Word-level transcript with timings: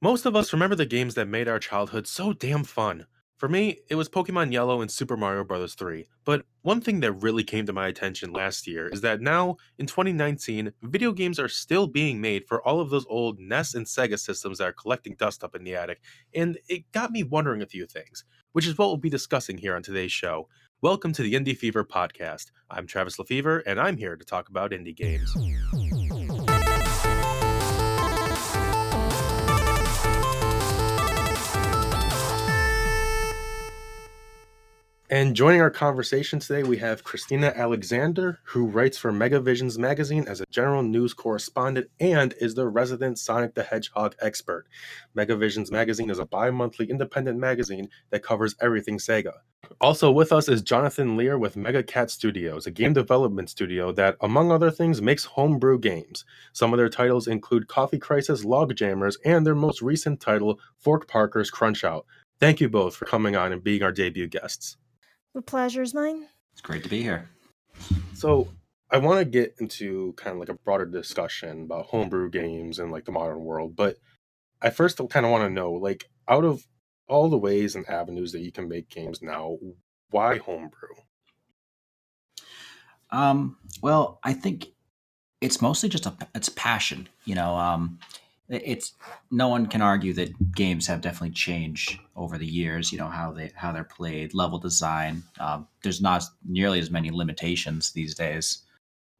Most 0.00 0.26
of 0.26 0.36
us 0.36 0.52
remember 0.52 0.76
the 0.76 0.86
games 0.86 1.16
that 1.16 1.26
made 1.26 1.48
our 1.48 1.58
childhood 1.58 2.06
so 2.06 2.32
damn 2.32 2.62
fun. 2.62 3.06
For 3.36 3.48
me, 3.48 3.80
it 3.88 3.96
was 3.96 4.08
Pokemon 4.08 4.52
Yellow 4.52 4.80
and 4.80 4.88
Super 4.88 5.16
Mario 5.16 5.42
Bros. 5.42 5.74
3. 5.74 6.06
But 6.24 6.44
one 6.62 6.80
thing 6.80 7.00
that 7.00 7.14
really 7.14 7.42
came 7.42 7.66
to 7.66 7.72
my 7.72 7.88
attention 7.88 8.32
last 8.32 8.68
year 8.68 8.86
is 8.86 9.00
that 9.00 9.20
now, 9.20 9.56
in 9.76 9.86
2019, 9.86 10.72
video 10.82 11.10
games 11.10 11.40
are 11.40 11.48
still 11.48 11.88
being 11.88 12.20
made 12.20 12.46
for 12.46 12.64
all 12.64 12.80
of 12.80 12.90
those 12.90 13.06
old 13.08 13.40
NES 13.40 13.74
and 13.74 13.86
Sega 13.86 14.20
systems 14.20 14.58
that 14.58 14.68
are 14.68 14.72
collecting 14.72 15.16
dust 15.18 15.42
up 15.42 15.56
in 15.56 15.64
the 15.64 15.74
attic, 15.74 16.00
and 16.32 16.58
it 16.68 16.84
got 16.92 17.10
me 17.10 17.24
wondering 17.24 17.62
a 17.62 17.66
few 17.66 17.84
things, 17.84 18.24
which 18.52 18.68
is 18.68 18.78
what 18.78 18.86
we'll 18.86 18.98
be 18.98 19.10
discussing 19.10 19.58
here 19.58 19.74
on 19.74 19.82
today's 19.82 20.12
show. 20.12 20.48
Welcome 20.80 21.12
to 21.14 21.22
the 21.22 21.34
Indie 21.34 21.56
Fever 21.56 21.82
podcast. 21.82 22.52
I'm 22.70 22.86
Travis 22.86 23.16
LeFever, 23.16 23.62
and 23.66 23.80
I'm 23.80 23.96
here 23.96 24.14
to 24.14 24.24
talk 24.24 24.48
about 24.48 24.70
indie 24.70 24.94
games. 24.94 25.36
And 35.10 35.34
joining 35.34 35.62
our 35.62 35.70
conversation 35.70 36.38
today, 36.38 36.64
we 36.64 36.76
have 36.78 37.02
Christina 37.02 37.50
Alexander, 37.56 38.40
who 38.44 38.66
writes 38.66 38.98
for 38.98 39.10
Megavisions 39.10 39.78
magazine 39.78 40.26
as 40.28 40.42
a 40.42 40.46
general 40.50 40.82
news 40.82 41.14
correspondent 41.14 41.88
and 41.98 42.34
is 42.42 42.54
the 42.54 42.68
resident 42.68 43.18
Sonic 43.18 43.54
the 43.54 43.62
Hedgehog 43.62 44.16
expert. 44.20 44.66
Megavisions 45.16 45.72
magazine 45.72 46.10
is 46.10 46.18
a 46.18 46.26
bi 46.26 46.50
monthly 46.50 46.90
independent 46.90 47.38
magazine 47.38 47.88
that 48.10 48.22
covers 48.22 48.54
everything 48.60 48.98
Sega. 48.98 49.32
Also 49.80 50.10
with 50.10 50.30
us 50.30 50.46
is 50.46 50.60
Jonathan 50.60 51.16
Lear 51.16 51.38
with 51.38 51.56
Mega 51.56 51.82
Cat 51.82 52.10
Studios, 52.10 52.66
a 52.66 52.70
game 52.70 52.92
development 52.92 53.48
studio 53.48 53.92
that, 53.92 54.18
among 54.20 54.52
other 54.52 54.70
things, 54.70 55.00
makes 55.00 55.24
homebrew 55.24 55.78
games. 55.78 56.26
Some 56.52 56.74
of 56.74 56.76
their 56.76 56.90
titles 56.90 57.28
include 57.28 57.66
Coffee 57.66 57.98
Crisis, 57.98 58.44
Logjammers, 58.44 59.16
and 59.24 59.46
their 59.46 59.54
most 59.54 59.80
recent 59.80 60.20
title, 60.20 60.60
Fork 60.76 61.08
Parker's 61.08 61.50
Crunch 61.50 61.82
Out. 61.82 62.04
Thank 62.40 62.60
you 62.60 62.68
both 62.68 62.94
for 62.94 63.06
coming 63.06 63.36
on 63.36 63.52
and 63.52 63.64
being 63.64 63.82
our 63.82 63.90
debut 63.90 64.26
guests. 64.26 64.76
The 65.38 65.42
pleasure's 65.42 65.94
mine. 65.94 66.26
It's 66.50 66.60
great 66.60 66.82
to 66.82 66.88
be 66.88 67.00
here. 67.00 67.30
So 68.12 68.48
I 68.90 68.98
want 68.98 69.20
to 69.20 69.24
get 69.24 69.54
into 69.60 70.12
kind 70.14 70.34
of 70.34 70.40
like 70.40 70.48
a 70.48 70.54
broader 70.54 70.84
discussion 70.84 71.62
about 71.62 71.86
homebrew 71.86 72.30
games 72.30 72.80
and 72.80 72.90
like 72.90 73.04
the 73.04 73.12
modern 73.12 73.44
world, 73.44 73.76
but 73.76 73.98
I 74.60 74.70
first 74.70 74.98
kind 75.10 75.24
of 75.24 75.30
want 75.30 75.44
to 75.44 75.48
know, 75.48 75.70
like, 75.70 76.10
out 76.26 76.44
of 76.44 76.66
all 77.06 77.30
the 77.30 77.38
ways 77.38 77.76
and 77.76 77.88
avenues 77.88 78.32
that 78.32 78.40
you 78.40 78.50
can 78.50 78.68
make 78.68 78.88
games 78.88 79.22
now, 79.22 79.58
why 80.10 80.38
homebrew? 80.38 80.96
Um, 83.10 83.58
well, 83.80 84.18
I 84.24 84.32
think 84.32 84.66
it's 85.40 85.62
mostly 85.62 85.88
just 85.88 86.06
a 86.06 86.16
it's 86.34 86.48
passion. 86.48 87.08
You 87.26 87.36
know, 87.36 87.54
um, 87.54 88.00
it's 88.48 88.94
no 89.30 89.48
one 89.48 89.66
can 89.66 89.82
argue 89.82 90.12
that 90.14 90.52
games 90.52 90.86
have 90.86 91.00
definitely 91.00 91.34
changed 91.34 91.98
over 92.16 92.38
the 92.38 92.46
years. 92.46 92.90
You 92.90 92.98
know 92.98 93.08
how 93.08 93.32
they 93.32 93.52
how 93.54 93.72
they're 93.72 93.84
played, 93.84 94.34
level 94.34 94.58
design. 94.58 95.22
Um, 95.38 95.68
there's 95.82 96.00
not 96.00 96.24
nearly 96.46 96.78
as 96.78 96.90
many 96.90 97.10
limitations 97.10 97.92
these 97.92 98.14
days, 98.14 98.64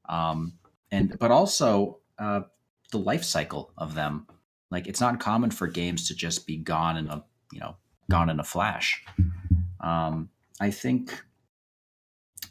um, 0.09 0.55
and 0.91 1.19
but 1.19 1.31
also 1.31 1.99
uh, 2.19 2.43
the 2.91 2.99
life 2.99 3.25
cycle 3.25 3.73
of 3.77 3.95
them. 3.95 4.27
Like 4.71 4.87
it's 4.87 5.01
not 5.01 5.21
common 5.21 5.51
for 5.51 5.67
games 5.67 6.09
to 6.09 6.15
just 6.15 6.47
be 6.47 6.57
gone 6.57 6.97
in 6.97 7.09
a 7.09 7.25
you 7.53 7.61
know 7.61 7.77
gone 8.11 8.31
in 8.31 8.41
a 8.41 8.45
flash. 8.45 9.05
Um, 9.81 10.31
I 10.61 10.71
think 10.71 11.23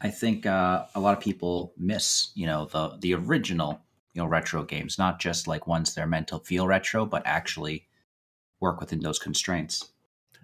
I 0.00 0.10
think 0.10 0.46
uh, 0.46 0.86
a 0.94 1.00
lot 1.00 1.16
of 1.16 1.22
people 1.22 1.72
miss 1.76 2.30
you 2.34 2.46
know 2.46 2.66
the 2.66 2.96
the 3.00 3.14
original 3.14 3.80
you 4.18 4.24
know 4.24 4.28
retro 4.28 4.64
games, 4.64 4.98
not 4.98 5.20
just 5.20 5.46
like 5.46 5.68
ones 5.68 5.94
that 5.94 6.02
are 6.02 6.08
meant 6.08 6.26
to 6.26 6.40
feel 6.40 6.66
retro, 6.66 7.06
but 7.06 7.22
actually 7.24 7.86
work 8.58 8.80
within 8.80 8.98
those 8.98 9.20
constraints. 9.20 9.92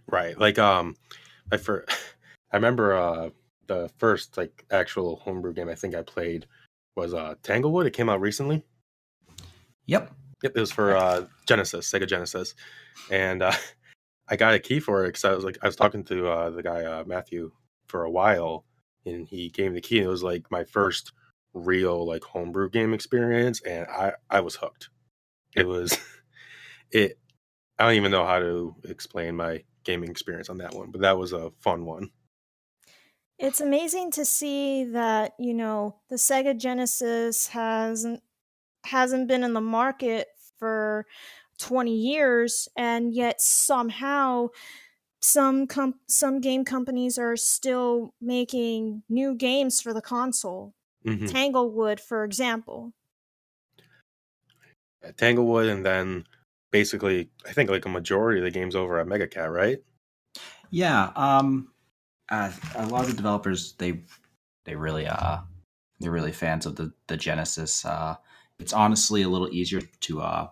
Right. 0.07 0.39
Like 0.39 0.61
um, 0.61 0.95
I 1.51 1.57
for 1.57 1.85
I 2.53 2.57
remember 2.57 2.97
uh 2.97 3.31
the 3.67 3.91
first 3.99 4.37
like 4.37 4.65
actual 4.71 5.17
homebrew 5.17 5.55
game 5.55 5.69
I 5.69 5.75
think 5.75 5.97
I 5.97 6.03
played 6.03 6.47
was 6.95 7.15
uh 7.15 7.35
Tanglewood. 7.43 7.87
It 7.87 7.95
came 7.95 8.09
out 8.09 8.21
recently. 8.21 8.63
Yep. 9.87 10.13
Yep. 10.45 10.53
It 10.55 10.61
was 10.61 10.71
for 10.71 10.97
uh 10.97 11.27
Genesis, 11.49 11.91
Sega 11.91 12.07
Genesis, 12.07 12.55
and 13.11 13.43
uh, 13.43 13.53
I 14.29 14.37
got 14.37 14.55
a 14.55 14.61
key 14.61 14.79
for 14.79 15.05
it 15.05 15.09
because 15.09 15.25
I 15.25 15.35
was 15.35 15.45
like 15.45 15.59
I 15.63 15.67
was 15.67 15.75
talking 15.75 16.05
to 16.05 16.29
uh 16.29 16.51
the 16.51 16.63
guy 16.63 16.85
uh, 16.85 17.03
Matthew 17.09 17.51
for 17.89 18.05
a 18.05 18.11
while, 18.11 18.67
and 19.05 19.27
he 19.27 19.49
gave 19.49 19.73
me 19.73 19.79
the 19.79 19.81
key. 19.81 19.99
And 19.99 20.07
it 20.07 20.11
was 20.11 20.23
like 20.23 20.49
my 20.53 20.63
first 20.63 21.13
real 21.55 22.07
like 22.07 22.25
homebrew 22.25 22.69
game 22.69 22.93
experience 22.93 23.61
and 23.63 23.87
I 23.87 24.15
I 24.29 24.41
was 24.41 24.57
hooked. 24.57 24.91
It 25.57 25.67
was 25.67 25.99
it 26.91 27.19
I 27.79 27.87
don't 27.87 27.95
even 27.95 28.13
know 28.13 28.27
how 28.27 28.39
to 28.39 28.77
explain 28.85 29.37
my 29.37 29.65
gaming 29.85 30.11
experience 30.11 30.49
on 30.49 30.59
that 30.59 30.75
one, 30.75 30.91
but 30.91 31.01
that 31.03 31.19
was 31.19 31.33
a 31.33 31.51
fun 31.61 31.85
one. 31.85 32.11
It's 33.39 33.61
amazing 33.61 34.13
to 34.13 34.25
see 34.25 34.85
that, 34.85 35.35
you 35.39 35.55
know, 35.55 35.97
the 36.09 36.17
Sega 36.17 36.57
Genesis 36.57 37.49
hasn't 37.49 38.23
hasn't 38.85 39.29
been 39.29 39.43
in 39.43 39.55
the 39.55 39.61
market 39.61 40.29
for 40.59 41.07
20 41.59 41.95
years 41.95 42.69
and 42.77 43.15
yet 43.15 43.41
somehow 43.41 44.49
some 45.21 45.67
com- 45.67 46.01
some 46.07 46.41
game 46.41 46.65
companies 46.65 47.19
are 47.19 47.37
still 47.37 48.15
making 48.21 49.03
new 49.09 49.35
games 49.35 49.81
for 49.81 49.95
the 49.95 50.03
console 50.03 50.75
mm-hmm. 51.07 51.27
Tanglewood, 51.27 52.01
for 52.01 52.25
example. 52.25 52.93
Tanglewood, 55.17 55.69
and 55.69 55.85
then 55.85 56.25
basically, 56.71 57.31
I 57.47 57.53
think 57.53 57.71
like 57.71 57.85
a 57.85 57.91
majority 57.91 58.41
of 58.41 58.45
the 58.45 58.51
games 58.51 58.75
over 58.75 58.99
at 58.99 59.07
MegaCat, 59.07 59.53
right? 59.53 59.79
Yeah. 60.71 61.11
Um, 61.15 61.71
uh, 62.31 62.51
a 62.77 62.87
lot 62.87 63.03
of 63.03 63.11
the 63.11 63.17
developers 63.17 63.75
they 63.75 64.03
they 64.65 64.75
really 64.75 65.07
uh 65.07 65.39
they're 66.01 66.11
really 66.11 66.33
fans 66.33 66.67
of 66.67 66.77
the 66.77 66.93
the 67.07 67.17
Genesis. 67.17 67.85
Uh, 67.85 68.17
it's 68.59 68.73
honestly 68.73 69.23
a 69.23 69.29
little 69.29 69.51
easier 69.51 69.83
to 70.01 70.23
uh 70.23 70.49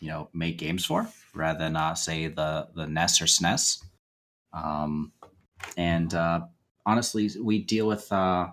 you 0.00 0.08
know 0.08 0.28
make 0.34 0.58
games 0.58 0.84
for 0.84 1.08
rather 1.34 1.58
than 1.58 1.76
uh, 1.76 1.94
say 1.94 2.26
the 2.26 2.68
the 2.74 2.86
NES 2.86 3.22
or 3.22 3.24
SNES. 3.24 3.84
Um, 4.52 5.12
and 5.76 6.12
uh, 6.14 6.40
honestly, 6.86 7.30
we 7.40 7.60
deal 7.60 7.86
with 7.86 8.10
uh, 8.12 8.48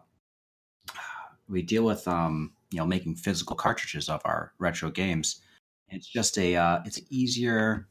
we 1.51 1.61
deal 1.61 1.83
with 1.83 2.07
um, 2.07 2.53
you 2.71 2.79
know 2.79 2.85
making 2.85 3.15
physical 3.15 3.55
cartridges 3.55 4.09
of 4.09 4.21
our 4.25 4.53
retro 4.57 4.89
games. 4.89 5.41
It's 5.89 6.07
just 6.07 6.37
a 6.37 6.55
uh, 6.55 6.79
it's 6.85 6.99
easier. 7.09 7.87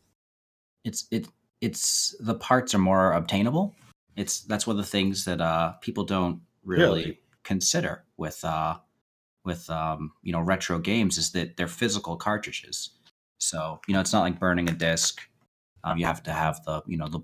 It's 0.85 1.07
it 1.11 1.29
it's 1.61 2.17
the 2.21 2.35
parts 2.35 2.75
are 2.75 2.79
more 2.79 3.13
obtainable. 3.13 3.75
It's 4.17 4.41
that's 4.41 4.67
one 4.67 4.79
of 4.79 4.85
the 4.85 4.91
things 4.91 5.25
that 5.27 5.41
uh, 5.41 5.73
people 5.83 6.05
don't 6.05 6.41
really, 6.65 7.03
really? 7.03 7.21
consider 7.45 8.05
with 8.17 8.43
uh, 8.45 8.79
with 9.45 9.69
um, 9.71 10.13
you 10.23 10.33
know 10.33 10.41
retro 10.41 10.79
games 10.79 11.19
is 11.19 11.31
that 11.33 11.57
they're 11.57 11.69
physical 11.69 12.17
cartridges. 12.17 12.91
So 13.39 13.81
you 13.87 13.95
know 13.95 14.01
it's 14.01 14.13
not 14.13 14.23
like 14.23 14.41
burning 14.41 14.69
a 14.69 14.73
disc. 14.73 15.21
Um, 15.85 15.99
you 15.99 16.07
have 16.07 16.23
to 16.25 16.33
have 16.33 16.65
the 16.65 16.83
you 16.87 16.97
know 16.97 17.09
the 17.09 17.21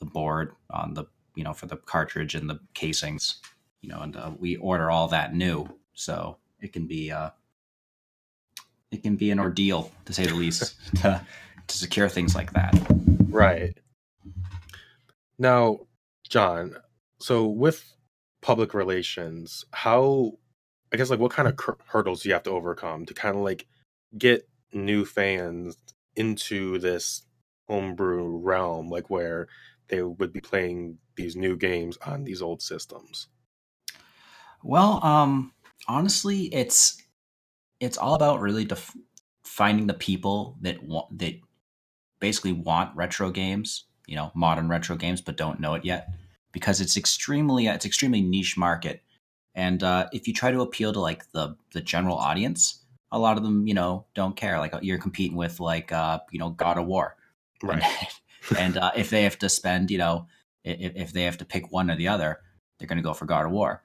the 0.00 0.06
board 0.06 0.54
on 0.70 0.94
the 0.94 1.04
you 1.36 1.44
know 1.44 1.52
for 1.52 1.66
the 1.66 1.76
cartridge 1.76 2.34
and 2.34 2.50
the 2.50 2.58
casings 2.74 3.40
you 3.86 3.92
know, 3.92 4.00
and 4.00 4.16
uh, 4.16 4.32
we 4.36 4.56
order 4.56 4.90
all 4.90 5.06
that 5.08 5.32
new. 5.32 5.68
So 5.94 6.38
it 6.60 6.72
can 6.72 6.88
be 6.88 7.12
uh, 7.12 7.30
it 8.90 9.02
can 9.02 9.14
be 9.14 9.30
an 9.30 9.38
ordeal 9.38 9.92
to 10.06 10.12
say 10.12 10.26
the 10.26 10.34
least 10.34 10.74
to 10.96 11.24
to 11.68 11.76
secure 11.76 12.08
things 12.08 12.34
like 12.34 12.52
that. 12.54 12.74
Right. 13.28 13.78
Now, 15.38 15.80
John, 16.28 16.76
so 17.20 17.46
with 17.46 17.84
public 18.42 18.74
relations, 18.74 19.64
how 19.72 20.32
I 20.92 20.96
guess 20.96 21.10
like 21.10 21.20
what 21.20 21.32
kind 21.32 21.46
of 21.46 21.56
cur- 21.56 21.78
hurdles 21.86 22.22
do 22.22 22.28
you 22.28 22.32
have 22.34 22.42
to 22.44 22.50
overcome 22.50 23.06
to 23.06 23.14
kind 23.14 23.36
of 23.36 23.42
like 23.42 23.66
get 24.18 24.48
new 24.72 25.04
fans 25.04 25.76
into 26.16 26.78
this 26.78 27.22
homebrew 27.68 28.38
realm, 28.38 28.88
like 28.88 29.10
where 29.10 29.46
they 29.88 30.02
would 30.02 30.32
be 30.32 30.40
playing 30.40 30.98
these 31.14 31.36
new 31.36 31.56
games 31.56 31.96
on 32.04 32.24
these 32.24 32.42
old 32.42 32.60
systems? 32.60 33.28
Well, 34.62 35.04
um, 35.04 35.52
honestly, 35.88 36.44
it's 36.54 37.02
it's 37.80 37.98
all 37.98 38.14
about 38.14 38.40
really 38.40 38.64
def- 38.64 38.96
finding 39.44 39.86
the 39.86 39.94
people 39.94 40.56
that 40.62 40.82
want 40.82 41.18
that 41.18 41.34
basically 42.20 42.52
want 42.52 42.96
retro 42.96 43.30
games, 43.30 43.84
you 44.06 44.16
know, 44.16 44.32
modern 44.34 44.68
retro 44.68 44.96
games, 44.96 45.20
but 45.20 45.36
don't 45.36 45.60
know 45.60 45.74
it 45.74 45.84
yet 45.84 46.08
because 46.52 46.80
it's 46.80 46.96
extremely 46.96 47.66
it's 47.66 47.86
extremely 47.86 48.22
niche 48.22 48.56
market. 48.56 49.02
And 49.54 49.82
uh, 49.82 50.08
if 50.12 50.28
you 50.28 50.34
try 50.34 50.50
to 50.50 50.60
appeal 50.60 50.92
to 50.92 51.00
like 51.00 51.30
the 51.32 51.56
the 51.72 51.80
general 51.80 52.16
audience, 52.16 52.82
a 53.12 53.18
lot 53.18 53.36
of 53.36 53.42
them, 53.42 53.66
you 53.66 53.74
know, 53.74 54.06
don't 54.14 54.36
care. 54.36 54.58
Like 54.58 54.74
you're 54.82 54.98
competing 54.98 55.36
with 55.36 55.60
like 55.60 55.92
uh, 55.92 56.20
you 56.30 56.38
know 56.38 56.50
God 56.50 56.78
of 56.78 56.86
War, 56.86 57.16
right? 57.62 57.82
And, 58.50 58.58
and 58.58 58.76
uh, 58.76 58.92
if 58.96 59.10
they 59.10 59.24
have 59.24 59.38
to 59.40 59.48
spend, 59.48 59.90
you 59.90 59.98
know, 59.98 60.28
if, 60.64 60.96
if 60.96 61.12
they 61.12 61.24
have 61.24 61.38
to 61.38 61.44
pick 61.44 61.72
one 61.72 61.90
or 61.90 61.96
the 61.96 62.08
other, 62.08 62.40
they're 62.78 62.88
going 62.88 62.98
to 62.98 63.02
go 63.02 63.14
for 63.14 63.26
God 63.26 63.46
of 63.46 63.52
War. 63.52 63.82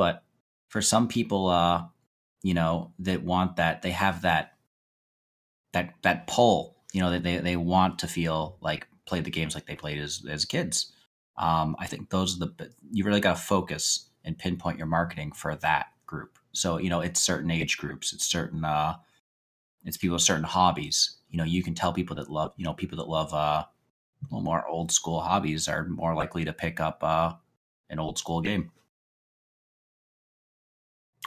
But 0.00 0.24
for 0.68 0.80
some 0.80 1.08
people, 1.08 1.48
uh, 1.48 1.84
you 2.42 2.54
know, 2.54 2.92
that 3.00 3.22
want 3.22 3.56
that, 3.56 3.82
they 3.82 3.90
have 3.90 4.22
that 4.22 4.54
that 5.72 5.94
that 6.02 6.26
pull 6.26 6.80
you 6.92 7.00
know, 7.00 7.10
that 7.10 7.22
they 7.22 7.38
they 7.38 7.56
want 7.56 7.98
to 8.00 8.06
feel 8.06 8.56
like 8.60 8.88
play 9.06 9.20
the 9.20 9.30
games 9.30 9.54
like 9.54 9.66
they 9.66 9.76
played 9.76 9.98
as 9.98 10.22
as 10.28 10.44
kids. 10.44 10.92
Um, 11.36 11.76
I 11.78 11.86
think 11.86 12.10
those 12.10 12.36
are 12.36 12.46
the 12.46 12.70
you 12.90 13.04
really 13.04 13.20
got 13.20 13.36
to 13.36 13.42
focus 13.42 14.10
and 14.24 14.38
pinpoint 14.38 14.78
your 14.78 14.86
marketing 14.86 15.32
for 15.32 15.54
that 15.56 15.86
group. 16.06 16.38
So 16.52 16.78
you 16.78 16.90
know, 16.90 17.00
it's 17.00 17.20
certain 17.20 17.50
age 17.50 17.78
groups, 17.78 18.12
it's 18.12 18.24
certain 18.24 18.64
uh, 18.64 18.96
it's 19.84 19.96
people 19.96 20.14
with 20.14 20.22
certain 20.22 20.44
hobbies. 20.44 21.18
You 21.30 21.38
know, 21.38 21.44
you 21.44 21.62
can 21.62 21.74
tell 21.74 21.92
people 21.92 22.16
that 22.16 22.30
love 22.30 22.52
you 22.56 22.64
know 22.64 22.74
people 22.74 22.98
that 22.98 23.08
love 23.08 23.32
uh, 23.32 23.64
little 24.30 24.42
more 24.42 24.66
old 24.66 24.92
school 24.92 25.20
hobbies 25.20 25.68
are 25.68 25.84
more 25.88 26.14
likely 26.14 26.44
to 26.44 26.52
pick 26.52 26.80
up 26.80 27.02
uh, 27.02 27.34
an 27.88 28.00
old 28.00 28.18
school 28.18 28.40
game. 28.40 28.70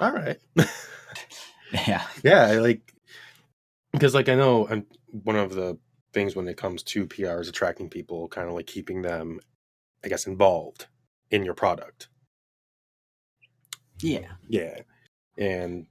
All 0.02 0.12
right. 0.12 0.40
yeah. 1.72 2.04
Yeah, 2.24 2.48
like 2.60 2.94
because 3.92 4.14
like 4.14 4.30
I 4.30 4.36
know 4.36 4.68
I'm 4.70 4.86
one 5.12 5.36
of 5.36 5.54
the 5.54 5.78
things 6.14 6.36
when 6.36 6.48
it 6.48 6.58
comes 6.58 6.84
to 6.84 7.08
PR 7.08 7.40
is 7.40 7.50
attracting 7.50 7.90
people, 7.90 8.28
kind 8.28 8.48
of 8.48 8.56
like 8.56 8.68
keeping 8.68 9.02
them, 9.02 9.40
I 10.04 10.08
guess, 10.10 10.28
involved 10.28 10.88
in 11.32 11.44
your 11.44 11.54
product. 11.54 12.10
Yeah. 14.02 14.28
Yeah. 14.48 14.82
And 15.38 15.88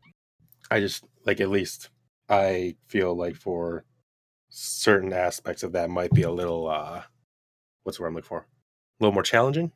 I 0.70 0.80
just 0.80 1.04
like 1.26 1.40
at 1.40 1.50
least 1.50 1.90
I 2.28 2.76
feel 2.88 3.16
like 3.16 3.36
for 3.36 3.84
certain 4.50 5.12
aspects 5.12 5.62
of 5.62 5.72
that 5.72 5.90
might 5.90 6.12
be 6.12 6.22
a 6.22 6.30
little 6.30 6.68
uh 6.68 7.02
what's 7.82 7.98
the 7.98 8.02
word 8.02 8.08
I'm 8.08 8.14
looking 8.14 8.28
for? 8.28 8.40
A 8.40 9.04
little 9.04 9.14
more 9.14 9.22
challenging 9.22 9.72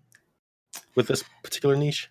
with 0.95 1.09
this 1.09 1.25
particular 1.43 1.77
niche. 1.77 2.11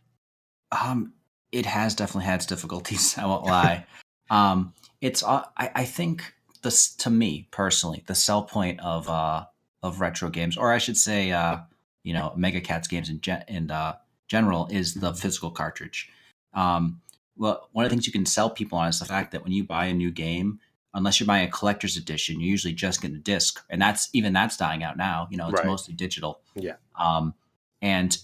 Um 0.72 1.14
it 1.52 1.66
has 1.66 1.96
definitely 1.96 2.26
had 2.26 2.36
its 2.36 2.46
difficulties, 2.46 3.18
I 3.18 3.26
won't 3.26 3.46
lie. 3.46 3.86
um 4.30 4.74
it's 5.02 5.24
uh, 5.24 5.44
I, 5.58 5.72
I 5.76 5.86
think 5.86 6.34
this 6.64 6.96
to 6.96 7.10
me 7.10 7.48
personally, 7.52 8.04
the 8.08 8.16
sell 8.16 8.44
point 8.44 8.80
of 8.80 9.08
uh 9.10 9.46
of 9.84 10.02
retro 10.02 10.30
games, 10.30 10.58
or 10.58 10.72
I 10.74 10.80
should 10.80 10.98
say 10.98 11.32
uh, 11.32 11.58
you 12.04 12.14
know, 12.14 12.34
Mega 12.36 12.62
Cats 12.62 12.88
games 12.88 13.10
in 13.10 13.22
gen- 13.22 13.44
in 13.48 13.70
uh, 13.70 13.98
general 14.28 14.68
is 14.72 14.96
the 14.96 15.14
physical 15.14 15.52
cartridge. 15.52 16.10
Um, 16.54 17.02
well, 17.38 17.70
one 17.74 17.86
of 17.86 17.90
the 17.90 17.96
things 17.96 18.08
you 18.08 18.14
can 18.14 18.26
sell 18.26 18.50
people 18.50 18.78
on 18.80 18.88
is 18.88 18.98
the 19.00 19.06
fact 19.06 19.32
that 19.34 19.44
when 19.44 19.52
you 19.52 19.64
buy 19.64 19.86
a 19.86 19.94
new 19.94 20.10
game, 20.10 20.60
unless 20.94 21.20
you're 21.20 21.28
buying 21.28 21.48
a 21.48 21.52
collector's 21.52 21.98
edition, 21.98 22.40
you're 22.40 22.50
usually 22.50 22.74
just 22.74 23.02
getting 23.02 23.18
a 23.18 23.20
disc, 23.20 23.64
and 23.70 23.80
that's 23.82 24.10
even 24.14 24.34
that's 24.34 24.58
dying 24.58 24.84
out 24.84 24.98
now. 24.98 25.28
You 25.30 25.38
know, 25.38 25.50
it's 25.50 25.60
Right. 25.60 25.68
mostly 25.68 25.94
digital. 25.94 26.42
Yeah. 26.56 26.78
Um, 27.00 27.34
and 27.82 28.18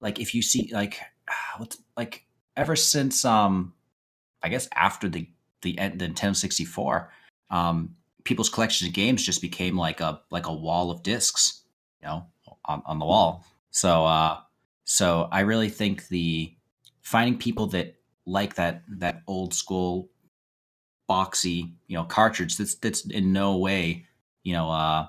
like 0.00 0.18
if 0.20 0.34
you 0.34 0.42
see 0.42 0.70
like 0.72 1.00
what's 1.58 1.78
like 1.96 2.24
ever 2.56 2.76
since 2.76 3.24
um, 3.24 3.72
I 4.42 4.48
guess 4.48 4.68
after 4.74 5.08
the 5.08 5.28
the 5.62 5.78
end 5.78 5.98
the 5.98 6.08
Nintendo 6.08 6.36
64, 6.36 7.10
um, 7.50 7.94
people's 8.24 8.48
collections 8.48 8.88
of 8.88 8.94
games 8.94 9.24
just 9.24 9.42
became 9.42 9.76
like 9.76 10.00
a 10.00 10.20
like 10.30 10.46
a 10.46 10.54
wall 10.54 10.90
of 10.90 11.02
discs, 11.02 11.62
you 12.02 12.08
know, 12.08 12.26
on, 12.64 12.82
on 12.86 12.98
the 12.98 13.06
wall. 13.06 13.44
So 13.70 14.04
uh, 14.04 14.38
so 14.84 15.28
I 15.30 15.40
really 15.40 15.68
think 15.68 16.08
the 16.08 16.54
finding 17.02 17.38
people 17.38 17.66
that 17.68 17.94
like 18.26 18.54
that 18.56 18.82
that 18.88 19.22
old 19.26 19.54
school 19.54 20.10
boxy 21.08 21.72
you 21.86 21.96
know 21.96 22.04
cartridge 22.04 22.58
that's 22.58 22.74
that's 22.74 23.06
in 23.06 23.32
no 23.32 23.56
way 23.56 24.04
you 24.42 24.52
know 24.52 24.70
uh, 24.70 25.06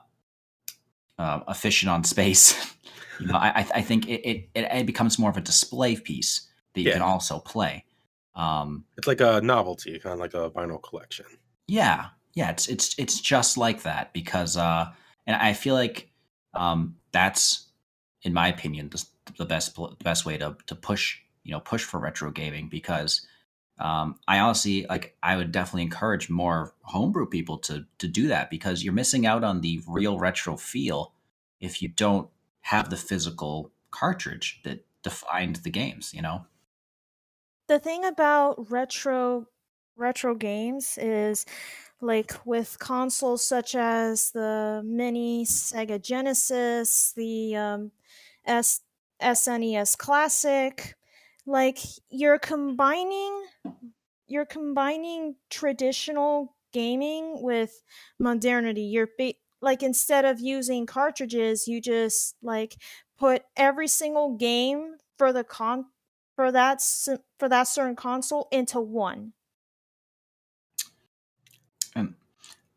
uh 1.20 1.42
efficient 1.48 1.92
on 1.92 2.04
space 2.04 2.56
you 3.20 3.28
know 3.28 3.36
i 3.38 3.68
I- 3.76 3.82
think 3.82 4.08
it, 4.10 4.22
it 4.28 4.50
it 4.56 4.86
becomes 4.86 5.20
more 5.20 5.30
of 5.30 5.38
a 5.38 5.42
display 5.42 5.96
piece 5.96 6.48
that 6.74 6.82
you 6.82 6.88
Yeah. 6.88 6.94
can 6.94 7.02
also 7.04 7.40
play 7.40 7.86
um 8.36 8.86
It's 8.98 9.08
like 9.08 9.22
a 9.22 9.42
novelty, 9.42 10.00
kind 10.00 10.14
of 10.14 10.20
like 10.20 10.34
a 10.34 10.50
vinyl 10.50 10.82
collection. 10.82 11.26
yeah 11.68 12.08
yeah 12.36 12.50
it's 12.52 12.68
it's 12.68 12.96
it's 12.98 13.20
just 13.22 13.58
like 13.58 13.84
that 13.84 14.14
because 14.14 14.56
uh 14.58 14.86
and 15.28 15.36
i 15.36 15.54
feel 15.54 15.76
like 15.76 16.10
um 16.54 16.96
that's 17.12 17.68
in 18.24 18.34
my 18.34 18.48
opinion 18.48 18.90
the, 18.90 19.04
the 19.38 19.46
best 19.46 19.76
the 19.76 20.04
best 20.04 20.26
way 20.26 20.38
to 20.38 20.56
to 20.68 20.76
push 20.76 21.18
you 21.44 21.52
know 21.52 21.60
push 21.60 21.84
for 21.84 22.00
retro 22.00 22.32
gaming 22.32 22.70
because 22.70 23.26
um 23.80 24.16
i 24.28 24.40
honestly 24.40 24.86
like 24.90 25.16
i 25.24 25.36
would 25.36 25.52
definitely 25.52 25.84
encourage 25.84 26.30
more 26.30 26.74
homebrew 26.84 27.26
people 27.26 27.58
to 27.58 27.86
to 27.98 28.08
do 28.08 28.28
that 28.28 28.50
because 28.50 28.84
you're 28.84 28.94
missing 28.94 29.26
out 29.26 29.44
on 29.44 29.62
the 29.62 29.82
real 29.88 30.20
retro 30.20 30.58
feel 30.58 31.14
if 31.60 31.82
you 31.82 31.88
don't 31.88 32.30
have 32.62 32.90
the 32.90 32.98
physical 32.98 33.72
cartridge 33.92 34.60
that 34.64 34.86
defined 35.04 35.58
the 35.58 35.70
games 35.70 36.14
you 36.14 36.22
know? 36.22 36.46
The 37.68 37.80
thing 37.80 38.04
about 38.04 38.72
retro 38.72 39.46
retro 39.96 40.34
games 40.34 40.98
is 40.98 41.46
like 42.02 42.34
with 42.46 42.80
consoles 42.80 43.46
such 43.46 43.76
as 43.76 44.32
the 44.32 44.82
mini 44.84 45.46
Sega 45.46 46.02
Genesis, 46.02 47.14
the 47.16 47.56
um, 47.56 47.92
S- 48.46 48.82
SNES 49.22 49.98
Classic, 49.98 50.96
like 51.46 51.80
you're 52.10 52.40
combining 52.40 53.46
you're 54.28 54.46
combining 54.46 55.36
traditional 55.50 56.56
gaming 56.72 57.42
with 57.42 57.84
modernity. 58.20 58.84
You're 58.84 59.10
like 59.62 59.84
instead 59.84 60.26
of 60.26 60.40
using 60.40 60.86
cartridges, 60.86 61.68
you 61.68 61.82
just 61.82 62.36
like 62.42 62.78
put 63.18 63.44
every 63.58 63.88
single 63.88 64.36
game 64.36 64.96
for 65.18 65.34
the 65.34 65.44
con 65.44 65.88
for 66.36 66.52
that 66.52 66.82
for 67.40 67.50
that 67.50 67.64
certain 67.64 67.96
console 67.96 68.48
into 68.52 68.80
one. 68.80 69.34
And 71.96 72.16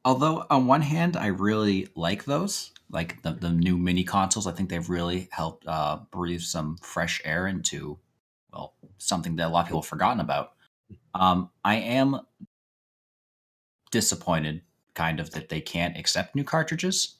although 0.04 0.46
on 0.50 0.66
one 0.66 0.82
hand, 0.82 1.16
I 1.16 1.26
really 1.28 1.88
like 1.94 2.24
those, 2.24 2.72
like 2.90 3.22
the, 3.22 3.32
the 3.32 3.50
new 3.50 3.78
mini 3.78 4.04
consoles, 4.04 4.46
I 4.46 4.52
think 4.52 4.70
they've 4.70 4.90
really 4.90 5.28
helped 5.32 5.66
uh, 5.66 6.00
breathe 6.10 6.40
some 6.40 6.76
fresh 6.78 7.20
air 7.24 7.46
into, 7.46 7.98
well, 8.52 8.74
something 8.98 9.36
that 9.36 9.48
a 9.48 9.50
lot 9.50 9.60
of 9.62 9.66
people 9.66 9.82
have 9.82 9.88
forgotten 9.88 10.20
about. 10.20 10.54
Um, 11.14 11.50
I 11.64 11.76
am 11.76 12.20
disappointed, 13.90 14.62
kind 14.94 15.20
of, 15.20 15.30
that 15.32 15.48
they 15.48 15.60
can't 15.60 15.96
accept 15.96 16.34
new 16.34 16.44
cartridges, 16.44 17.16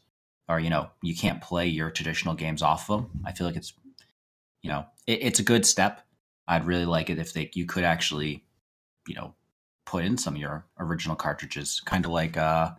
or 0.49 0.61
you 0.61 0.71
know, 0.71 0.91
you 1.03 1.15
can't 1.15 1.43
play 1.43 1.67
your 1.67 1.91
traditional 1.91 2.35
games 2.35 2.63
off 2.63 2.91
of 2.91 3.03
them. 3.03 3.11
I 3.25 3.33
feel 3.33 3.47
like 3.47 3.57
it's, 3.57 3.75
you 4.63 4.71
know, 4.71 4.87
it, 5.07 5.23
it's 5.23 5.41
a 5.41 5.45
good 5.45 5.67
step. 5.67 6.03
I'd 6.49 6.67
really 6.67 6.87
like 6.87 7.11
it 7.11 7.19
if 7.19 7.33
they 7.33 7.51
you 7.55 7.67
could 7.67 7.85
actually, 7.85 8.45
you 9.07 9.15
know, 9.15 9.35
put 9.85 10.05
in 10.05 10.19
some 10.19 10.35
of 10.35 10.41
your 10.41 10.65
original 10.79 11.17
cartridges, 11.17 11.81
kind 11.85 12.05
of 12.05 12.11
like 12.11 12.37
uh, 12.37 12.73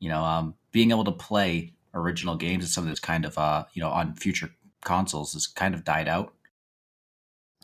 you 0.00 0.08
know, 0.08 0.22
um, 0.22 0.54
being 0.72 0.90
able 0.90 1.04
to 1.04 1.12
play 1.12 1.72
original 1.94 2.36
games 2.36 2.64
and 2.64 2.70
some 2.70 2.84
of 2.84 2.90
this 2.90 3.00
kind 3.00 3.24
of 3.24 3.38
uh, 3.38 3.64
you 3.72 3.82
know, 3.82 3.90
on 3.90 4.14
future 4.14 4.50
consoles 4.84 5.32
has 5.32 5.46
kind 5.46 5.74
of 5.74 5.84
died 5.84 6.08
out. 6.08 6.34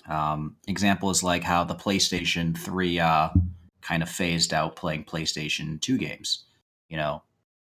Um, 0.09 0.57
example 0.69 1.11
is 1.11 1.23
like 1.23 1.43
how 1.43 1.65
the 1.65 1.75
PlayStation 1.75 2.57
3 2.57 2.99
uh, 3.01 3.29
kind 3.83 4.03
of 4.03 4.09
phased 4.09 4.53
out 4.53 4.77
playing 4.77 5.05
PlayStation 5.05 5.81
2 5.81 5.99
games, 5.99 6.45
you 6.89 6.97
know, 6.97 7.23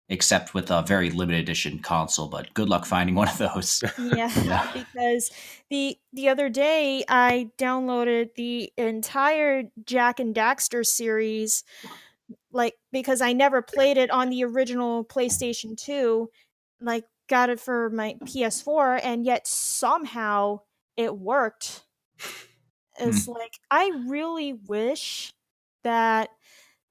except 0.08 0.52
with 0.54 0.70
a 0.70 0.82
very 0.82 1.10
limited 1.10 1.40
edition 1.40 1.78
console, 1.78 2.28
but 2.28 2.52
good 2.54 2.68
luck 2.68 2.84
finding 2.84 3.14
one 3.14 3.28
of 3.28 3.38
those. 3.38 3.82
Yeah, 3.98 4.30
Yeah. 4.44 4.70
because 4.72 5.30
the 5.70 5.96
the 6.12 6.28
other 6.28 6.48
day 6.48 7.04
I 7.08 7.50
downloaded 7.58 8.34
the 8.34 8.72
entire 8.76 9.64
Jak 9.86 10.20
and 10.20 10.34
Daxter 10.34 10.84
series 10.84 11.64
like 12.52 12.74
because 12.92 13.20
I 13.20 13.32
never 13.32 13.62
played 13.62 13.96
it 13.96 14.10
on 14.10 14.30
the 14.30 14.44
original 14.44 15.04
PlayStation 15.04 15.76
2, 15.76 16.30
like 16.80 17.04
got 17.28 17.50
it 17.50 17.60
for 17.60 17.90
my 17.90 18.16
PS4 18.24 19.00
and 19.02 19.24
yet 19.24 19.46
somehow 19.46 20.60
it 20.96 21.16
worked. 21.16 21.83
It's 22.98 23.26
hmm. 23.26 23.32
like 23.32 23.58
I 23.70 23.90
really 24.06 24.52
wish 24.52 25.32
that 25.82 26.30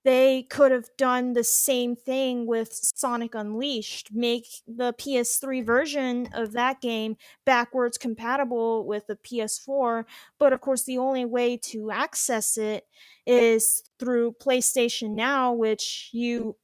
they 0.04 0.44
could 0.44 0.72
have 0.72 0.90
done 0.98 1.34
the 1.34 1.46
same 1.46 1.96
thing 1.96 2.46
with 2.46 2.74
Sonic 2.74 3.34
Unleashed, 3.36 4.10
make 4.12 4.46
the 4.68 4.94
PS3 4.94 5.66
version 5.66 6.28
of 6.34 6.52
that 6.52 6.82
game 6.82 7.16
backwards 7.46 7.98
compatible 7.98 8.86
with 8.86 9.08
the 9.08 9.16
PS4. 9.16 10.04
But 10.38 10.52
of 10.52 10.60
course, 10.60 10.84
the 10.84 10.98
only 10.98 11.24
way 11.24 11.56
to 11.58 11.90
access 11.90 12.58
it 12.58 12.86
is 13.26 13.84
through 13.98 14.34
PlayStation 14.34 15.16
Now, 15.16 15.54
which 15.54 16.10
you 16.12 16.58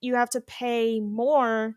you 0.00 0.14
have 0.14 0.30
to 0.30 0.40
pay 0.40 1.00
more, 1.00 1.74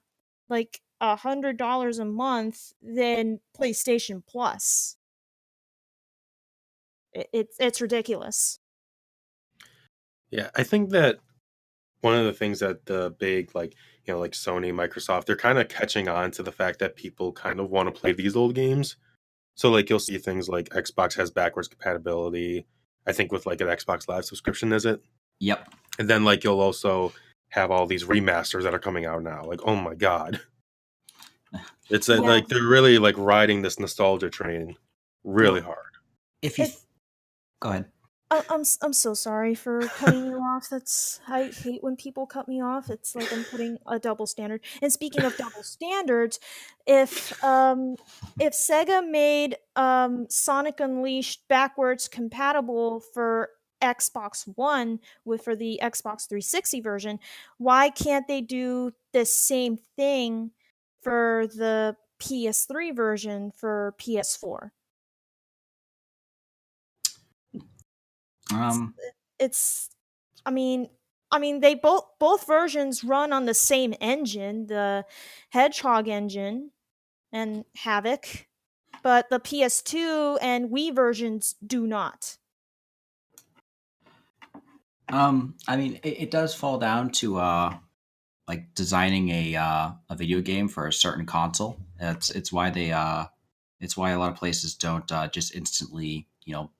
like 0.48 0.82
a 1.02 1.16
hundred 1.16 1.58
dollars 1.58 1.98
a 1.98 2.06
month, 2.06 2.74
than 2.84 3.40
PlayStation 3.60 4.22
Plus. 4.28 4.99
It, 7.20 7.30
it's 7.34 7.58
it's 7.60 7.82
ridiculous. 7.82 8.60
Yeah, 10.32 10.50
I 10.56 10.64
think 10.64 10.92
that 10.92 11.18
one 12.02 12.16
of 12.16 12.26
the 12.26 12.34
things 12.34 12.60
that 12.60 12.86
the 12.86 13.14
big 13.20 13.54
like 13.56 13.74
you 14.06 14.14
know 14.14 14.20
like 14.20 14.32
Sony, 14.32 14.72
Microsoft, 14.72 15.26
they're 15.26 15.36
kind 15.36 15.58
of 15.60 15.68
catching 15.70 16.08
on 16.08 16.32
to 16.32 16.44
the 16.44 16.52
fact 16.52 16.80
that 16.80 16.96
people 16.96 17.32
kind 17.34 17.60
of 17.60 17.70
want 17.70 17.94
to 17.94 18.00
play 18.00 18.14
these 18.14 18.36
old 18.36 18.56
games. 18.56 18.96
So 19.56 19.70
like 19.70 19.90
you'll 19.90 20.00
see 20.00 20.18
things 20.18 20.48
like 20.48 20.70
Xbox 20.70 21.16
has 21.16 21.32
backwards 21.32 21.68
compatibility. 21.68 22.66
I 23.08 23.12
think 23.12 23.32
with 23.32 23.46
like 23.46 23.60
an 23.62 23.68
Xbox 23.68 24.08
Live 24.08 24.26
subscription, 24.26 24.72
is 24.72 24.86
it? 24.86 25.02
Yep. 25.40 25.68
And 25.98 26.10
then 26.10 26.24
like 26.24 26.44
you'll 26.44 26.62
also 26.62 27.12
have 27.50 27.72
all 27.72 27.88
these 27.88 28.04
remasters 28.06 28.64
that 28.64 28.74
are 28.74 28.80
coming 28.80 29.06
out 29.06 29.24
now. 29.24 29.44
Like, 29.44 29.62
oh 29.66 29.76
my 29.76 29.96
god, 29.96 30.40
it's 31.90 32.08
a, 32.10 32.14
Yeah. 32.16 32.20
like 32.20 32.48
they're 32.48 32.62
really 32.68 33.00
like 33.00 33.18
riding 33.18 33.62
this 33.64 33.80
nostalgia 33.80 34.30
train 34.30 34.76
really 35.24 35.62
hard. 35.62 35.78
If 36.42 36.58
you 36.60 36.66
If- 36.66 36.86
go 37.60 37.70
ahead. 37.70 37.86
I- 38.32 38.44
I'm 38.50 38.64
I'm 38.82 38.94
so 38.94 39.14
sorry 39.16 39.56
for 39.56 39.82
cutting 39.82 40.28
you 40.28 40.36
off. 40.38 40.70
That's 40.70 41.20
I 41.28 41.46
hate 41.46 41.84
when 41.84 41.96
people 41.96 42.28
cut 42.28 42.48
me 42.48 42.62
off. 42.62 42.90
It's 42.92 43.16
like 43.16 43.32
I'm 43.34 43.44
putting 43.44 43.80
a 43.88 43.98
double 43.98 44.28
standard. 44.28 44.62
And 44.82 44.94
speaking 44.94 45.24
of 45.24 45.36
double 45.36 45.64
standards, 45.64 46.40
if 46.86 47.44
um 47.44 47.96
if 48.40 48.54
Sega 48.54 49.08
made 49.10 49.58
um 49.76 50.28
Sonic 50.30 50.80
Unleashed 50.80 51.48
backwards 51.48 52.08
compatible 52.08 53.00
for 53.00 53.50
Xbox 53.82 54.44
One 54.56 55.00
with 55.26 55.44
for 55.44 55.56
the 55.56 55.80
Xbox 55.82 56.28
360 56.28 56.82
version, 56.82 57.20
why 57.58 57.90
can't 57.90 58.28
they 58.28 58.42
do 58.42 58.94
the 59.12 59.26
same 59.26 59.80
thing 59.96 60.52
for 61.02 61.48
the 61.56 61.96
PS3 62.20 62.96
version 62.96 63.52
for 63.56 63.96
PS4? 63.98 64.70
Um, 68.54 68.94
it's 69.38 69.90
i 70.46 70.52
mean 70.52 70.90
i 71.32 71.40
mean 71.40 71.60
they 71.60 71.76
both 71.76 72.06
both 72.20 72.46
versions 72.48 73.04
run 73.04 73.34
on 73.34 73.46
the 73.46 73.54
same 73.54 73.94
engine 74.02 74.68
the 74.68 75.06
hedgehog 75.52 76.08
engine 76.08 76.72
and 77.32 77.66
Havok 77.78 78.46
but 79.04 79.30
the 79.30 79.40
ps2 79.40 80.38
and 80.42 80.70
wii 80.72 80.96
versions 80.96 81.56
do 81.66 81.88
not 81.88 82.38
Um, 85.10 85.58
I 85.68 85.76
mean, 85.76 85.96
it, 86.04 86.24
it 86.24 86.32
does 86.32 86.54
fall 86.54 86.78
down 86.78 87.12
to 87.14 87.38
uh, 87.38 87.78
like 88.48 88.76
designing 88.76 89.30
a 89.30 89.56
uh, 89.56 89.92
a 90.10 90.16
video 90.16 90.42
game 90.42 90.68
for 90.70 90.88
a 90.88 90.94
certain 90.94 91.26
console. 91.26 91.80
It's 92.00 92.32
it's 92.32 92.54
why 92.54 92.70
they 92.72 92.92
uh, 92.92 93.28
it's 93.80 93.98
why 93.98 94.12
a 94.12 94.20
lot 94.20 94.32
of 94.32 94.38
places 94.38 94.76
don't 94.76 95.12
uh, 95.12 95.30
just 95.30 95.56
instantly 95.56 96.28
you 96.46 96.54
know 96.54 96.72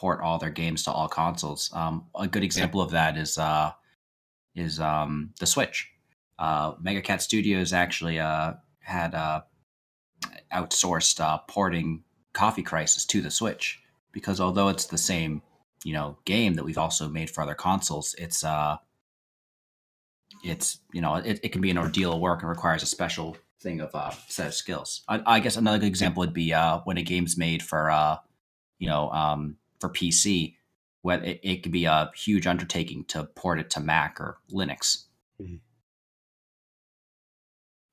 port 0.00 0.20
all 0.20 0.38
their 0.38 0.50
games 0.50 0.84
to 0.84 0.90
all 0.90 1.08
consoles. 1.08 1.70
Um, 1.74 2.06
a 2.18 2.26
good 2.26 2.42
example 2.42 2.80
of 2.80 2.92
that 2.92 3.18
is 3.18 3.36
uh, 3.36 3.72
is 4.54 4.80
um, 4.80 5.34
the 5.38 5.46
Switch. 5.46 5.90
Uh, 6.38 6.72
Mega 6.80 7.02
Cat 7.02 7.20
Studios 7.20 7.74
actually 7.74 8.18
uh, 8.18 8.54
had 8.78 9.14
uh, 9.14 9.42
outsourced 10.50 11.20
uh, 11.20 11.38
porting 11.46 12.02
Coffee 12.32 12.62
Crisis 12.62 13.04
to 13.06 13.20
the 13.20 13.30
Switch 13.30 13.82
because 14.12 14.40
although 14.40 14.68
it's 14.68 14.86
the 14.86 14.98
same 14.98 15.42
you 15.84 15.92
know 15.92 16.16
game 16.24 16.54
that 16.54 16.64
we've 16.64 16.78
also 16.78 17.08
made 17.08 17.30
for 17.30 17.42
other 17.42 17.54
consoles 17.54 18.14
it's 18.18 18.44
uh 18.44 18.76
it's 20.44 20.78
you 20.92 21.00
know 21.00 21.14
it, 21.14 21.40
it 21.42 21.52
can 21.52 21.60
be 21.60 21.70
an 21.70 21.78
ordeal 21.78 22.12
of 22.12 22.20
work 22.20 22.40
and 22.42 22.48
requires 22.50 22.82
a 22.82 22.86
special 22.86 23.36
thing 23.62 23.80
of 23.80 23.94
uh 23.94 24.10
set 24.28 24.46
of 24.46 24.54
skills 24.54 25.02
i, 25.08 25.22
I 25.26 25.40
guess 25.40 25.56
another 25.56 25.78
good 25.78 25.86
example 25.86 26.20
would 26.20 26.34
be 26.34 26.52
uh 26.52 26.80
when 26.84 26.98
a 26.98 27.02
game's 27.02 27.38
made 27.38 27.62
for 27.62 27.90
uh 27.90 28.16
you 28.78 28.88
know 28.88 29.10
um 29.10 29.56
for 29.80 29.88
pc 29.88 30.54
when 31.02 31.24
it, 31.24 31.40
it 31.42 31.62
could 31.62 31.72
be 31.72 31.86
a 31.86 32.10
huge 32.14 32.46
undertaking 32.46 33.04
to 33.06 33.24
port 33.34 33.58
it 33.58 33.70
to 33.70 33.80
mac 33.80 34.20
or 34.20 34.38
linux 34.52 35.04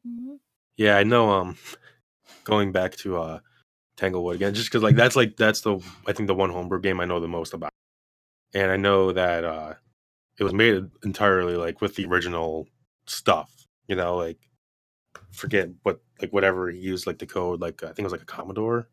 Mhm. 0.05 0.39
Yeah, 0.77 0.97
I 0.97 1.03
know. 1.03 1.29
Um, 1.31 1.57
going 2.43 2.71
back 2.71 2.95
to 2.97 3.17
uh, 3.17 3.39
Tanglewood 3.97 4.35
again, 4.35 4.53
just 4.53 4.69
because 4.69 4.83
like 4.83 4.95
that's 4.95 5.15
like 5.15 5.37
that's 5.37 5.61
the 5.61 5.79
I 6.07 6.13
think 6.13 6.27
the 6.27 6.35
one 6.35 6.51
homebrew 6.51 6.81
game 6.81 6.99
I 6.99 7.05
know 7.05 7.19
the 7.19 7.27
most 7.27 7.53
about, 7.53 7.71
and 8.53 8.71
I 8.71 8.77
know 8.77 9.11
that 9.13 9.43
uh, 9.43 9.75
it 10.39 10.43
was 10.43 10.53
made 10.53 10.85
entirely 11.03 11.55
like 11.55 11.81
with 11.81 11.95
the 11.95 12.05
original 12.05 12.67
stuff. 13.07 13.51
You 13.87 13.95
know, 13.95 14.17
like 14.17 14.39
forget 15.31 15.69
what 15.83 16.01
like 16.21 16.33
whatever 16.33 16.69
he 16.69 16.79
used 16.79 17.07
like 17.07 17.19
the 17.19 17.25
code 17.27 17.61
like 17.61 17.83
I 17.83 17.87
think 17.87 17.99
it 17.99 18.03
was 18.03 18.11
like 18.13 18.21
a 18.23 18.25
Commodore, 18.25 18.89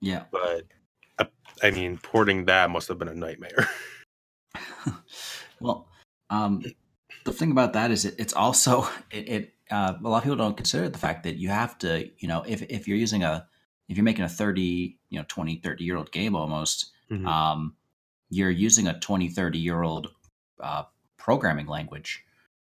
yeah 0.00 0.24
but 0.32 0.64
I 1.62 1.70
mean 1.70 1.98
porting 1.98 2.46
that 2.46 2.70
must 2.70 2.88
have 2.88 2.98
been 2.98 3.08
a 3.08 3.14
nightmare. 3.14 3.68
well, 5.60 5.88
um, 6.30 6.62
the 7.24 7.32
thing 7.32 7.50
about 7.50 7.72
that 7.72 7.90
is 7.90 8.04
it, 8.04 8.14
it's 8.18 8.32
also 8.32 8.88
it, 9.10 9.28
it 9.28 9.54
uh, 9.70 9.94
a 10.02 10.08
lot 10.08 10.18
of 10.18 10.22
people 10.24 10.36
don't 10.36 10.56
consider 10.56 10.88
the 10.88 10.98
fact 10.98 11.24
that 11.24 11.36
you 11.36 11.48
have 11.48 11.78
to 11.78 12.08
you 12.18 12.28
know 12.28 12.44
if 12.46 12.62
if 12.62 12.86
you're 12.86 12.98
using 12.98 13.22
a 13.22 13.46
if 13.88 13.96
you're 13.96 14.04
making 14.04 14.24
a 14.24 14.28
30 14.28 14.98
you 15.08 15.18
know 15.18 15.24
20 15.28 15.56
30 15.56 15.84
year 15.84 15.96
old 15.96 16.12
game 16.12 16.34
almost 16.36 16.90
Mhm. 17.10 17.26
um, 17.26 17.76
you're 18.30 18.50
using 18.50 18.86
a 18.88 18.98
20 18.98 19.28
30 19.28 19.58
year 19.58 19.82
old 19.82 20.08
uh, 20.60 20.84
programming 21.18 21.66
language 21.66 22.24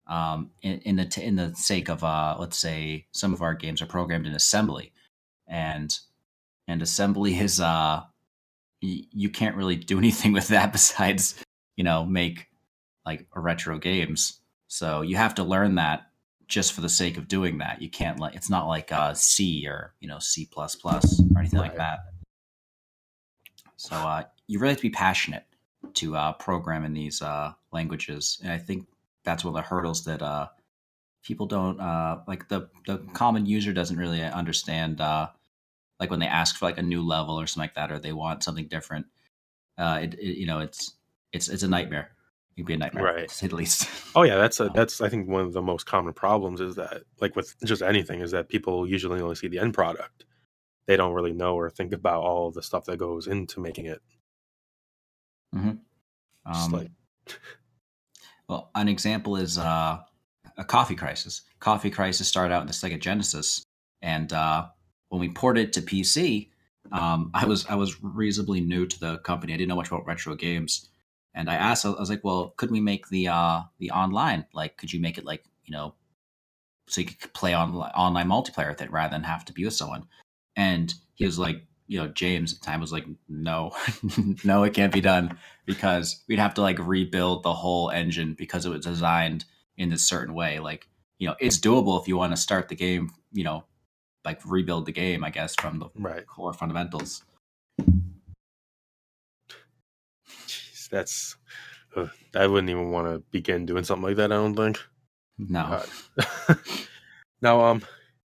um, 0.08 0.52
in, 0.62 0.80
in 0.80 0.96
the 0.96 1.06
t- 1.06 1.24
in 1.24 1.36
the 1.36 1.54
sake 1.56 1.90
of 1.90 2.04
uh, 2.04 2.36
let's 2.40 2.58
say 2.58 3.08
some 3.12 3.34
of 3.34 3.42
our 3.42 3.54
games 3.54 3.82
are 3.82 3.88
programmed 3.88 4.28
in 4.28 4.34
assembly 4.34 4.92
and 5.48 6.00
and 6.68 6.82
assembly 6.82 7.38
is 7.40 7.60
uh 7.60 8.02
y- 8.82 9.06
you 9.12 9.30
can't 9.30 9.56
really 9.56 9.76
do 9.76 9.98
anything 10.04 10.32
with 10.34 10.48
that 10.50 10.72
besides 10.72 11.36
you 11.76 11.84
know 11.84 12.06
make 12.06 12.48
like 13.06 13.28
retro 13.36 13.78
games. 13.80 14.40
So 14.68 15.02
you 15.02 15.18
have 15.18 15.36
to 15.36 15.44
learn 15.44 15.76
that 15.76 16.08
just 16.48 16.74
for 16.74 16.82
the 16.82 16.90
sake 16.90 17.18
of 17.18 17.28
doing 17.28 17.58
that. 17.60 17.82
You 17.82 17.90
can't 17.90 18.20
like 18.20 18.36
it's 18.36 18.50
not 18.50 18.68
like 18.68 18.92
uh 18.92 19.14
c 19.14 19.66
or 19.68 19.94
you 20.00 20.08
know 20.08 20.20
c++ 20.20 20.46
plus 20.46 21.22
or 21.34 21.40
anything 21.40 21.60
like 21.60 21.78
that. 21.78 22.00
So 23.78 23.96
uh 23.96 24.24
you 24.48 24.60
really 24.60 24.72
have 24.72 24.78
to 24.78 24.84
be 24.84 24.90
passionate 24.90 25.46
to 25.96 26.16
uh 26.16 26.34
program 26.34 26.86
in 26.86 26.94
these 26.94 27.22
uh 27.22 27.54
languages. 27.72 28.40
And 28.44 28.52
i 28.52 28.58
think 28.58 28.88
that's 29.24 29.44
one 29.44 29.56
of 29.56 29.56
the 29.56 29.68
hurdles 29.68 30.04
that 30.06 30.22
uh 30.22 30.48
people 31.24 31.46
don't 31.46 31.80
uh 31.80 32.20
like 32.28 32.48
the 32.50 32.70
the 32.86 32.98
common 33.14 33.46
user 33.46 33.74
doesn't 33.74 33.98
really 33.98 34.22
understand 34.22 35.02
uh 35.02 35.30
like 36.02 36.10
when 36.10 36.20
they 36.20 36.28
ask 36.28 36.58
for 36.58 36.66
like 36.66 36.78
a 36.78 36.82
new 36.82 37.02
level 37.02 37.40
or 37.40 37.48
something 37.48 37.64
like 37.70 37.76
that 37.76 37.92
or 37.92 38.00
they 38.00 38.12
want 38.12 38.44
something 38.44 38.68
different 38.68 39.06
uh 39.78 40.00
it, 40.02 40.16
it 40.16 40.38
you 40.38 40.46
know 40.46 40.60
it's 40.60 40.96
it's 41.32 41.48
it's 41.48 41.64
a 41.64 41.68
nightmare 41.68 42.12
it 42.52 42.56
can 42.58 42.66
be 42.66 42.74
a 42.74 42.78
nightmare 42.78 43.06
Right. 43.06 43.30
to 43.30 43.34
say 43.34 43.48
the 43.48 43.56
least 43.56 43.88
Oh 44.16 44.24
yeah, 44.24 44.36
that's 44.36 44.60
a, 44.60 44.70
that's 44.76 45.00
I 45.00 45.08
think 45.08 45.30
one 45.30 45.46
of 45.46 45.54
the 45.54 45.62
most 45.62 45.86
common 45.86 46.12
problems 46.14 46.60
is 46.60 46.76
that 46.76 47.04
like 47.22 47.34
with 47.38 47.56
just 47.64 47.82
anything 47.82 48.20
is 48.20 48.32
that 48.32 48.50
people 48.50 48.86
usually 48.86 49.22
only 49.22 49.36
see 49.36 49.48
the 49.48 49.60
end 49.60 49.74
product. 49.74 50.26
They 50.86 50.98
don't 50.98 51.14
really 51.14 51.32
know 51.32 51.56
or 51.56 51.70
think 51.70 51.94
about 51.94 52.22
all 52.24 52.52
the 52.52 52.62
stuff 52.62 52.84
that 52.86 52.98
goes 52.98 53.28
into 53.28 53.62
making 53.62 53.86
it. 53.86 54.02
Just 55.56 56.66
um, 56.66 56.72
like 56.72 56.90
Well, 58.50 58.70
an 58.76 58.90
example 58.90 59.38
is 59.38 59.58
uh, 59.58 60.00
a 60.58 60.64
Coffee 60.66 60.96
Crisis. 60.96 61.44
Coffee 61.60 61.90
Crisis 61.90 62.28
started 62.28 62.54
out 62.54 62.62
in 62.62 62.68
the 62.68 62.74
Sega 62.74 63.00
Genesis, 63.00 63.64
and 64.02 64.34
uh, 64.34 64.66
when 65.12 65.20
we 65.20 65.30
ported 65.30 65.68
it 65.68 65.74
to 65.74 65.82
PC, 65.82 66.48
um, 66.94 67.32
I 67.34 67.46
was 67.46 67.66
I 67.68 67.76
was 67.76 68.02
reasonably 68.02 68.62
new 68.62 68.88
to 68.88 69.00
the 69.00 69.18
company. 69.20 69.54
I 69.54 69.58
didn't 69.58 69.70
know 69.70 69.76
much 69.76 69.90
about 69.90 70.08
retro 70.08 70.36
games, 70.36 70.90
and 71.36 71.50
I 71.50 71.56
asked. 71.56 71.86
I 71.86 71.90
was 71.90 72.10
like, 72.10 72.24
"Well, 72.24 72.54
could 72.56 72.72
we 72.72 72.80
make 72.80 73.10
the 73.10 73.28
uh, 73.28 73.62
the 73.78 73.92
online? 73.92 74.46
Like, 74.54 74.78
could 74.78 74.92
you 74.92 75.02
make 75.02 75.18
it 75.18 75.26
like 75.26 75.44
you 75.66 75.74
know, 75.74 75.96
so 76.88 77.02
you 77.02 77.08
could 77.08 77.34
play 77.34 77.54
on 77.54 77.76
online 77.76 78.28
multiplayer 78.28 78.70
with 78.70 78.82
it 78.82 78.92
rather 78.92 79.12
than 79.14 79.24
have 79.24 79.46
to 79.46 79.54
be 79.54 79.66
with 79.66 79.74
someone?" 79.74 80.06
And 80.56 80.94
he 81.14 81.26
was 81.26 81.38
like, 81.38 81.66
"You 81.88 82.00
know, 82.00 82.08
James 82.08 82.54
at 82.54 82.62
the 82.62 82.66
time 82.66 82.80
was 82.80 82.94
like, 82.94 83.06
no, 83.28 83.74
no, 84.46 84.64
it 84.64 84.74
can't 84.74 84.94
be 84.94 85.02
done." 85.02 85.38
because 85.66 86.24
we'd 86.28 86.40
have 86.40 86.54
to 86.56 86.62
like 86.62 86.80
rebuild 86.80 87.44
the 87.44 87.54
whole 87.54 87.90
engine 87.90 88.34
because 88.34 88.66
it 88.66 88.70
was 88.70 88.86
designed 88.86 89.46
in 89.78 89.90
this 89.90 90.04
certain 90.04 90.34
way. 90.34 90.60
Like, 90.60 90.88
you 91.18 91.28
know, 91.28 91.36
it's 91.40 91.60
doable 91.60 92.02
if 92.02 92.08
you 92.08 92.18
want 92.18 92.34
to 92.34 92.38
start 92.38 92.68
the 92.68 92.76
game, 92.76 93.12
you 93.32 93.44
know, 93.44 93.64
like 94.26 94.40
rebuild 94.46 94.86
the 94.86 94.92
game, 94.92 95.24
I 95.24 95.30
guess, 95.30 95.56
from 95.56 95.80
the 95.80 95.90
right. 95.96 96.26
core 96.26 96.54
fundamentals. 96.54 97.24
Jeez, 100.48 100.90
that's 100.90 101.36
uh, 101.96 102.08
I 102.36 102.48
wouldn't 102.48 102.70
even 102.70 102.92
want 102.92 103.08
to 103.08 103.20
begin 103.32 103.66
doing 103.66 103.84
something 103.84 104.08
like 104.08 104.18
that. 104.18 104.32
I 104.32 104.36
don't 104.36 104.56
think. 104.56 104.80
No. 105.38 105.82
God. 106.18 106.60
now, 107.42 107.62
um, 107.62 107.82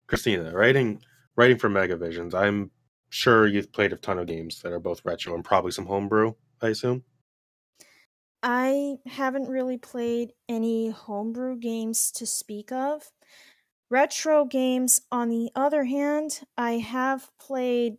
Christina, 0.06 0.52
writing 0.52 1.00
writing 1.36 1.58
for 1.58 1.68
Megavisions, 1.68 2.34
I'm 2.34 2.70
sure 3.10 3.46
you've 3.46 3.72
played 3.72 3.92
a 3.92 3.96
ton 3.96 4.18
of 4.18 4.26
games 4.26 4.60
that 4.62 4.72
are 4.72 4.80
both 4.80 5.04
retro 5.04 5.34
and 5.34 5.44
probably 5.44 5.70
some 5.70 5.86
homebrew. 5.86 6.34
I 6.60 6.68
assume. 6.68 7.04
I 8.42 8.96
haven't 9.06 9.48
really 9.48 9.78
played 9.78 10.32
any 10.48 10.90
homebrew 10.90 11.56
games 11.56 12.12
to 12.12 12.26
speak 12.26 12.70
of. 12.70 13.10
Retro 13.88 14.44
games, 14.44 15.00
on 15.12 15.28
the 15.28 15.50
other 15.54 15.84
hand, 15.84 16.40
I 16.56 16.72
have 16.72 17.30
played 17.38 17.98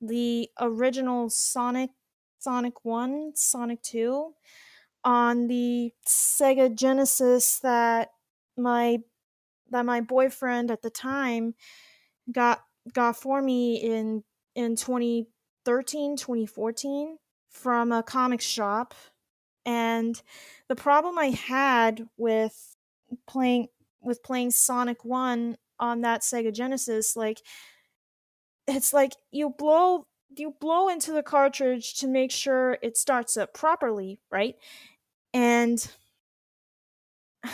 the 0.00 0.50
original 0.60 1.30
Sonic, 1.30 1.90
Sonic 2.38 2.84
1, 2.84 3.32
Sonic 3.34 3.82
2 3.82 4.34
on 5.04 5.46
the 5.48 5.92
Sega 6.06 6.74
Genesis 6.74 7.58
that 7.60 8.10
my 8.56 8.98
that 9.70 9.86
my 9.86 10.00
boyfriend 10.00 10.70
at 10.70 10.82
the 10.82 10.90
time 10.90 11.54
got 12.30 12.62
got 12.92 13.16
for 13.16 13.40
me 13.40 13.76
in 13.76 14.22
in 14.54 14.76
2013 14.76 16.16
2014 16.16 17.16
from 17.50 17.90
a 17.90 18.02
comic 18.02 18.40
shop. 18.40 18.94
And 19.64 20.20
the 20.68 20.76
problem 20.76 21.18
i 21.18 21.26
had 21.30 22.08
with 22.16 22.76
playing 23.26 23.68
with 24.02 24.22
playing 24.22 24.50
Sonic 24.50 25.04
1 25.04 25.56
on 25.78 26.00
that 26.02 26.20
Sega 26.20 26.52
Genesis 26.52 27.16
like 27.16 27.40
it's 28.68 28.92
like 28.92 29.12
you 29.30 29.50
blow 29.50 30.06
you 30.36 30.54
blow 30.60 30.88
into 30.88 31.12
the 31.12 31.22
cartridge 31.22 31.94
to 31.94 32.06
make 32.06 32.30
sure 32.30 32.78
it 32.82 32.96
starts 32.96 33.36
up 33.36 33.52
properly, 33.52 34.18
right? 34.30 34.54
And 35.34 35.86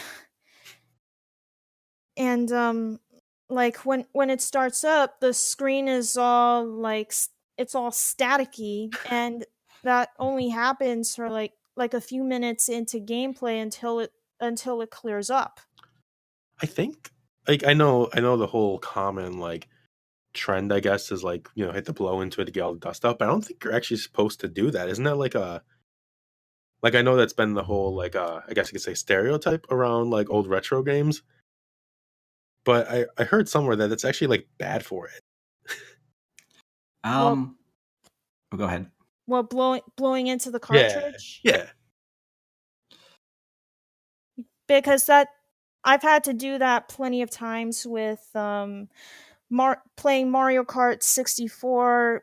and 2.17 2.53
um 2.53 3.01
like 3.49 3.79
when 3.79 4.05
when 4.13 4.31
it 4.31 4.41
starts 4.43 4.85
up 4.85 5.21
the 5.21 5.33
screen 5.33 5.89
is 5.89 6.17
all 6.17 6.65
like 6.67 7.13
it's 7.57 7.75
all 7.75 7.91
staticky 7.91 8.95
and 9.11 9.45
that 9.85 10.11
only 10.19 10.49
happens 10.49 11.15
for 11.15 11.31
like 11.31 11.53
like 11.77 11.95
a 11.95 12.01
few 12.01 12.23
minutes 12.25 12.69
into 12.69 12.99
gameplay 12.99 13.63
until 13.63 14.01
it 14.01 14.13
until 14.41 14.83
it 14.83 14.91
clears 14.91 15.31
up 15.31 15.61
I 16.63 16.67
think 16.67 17.11
like 17.47 17.65
I 17.67 17.73
know 17.75 18.09
I 18.13 18.21
know 18.21 18.37
the 18.37 18.47
whole 18.47 18.79
common 18.79 19.39
like 19.39 19.69
trend 20.35 20.73
I 20.73 20.81
guess 20.81 21.11
is 21.11 21.25
like 21.25 21.49
you 21.55 21.65
know 21.65 21.73
hit 21.73 21.85
the 21.87 21.93
blow 21.93 22.21
into 22.21 22.41
it 22.41 22.45
to 22.47 22.51
get 22.53 22.63
all 22.63 22.75
the 22.75 22.81
dust 22.81 23.05
out. 23.05 23.19
But 23.19 23.29
I 23.29 23.31
don't 23.31 23.45
think 23.45 23.63
you're 23.65 23.75
actually 23.75 23.97
supposed 23.99 24.41
to 24.41 24.49
do 24.49 24.71
that. 24.73 24.89
Isn't 24.89 25.05
that 25.05 25.17
like 25.17 25.35
a 25.35 25.63
like 26.83 26.95
I 26.95 27.03
know 27.03 27.17
that's 27.17 27.33
been 27.33 27.55
the 27.55 27.63
whole 27.65 27.95
like 27.95 28.15
uh 28.17 28.41
I 28.49 28.55
guess 28.55 28.69
you 28.69 28.73
could 28.73 28.83
say 28.83 28.95
stereotype 28.95 29.67
around 29.71 30.11
like 30.11 30.31
old 30.31 30.47
retro 30.49 30.83
games. 30.83 31.23
But 32.65 32.89
I 32.91 33.07
I 33.17 33.25
heard 33.25 33.49
somewhere 33.49 33.77
that 33.77 33.93
it's 33.93 34.05
actually 34.05 34.29
like 34.29 34.49
bad 34.59 34.85
for 34.85 35.07
it. 35.09 35.23
um, 37.05 37.57
oh, 38.53 38.57
go 38.57 38.65
ahead. 38.65 38.91
well 39.27 39.43
blowing 39.43 39.81
blowing 39.97 40.27
into 40.27 40.51
the 40.51 40.61
cartridge 40.61 41.41
Yeah. 41.45 41.67
because 44.67 45.07
that 45.07 45.29
I've 45.89 46.03
had 46.03 46.25
to 46.25 46.35
do 46.35 46.59
that 46.59 46.89
plenty 46.89 47.23
of 47.23 47.31
times 47.31 47.87
with 47.87 48.29
um 48.35 48.89
Mar- 49.51 49.83
playing 49.97 50.31
Mario 50.31 50.63
Kart 50.63 51.03
64, 51.03 52.23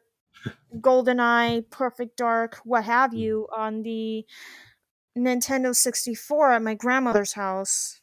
GoldenEye, 0.78 1.68
Perfect 1.72 2.18
Dark, 2.18 2.60
what 2.64 2.84
have 2.84 3.12
Mm. 3.12 3.18
you 3.18 3.48
on 3.56 3.82
the 3.82 4.26
Nintendo 5.18 5.76
64 5.76 6.52
at 6.54 6.62
my 6.62 6.76
grandmother's 6.76 7.34
house. 7.34 8.02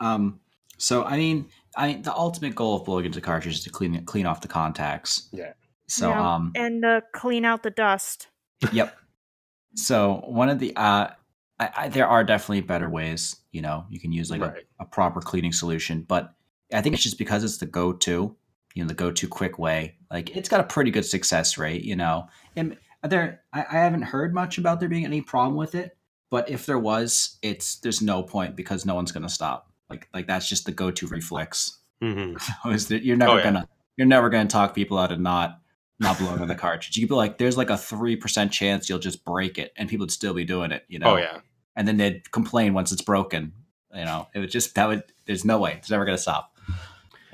Um, 0.00 0.40
so 0.78 1.04
I 1.04 1.16
mean, 1.16 1.48
I 1.76 1.88
mean, 1.88 2.02
the 2.02 2.14
ultimate 2.14 2.54
goal 2.54 2.76
of 2.76 2.84
blowing 2.84 3.06
into 3.06 3.20
the 3.20 3.24
cartridge 3.24 3.54
is 3.54 3.64
to 3.64 3.70
clean 3.70 4.04
clean 4.04 4.26
off 4.26 4.40
the 4.40 4.48
contacts. 4.48 5.28
Yeah. 5.32 5.52
So 5.88 6.08
Yeah, 6.08 6.34
um, 6.34 6.52
and 6.54 6.84
uh, 6.84 7.00
clean 7.14 7.44
out 7.44 7.62
the 7.62 7.70
dust. 7.70 8.28
yep. 8.72 8.96
So 9.76 10.22
one 10.26 10.48
of 10.50 10.58
the 10.58 10.74
uh, 10.76 11.08
I, 11.60 11.70
I, 11.76 11.88
there 11.88 12.06
are 12.06 12.24
definitely 12.24 12.62
better 12.62 12.88
ways. 12.90 13.36
You 13.52 13.62
know, 13.62 13.84
you 13.90 14.00
can 14.00 14.12
use 14.12 14.30
like 14.30 14.40
Right. 14.40 14.64
a, 14.80 14.84
a 14.84 14.86
proper 14.86 15.20
cleaning 15.20 15.52
solution, 15.52 16.02
but 16.02 16.34
I 16.72 16.80
think 16.80 16.94
it's 16.94 17.02
just 17.04 17.18
because 17.18 17.44
it's 17.44 17.58
the 17.58 17.66
go-to. 17.66 18.36
You 18.74 18.82
know, 18.82 18.88
the 18.88 18.94
go-to 18.94 19.28
quick 19.28 19.58
way. 19.58 19.96
Like 20.10 20.34
it's 20.34 20.48
got 20.48 20.60
a 20.60 20.64
pretty 20.64 20.90
good 20.90 21.04
success 21.04 21.58
rate. 21.58 21.82
You 21.84 21.96
know, 21.96 22.28
and 22.56 22.78
there 23.02 23.42
I, 23.52 23.60
I 23.70 23.74
haven't 23.78 24.02
heard 24.02 24.32
much 24.34 24.56
about 24.58 24.80
there 24.80 24.88
being 24.88 25.04
any 25.04 25.20
problem 25.20 25.56
with 25.56 25.74
it. 25.74 25.96
But 26.30 26.48
if 26.48 26.64
there 26.64 26.78
was, 26.78 27.36
it's 27.42 27.76
there's 27.80 28.00
no 28.00 28.22
point 28.22 28.56
because 28.56 28.86
no 28.86 28.94
one's 28.94 29.12
gonna 29.12 29.28
stop. 29.28 29.70
Like 29.90 30.08
like 30.14 30.26
that's 30.26 30.48
just 30.48 30.64
the 30.64 30.72
go-to 30.72 31.06
reflex. 31.06 31.78
hmm 32.00 32.34
is 32.70 32.88
that 32.88 33.04
you're 33.04 33.16
never 33.18 33.32
Oh, 33.32 33.36
yeah. 33.36 33.42
gonna 33.44 33.68
you're 33.98 34.06
never 34.06 34.30
gonna 34.30 34.48
talk 34.48 34.74
people 34.74 34.98
out 34.98 35.12
of 35.12 35.20
not 35.20 35.60
not 36.02 36.18
blowing 36.18 36.40
on 36.40 36.48
the 36.48 36.54
cartridge. 36.54 36.96
You 36.96 37.02
could 37.04 37.12
be 37.12 37.16
like, 37.16 37.38
there's 37.38 37.56
like 37.56 37.70
a 37.70 37.78
three 37.78 38.16
percent 38.16 38.52
chance 38.52 38.88
you'll 38.88 38.98
just 38.98 39.24
break 39.24 39.58
it, 39.58 39.72
and 39.76 39.88
people 39.88 40.04
would 40.04 40.10
still 40.10 40.34
be 40.34 40.44
doing 40.44 40.72
it. 40.72 40.84
You 40.88 40.98
know. 40.98 41.14
Oh 41.14 41.16
yeah. 41.16 41.40
And 41.74 41.88
then 41.88 41.96
they'd 41.96 42.30
complain 42.32 42.74
once 42.74 42.92
it's 42.92 43.02
broken. 43.02 43.52
You 43.94 44.04
know, 44.04 44.28
it 44.34 44.40
would 44.40 44.50
just 44.50 44.74
that 44.74 44.88
would. 44.88 45.04
There's 45.26 45.44
no 45.44 45.58
way. 45.58 45.74
It's 45.78 45.90
never 45.90 46.04
gonna 46.04 46.18
stop. 46.18 46.52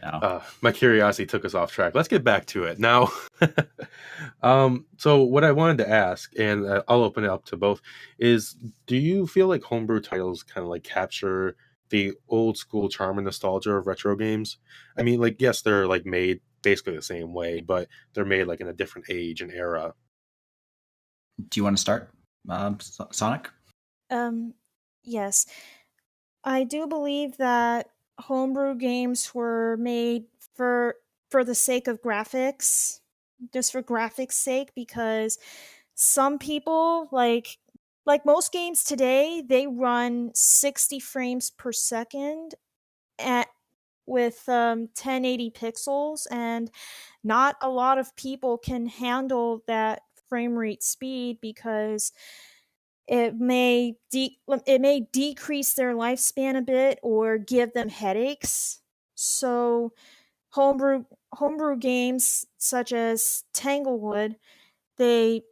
You 0.02 0.12
know? 0.12 0.18
Uh, 0.18 0.42
my 0.60 0.70
curiosity 0.70 1.26
took 1.26 1.45
us 1.45 1.54
off 1.54 1.73
track. 1.73 1.95
Let's 1.95 2.08
get 2.08 2.23
back 2.23 2.47
to 2.47 2.64
it 2.64 2.78
now. 2.78 3.10
um, 4.43 4.86
so, 4.97 5.23
what 5.23 5.45
I 5.45 5.52
wanted 5.52 5.78
to 5.78 5.90
ask, 5.90 6.32
and 6.38 6.66
uh, 6.66 6.82
I'll 6.86 7.02
open 7.02 7.25
it 7.25 7.30
up 7.30 7.45
to 7.47 7.56
both, 7.56 7.80
is: 8.19 8.54
Do 8.86 8.97
you 8.97 9.26
feel 9.26 9.49
like 9.49 9.62
homebrew 9.62 10.00
titles 10.00 10.43
kind 10.43 10.64
of 10.64 10.71
like 10.71 10.84
capture 10.84 11.56
the 11.90 12.12
old 12.28 12.58
school 12.58 12.88
charm 12.88 13.19
and 13.19 13.25
nostalgia 13.25 13.73
of 13.73 13.86
retro 13.86 14.14
games? 14.14 14.58
I 14.97 15.02
mean, 15.02 15.21
like, 15.21 15.40
yes, 15.40 15.62
they're 15.62 15.86
like 15.86 16.06
made 16.06 16.40
basically 16.62 16.97
the 16.97 17.02
same 17.02 17.32
way, 17.32 17.60
but 17.60 17.88
they're 18.14 18.25
made 18.25 18.44
like 18.44 18.60
in 18.60 18.68
a 18.68 18.73
different 18.73 19.08
age 19.10 19.40
and 19.40 19.52
era. 19.52 19.94
Do 21.49 21.60
you 21.60 21.64
want 21.64 21.76
to 21.76 21.80
start, 21.80 22.10
um, 22.49 22.78
Sonic? 22.80 23.49
Um, 24.10 24.54
yes. 25.04 25.47
I 26.44 26.64
do 26.64 26.86
believe 26.86 27.36
that 27.36 27.90
homebrew 28.21 28.76
games 28.76 29.34
were 29.34 29.76
made 29.78 30.25
for 30.54 30.97
for 31.30 31.44
the 31.44 31.54
sake 31.54 31.88
of 31.88 32.00
graphics, 32.02 33.00
just 33.52 33.73
for 33.73 33.82
graphics' 33.82 34.32
sake, 34.32 34.71
because 34.75 35.38
some 35.94 36.38
people 36.38 37.08
like 37.12 37.58
like 38.06 38.25
most 38.25 38.52
games 38.52 38.84
today, 38.84 39.42
they 39.47 39.66
run 39.66 40.30
60 40.34 40.99
frames 40.99 41.50
per 41.50 41.73
second 41.73 42.54
at 43.18 43.49
with 44.08 44.49
um 44.49 44.88
1080 44.94 45.50
pixels 45.50 46.26
and 46.30 46.71
not 47.25 47.56
a 47.62 47.68
lot 47.68 47.99
of 47.99 48.16
people 48.16 48.58
can 48.58 48.86
handle 48.86 49.62
that 49.66 50.02
frame 50.28 50.56
rate 50.56 50.82
speed 50.82 51.38
because 51.40 52.12
it 53.06 53.34
may 53.36 53.97
de- 54.10 54.38
it 54.66 54.80
may 54.80 55.00
decrease 55.12 55.75
their 55.75 55.94
lifespan 55.94 56.56
a 56.58 56.62
bit 56.62 56.99
or 57.02 57.38
give 57.38 57.73
them 57.73 57.88
headaches. 57.88 58.80
So 59.14 59.92
homebrew 60.50 61.04
homebrew 61.34 61.76
games 61.78 62.47
such 62.58 62.92
as 62.92 63.44
Tanglewood, 63.54 64.36
they 64.99 65.42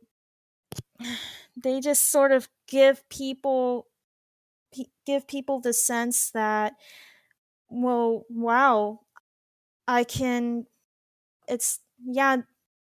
they 1.56 1.80
just 1.80 2.10
sort 2.10 2.32
of 2.32 2.48
give 2.68 3.08
people 3.08 3.86
give 5.06 5.26
people 5.26 5.60
the 5.60 5.72
sense 5.72 6.30
that 6.30 6.74
well 7.68 8.24
wow 8.30 9.00
I 9.88 10.04
can 10.04 10.66
it's 11.48 11.80
yeah 12.06 12.38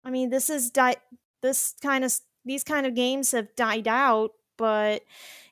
I 0.05 0.11
mean 0.11 0.31
this 0.31 0.51
is 0.51 0.71
di- 0.71 0.97
this 1.43 1.75
kind 1.83 2.05
of 2.05 2.15
these 2.45 2.65
kind 2.65 2.87
of 2.87 2.95
games 2.95 3.33
have 3.33 3.55
died 3.57 3.89
out 3.89 4.33
but 4.59 5.03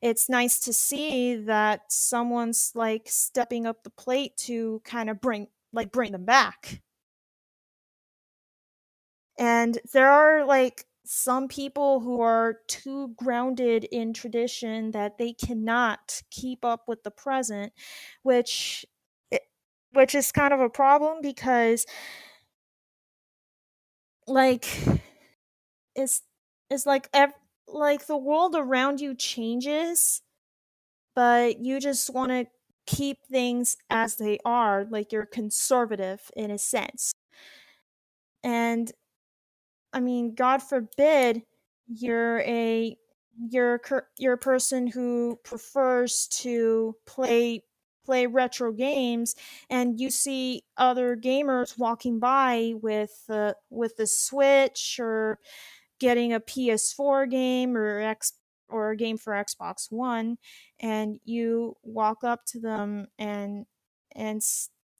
it's 0.02 0.28
nice 0.30 0.60
to 0.60 0.72
see 0.72 1.36
that 1.36 1.82
someone's 1.92 2.72
like 2.74 3.04
stepping 3.08 3.66
up 3.66 3.84
the 3.84 3.90
plate 3.90 4.36
to 4.38 4.82
kind 4.84 5.10
of 5.10 5.20
bring 5.20 5.48
like 5.72 5.92
bring 5.92 6.12
them 6.12 6.24
back. 6.26 6.82
And 9.38 9.78
there 9.92 10.10
are 10.10 10.44
like 10.44 10.84
some 11.04 11.48
people 11.48 12.00
who 12.00 12.20
are 12.20 12.60
too 12.68 13.08
grounded 13.16 13.84
in 13.84 14.12
tradition 14.14 14.92
that 14.92 15.18
they 15.18 15.32
cannot 15.32 16.22
keep 16.30 16.64
up 16.64 16.88
with 16.88 17.02
the 17.02 17.10
present 17.10 17.72
which 18.22 18.86
which 19.94 20.14
is 20.14 20.32
kind 20.32 20.52
of 20.52 20.60
a 20.60 20.68
problem 20.70 21.18
because 21.22 21.86
like 24.26 24.66
it's 25.94 26.22
it's 26.70 26.86
like 26.86 27.08
ev- 27.12 27.34
like 27.68 28.06
the 28.06 28.16
world 28.16 28.54
around 28.56 29.00
you 29.00 29.14
changes 29.14 30.22
but 31.14 31.60
you 31.60 31.80
just 31.80 32.10
want 32.14 32.30
to 32.30 32.46
keep 32.86 33.18
things 33.30 33.76
as 33.90 34.16
they 34.16 34.38
are 34.44 34.86
like 34.90 35.12
you're 35.12 35.26
conservative 35.26 36.30
in 36.36 36.50
a 36.50 36.58
sense. 36.58 37.12
And 38.44 38.92
i 39.92 40.00
mean 40.00 40.34
god 40.34 40.62
forbid 40.62 41.42
you're 41.88 42.40
a 42.40 42.96
you're 43.50 43.80
you're 44.18 44.34
a 44.34 44.38
person 44.38 44.86
who 44.86 45.38
prefers 45.44 46.28
to 46.28 46.94
play 47.06 47.62
play 48.04 48.26
retro 48.26 48.72
games 48.72 49.34
and 49.70 50.00
you 50.00 50.10
see 50.10 50.62
other 50.76 51.16
gamers 51.16 51.78
walking 51.78 52.18
by 52.18 52.74
with 52.80 53.24
uh, 53.28 53.52
with 53.70 53.96
the 53.96 54.06
switch 54.06 54.98
or 55.00 55.38
getting 55.98 56.32
a 56.32 56.40
PS4 56.40 57.30
game 57.30 57.76
or 57.76 58.00
X 58.00 58.34
or 58.68 58.90
a 58.90 58.96
game 58.96 59.16
for 59.16 59.32
Xbox 59.32 59.90
One 59.90 60.36
and 60.80 61.18
you 61.24 61.76
walk 61.82 62.24
up 62.24 62.44
to 62.46 62.60
them 62.60 63.06
and 63.18 63.66
and 64.14 64.42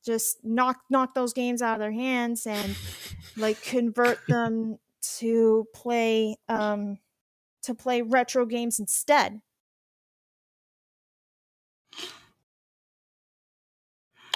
just 0.05 0.39
knock 0.45 0.81
knock 0.91 1.15
those 1.15 1.33
games 1.33 1.63
out 1.63 1.75
of 1.75 1.81
their 1.81 1.93
hands 1.93 2.47
and 2.47 2.77
like 3.37 3.63
convert 3.63 4.19
them 4.29 4.79
to 5.19 5.67
play 5.75 6.37
um 6.49 6.99
to 7.63 7.75
play 7.75 8.03
retro 8.03 8.47
games 8.47 8.79
instead. 8.79 9.41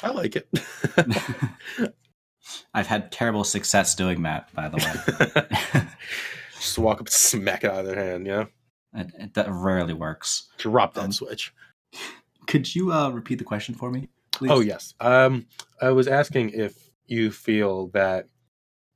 I 0.02 0.10
like 0.10 0.36
it. 0.36 0.48
I've 2.74 2.86
had 2.86 3.12
terrible 3.12 3.44
success 3.44 3.94
doing 3.94 4.22
that, 4.22 4.52
by 4.54 4.68
the 4.68 4.76
way. 4.76 5.82
Just 6.56 6.78
walk 6.78 7.00
up, 7.00 7.08
smack 7.08 7.64
it 7.64 7.70
out 7.70 7.80
of 7.80 7.86
their 7.86 7.96
hand. 7.96 8.26
Yeah. 8.26 8.44
It, 8.94 9.12
it, 9.18 9.34
that 9.34 9.48
rarely 9.50 9.92
works. 9.94 10.48
Drop 10.58 10.94
that 10.94 11.04
Um, 11.04 11.12
switch. 11.12 11.52
Could 12.46 12.74
you 12.74 12.92
uh, 12.92 13.10
repeat 13.10 13.38
the 13.38 13.44
question 13.44 13.74
for 13.74 13.90
me, 13.90 14.08
please? 14.32 14.50
Oh 14.50 14.60
yes. 14.60 14.94
Um, 15.00 15.46
I 15.80 15.90
was 15.90 16.08
asking 16.08 16.50
if 16.50 16.90
you 17.06 17.30
feel 17.30 17.88
that, 17.88 18.26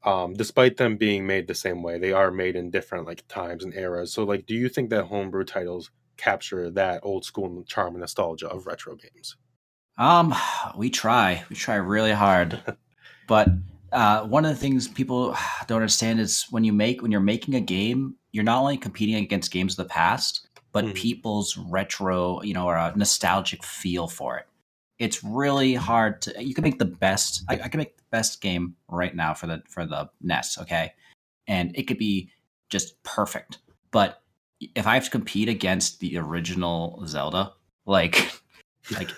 um, 0.05 0.33
despite 0.35 0.79
them 0.79 0.97
being 0.97 1.27
made 1.27 1.47
the 1.47 1.55
same 1.55 1.83
way, 1.83 1.99
they 1.99 2.12
are 2.12 2.31
made 2.31 2.57
in 2.57 2.71
different 2.71 3.07
like 3.07 3.27
times 3.29 3.65
and 3.65 3.75
eras. 3.75 4.12
So, 4.12 4.25
like, 4.25 4.47
do 4.47 4.55
you 4.55 4.69
think 4.69 4.91
that 4.91 5.05
homebrew 5.05 5.45
titles 5.45 5.91
capture 6.17 6.71
that 6.71 7.01
old 7.03 7.25
school 7.25 7.62
charm 7.67 7.95
and 7.95 8.01
nostalgia 8.01 8.49
of 8.49 8.67
retro 8.67 8.97
games? 8.97 9.37
Um, 9.99 10.35
we 10.77 10.91
try. 10.91 11.45
We 11.49 11.57
try 11.57 11.77
really 11.77 12.13
hard. 12.13 12.61
but 13.27 13.49
uh, 13.93 14.25
one 14.25 14.45
of 14.45 14.51
the 14.51 14.61
things 14.61 14.89
people 14.89 15.37
don't 15.67 15.77
understand 15.77 16.21
is 16.21 16.47
when 16.51 16.65
you 16.65 16.73
make 16.73 17.03
when 17.03 17.11
you're 17.11 17.21
making 17.21 17.55
a 17.55 17.61
game, 17.61 18.17
you're 18.33 18.45
not 18.45 18.61
only 18.61 18.77
competing 18.79 19.17
against 19.17 19.51
games 19.53 19.75
of 19.75 19.87
the 19.87 19.93
past, 19.93 20.49
but 20.73 20.85
Mhm. 20.87 20.95
people's 20.95 21.57
retro, 21.57 22.43
you 22.43 22.55
know, 22.55 22.67
or 22.67 22.77
a 22.77 22.93
nostalgic 22.97 23.63
feel 23.63 24.09
for 24.09 24.39
it. 24.39 24.49
It's 24.99 25.23
really 25.23 25.75
hard 25.75 26.23
to. 26.23 26.43
You 26.43 26.55
can 26.55 26.63
make 26.63 26.79
the 26.79 26.85
best. 26.87 27.45
I, 27.49 27.55
I 27.65 27.69
can 27.69 27.79
make 27.79 27.97
the 27.97 28.05
best 28.11 28.41
game 28.41 28.77
right 28.89 29.15
now 29.15 29.35
for 29.35 29.47
the 29.47 29.63
for 29.69 29.85
the 29.85 30.09
NES. 30.23 30.59
Okay, 30.59 30.93
and 31.47 31.73
it 31.77 31.85
could 31.85 31.99
be 31.99 32.31
just 32.71 33.03
perfect. 33.03 33.59
But 33.91 34.23
if 34.75 34.87
I 34.87 34.95
have 34.95 35.05
to 35.05 35.11
compete 35.11 35.49
against 35.49 36.01
the 36.01 36.17
original 36.19 37.03
Zelda, 37.07 37.53
like 37.85 38.31
like 38.90 39.11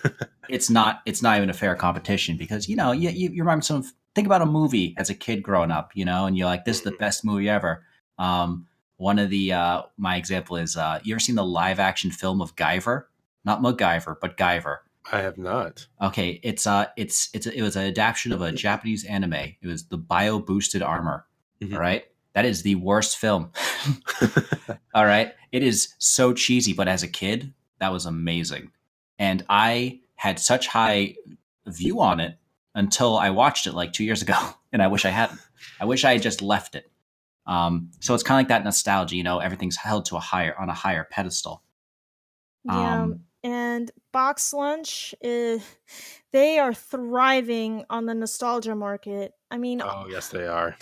it's 0.49 0.69
not 0.71 1.01
it's 1.07 1.23
not 1.23 1.37
even 1.37 1.49
a 1.51 1.55
fair 1.55 1.75
competition 1.75 2.37
because 2.37 2.69
you 2.69 2.77
know 2.77 2.93
you 2.93 3.09
you, 3.11 3.31
you 3.31 3.43
remember 3.43 3.63
some 3.63 3.83
think 4.15 4.27
about 4.27 4.43
a 4.43 4.47
movie 4.47 4.95
as 4.99 5.09
a 5.11 5.15
kid 5.15 5.43
growing 5.43 5.71
up 5.71 5.91
you 5.95 6.05
know 6.05 6.27
and 6.27 6.37
you're 6.37 6.47
like 6.47 6.65
this 6.65 6.79
is 6.79 6.83
the 6.83 6.93
Mhm. 6.93 6.99
best 6.99 7.25
movie 7.25 7.49
ever 7.49 7.83
um 8.19 8.67
one 8.99 9.19
of 9.19 9.31
the 9.31 9.53
uh 9.53 9.83
my 9.97 10.17
example 10.17 10.57
is 10.57 10.77
uh 10.77 11.01
you 11.03 11.15
ever 11.15 11.21
seen 11.21 11.35
the 11.35 11.45
live 11.45 11.81
action 11.81 12.11
film 12.11 12.41
of 12.43 12.55
Guyver 12.57 13.05
not 13.45 13.63
MacGyver 13.63 14.17
but 14.21 14.37
Guyver 14.37 14.79
I 15.13 15.21
have 15.21 15.39
not. 15.39 15.87
okay 16.01 16.41
it's 16.43 16.67
uh 16.67 16.87
it's 16.97 17.31
it's 17.35 17.47
it 17.47 17.63
was 17.63 17.77
an 17.77 17.85
adaptation 17.87 18.33
of 18.33 18.43
a 18.43 18.53
Japanese 18.53 19.05
anime 19.05 19.33
it 19.35 19.67
was 19.67 19.87
the 19.87 19.99
bio 19.99 20.39
boosted 20.39 20.83
armor 20.83 21.27
Mhm. 21.63 21.75
all 21.75 21.81
right 21.81 22.05
that 22.35 22.45
is 22.45 22.63
the 22.63 22.75
worst 22.75 23.17
film 23.17 23.51
all 24.95 25.05
right. 25.05 25.33
It 25.53 25.63
is 25.63 25.95
so 25.99 26.33
cheesy, 26.33 26.73
but 26.73 26.89
as 26.89 27.03
a 27.03 27.09
kid, 27.09 27.53
that 27.79 27.93
was 27.93 28.07
amazing. 28.07 28.71
And 29.19 29.45
I 29.49 30.01
had 30.17 30.39
such 30.39 30.67
high 30.69 31.17
view 31.67 32.01
on 32.01 32.21
it 32.21 32.37
until 32.75 33.17
I 33.17 33.31
watched 33.31 33.67
it 33.67 33.75
like 33.75 33.93
two 33.93 34.05
years 34.05 34.23
ago. 34.23 34.39
And 34.73 34.83
I 34.83 34.89
wish 34.89 35.05
I 35.05 35.11
hadn't. 35.11 35.39
I 35.79 35.85
wish 35.85 36.05
I 36.05 36.15
had 36.15 36.23
just 36.23 36.43
left 36.43 36.75
it. 36.75 36.91
Um, 37.47 37.93
so 38.01 38.13
it's 38.13 38.25
kind 38.25 38.39
of 38.39 38.41
like 38.41 38.49
that 38.49 38.65
nostalgia, 38.65 39.15
you 39.15 39.23
know, 39.23 39.39
everything's 39.39 39.77
held 39.77 40.07
to 40.07 40.17
a 40.17 40.19
higher 40.21 40.53
on 40.59 40.69
a 40.69 40.75
higher 40.75 41.07
pedestal. 41.09 41.63
Yeah, 42.65 43.03
Um, 43.03 43.21
and 43.45 43.91
Box 44.13 44.53
Lunch, 44.53 45.15
is, 45.21 45.63
they 46.33 46.59
are 46.59 46.75
thriving 46.75 47.85
on 47.89 48.07
the 48.07 48.15
nostalgia 48.15 48.75
market. 48.75 49.31
I 49.49 49.59
mean, 49.59 49.81
oh 49.81 50.07
yes, 50.11 50.29
they 50.31 50.45
are. 50.49 50.77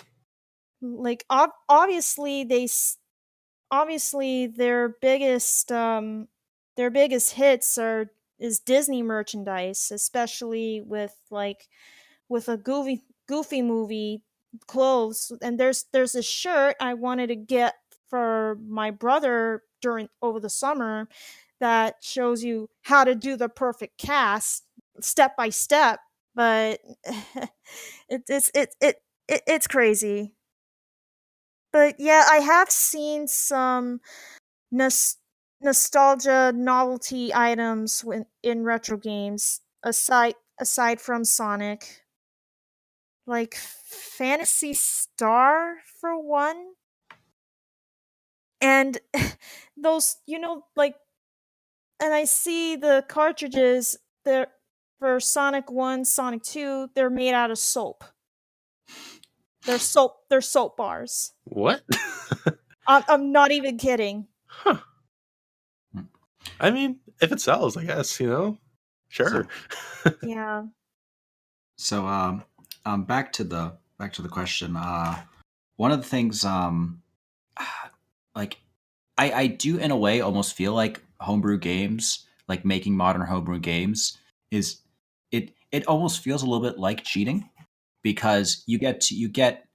like 0.81 1.27
ob- 1.31 1.51
obviously 1.69 2.45
they 2.45 2.65
s- 2.65 2.97
obviously 3.71 4.47
their 4.47 4.89
biggest 5.03 5.71
um 5.71 6.29
their 6.77 6.91
biggest 6.91 7.33
hits 7.35 7.77
are 7.77 8.11
is 8.43 8.61
Disney 8.61 9.03
merchandise, 9.03 9.91
especially 9.93 10.83
with 10.83 11.15
like 11.31 11.69
with 12.29 12.49
a 12.49 12.57
goofy 12.57 13.03
goofy 13.29 13.63
movie 13.63 14.23
clothes. 14.67 15.33
And 15.43 15.59
there's 15.59 15.87
there's 15.93 16.15
a 16.15 16.23
shirt 16.23 16.77
I 16.81 16.95
wanted 16.95 17.29
to 17.29 17.37
get 17.37 17.75
for 18.09 18.59
my 18.67 18.91
brother 18.91 19.63
during 19.81 20.09
over 20.23 20.41
the 20.41 20.51
summer 20.51 21.09
that 21.61 21.97
shows 22.03 22.43
you 22.43 22.69
how 22.83 23.05
to 23.05 23.15
do 23.15 23.37
the 23.37 23.49
perfect 23.49 23.99
cast 23.99 24.65
step 25.01 25.37
by 25.37 25.49
step. 25.51 26.01
But 26.35 26.81
it, 28.09 28.23
it's 28.29 28.51
it, 28.55 28.75
it 28.81 28.97
it 29.29 29.43
it's 29.47 29.67
crazy. 29.67 30.35
But 31.73 31.99
yeah, 31.99 32.25
I 32.31 32.37
have 32.39 32.71
seen 32.71 33.27
some 33.29 34.01
nostalgia 35.63 36.53
novelty 36.55 37.33
items 37.35 38.05
in 38.43 38.65
retro 38.65 38.97
games 38.97 39.61
aside 39.83 40.35
aside 40.61 41.01
from 41.01 41.25
Sonic. 41.25 42.03
Like 43.27 43.55
Phantasy 43.55 44.75
Star 44.75 45.77
for 46.01 46.21
one. 46.21 46.73
And 48.61 48.99
those, 49.77 50.17
you 50.27 50.39
know, 50.39 50.65
like 50.77 50.97
and 52.03 52.13
I 52.13 52.25
see 52.25 52.77
the 52.77 53.05
cartridges 53.09 53.97
they're 54.25 54.49
for 54.99 55.19
Sonic 55.19 55.71
1, 55.71 56.05
Sonic 56.05 56.43
2, 56.45 56.91
they're 56.95 57.11
made 57.11 57.35
out 57.35 57.51
of 57.51 57.59
soap. 57.59 58.05
They're 59.67 59.79
soap 59.79 60.17
they're 60.29 60.41
soap 60.41 60.77
bars. 60.77 61.33
What? 61.45 61.83
I'm, 62.87 63.03
I'm 63.09 63.33
not 63.33 63.53
even 63.53 63.79
kidding. 63.79 64.27
huh. 64.47 64.79
I 66.61 66.71
mean, 66.71 67.01
if 67.21 67.33
it 67.33 67.41
sells, 67.41 67.77
I 67.77 67.85
guess 67.85 68.19
you 68.21 68.29
know. 68.29 68.59
Sure. 69.09 69.47
Yeah. 70.23 70.65
So 71.77 72.07
um, 72.07 72.45
um 72.85 73.05
back 73.05 73.33
to 73.35 73.45
the 73.45 73.75
back 73.99 74.13
to 74.15 74.23
the 74.23 74.29
question. 74.29 74.77
Uh 74.77 75.23
one 75.77 75.93
of 75.93 76.03
the 76.03 76.09
things 76.09 76.45
um 76.45 77.03
like 78.35 78.59
I 79.19 79.33
I 79.33 79.47
do 79.47 79.79
in 79.79 79.91
a 79.91 79.97
way 79.97 80.21
almost 80.21 80.55
feel 80.55 80.75
like 80.75 81.03
homebrew 81.21 81.59
games, 81.59 82.27
like 82.49 82.65
making 82.65 82.97
modern 82.97 83.23
homebrew 83.23 83.61
games 83.61 84.19
is 84.51 84.79
it 85.31 85.53
it 85.71 85.87
almost 85.87 86.23
feels 86.23 86.43
a 86.43 86.47
little 86.47 86.63
bit 86.67 86.79
like 86.79 87.05
cheating 87.05 87.49
because 88.03 88.63
you 88.67 88.79
get 88.79 89.01
to 89.03 89.15
you 89.15 89.29
get 89.29 89.67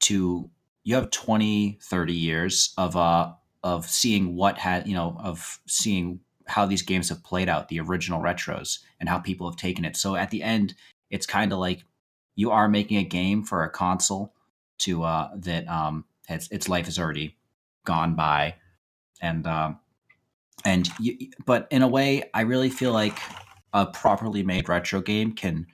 to 0.00 0.50
you 0.84 0.94
have 0.94 1.10
20 1.10 1.78
30 1.82 2.12
years 2.12 2.74
of 2.76 2.96
uh 2.96 3.32
of 3.64 3.88
seeing 3.88 4.36
what 4.36 4.58
had 4.58 4.86
you 4.86 4.94
know 4.94 5.16
of 5.18 5.58
seeing 5.66 6.20
how 6.46 6.66
these 6.66 6.82
games 6.82 7.08
have 7.08 7.24
played 7.24 7.48
out 7.48 7.68
the 7.68 7.80
original 7.80 8.20
retros 8.20 8.80
and 9.00 9.08
how 9.08 9.18
people 9.18 9.50
have 9.50 9.56
taken 9.56 9.84
it. 9.84 9.96
So 9.96 10.14
at 10.14 10.30
the 10.30 10.42
end 10.42 10.74
it's 11.10 11.26
kind 11.26 11.52
of 11.52 11.58
like 11.58 11.84
you 12.36 12.50
are 12.50 12.68
making 12.68 12.98
a 12.98 13.04
game 13.04 13.42
for 13.42 13.64
a 13.64 13.70
console 13.70 14.34
to 14.78 15.02
uh 15.02 15.30
that 15.36 15.66
um 15.66 16.04
its 16.28 16.48
its 16.50 16.68
life 16.68 16.86
is 16.86 16.98
already 16.98 17.36
gone 17.84 18.14
by. 18.14 18.56
And 19.20 19.46
um 19.46 19.80
and 20.64 20.88
you, 21.00 21.30
but 21.44 21.66
in 21.70 21.82
a 21.82 21.88
way 21.88 22.30
i 22.32 22.42
really 22.42 22.70
feel 22.70 22.92
like 22.92 23.18
a 23.72 23.86
properly 23.86 24.42
made 24.42 24.68
retro 24.68 25.00
game 25.00 25.32
can 25.32 25.66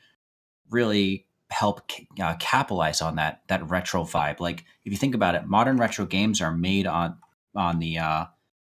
really 0.70 1.26
help 1.50 1.90
uh, 2.20 2.34
capitalize 2.38 3.02
on 3.02 3.16
that 3.16 3.42
that 3.48 3.68
retro 3.68 4.04
vibe. 4.04 4.38
Like 4.38 4.64
if 4.84 4.92
you 4.92 4.96
think 4.96 5.16
about 5.16 5.34
it 5.34 5.46
modern 5.46 5.76
retro 5.76 6.06
games 6.06 6.40
are 6.40 6.52
made 6.52 6.86
on 6.86 7.18
on 7.54 7.78
the 7.78 7.98
uh 7.98 8.24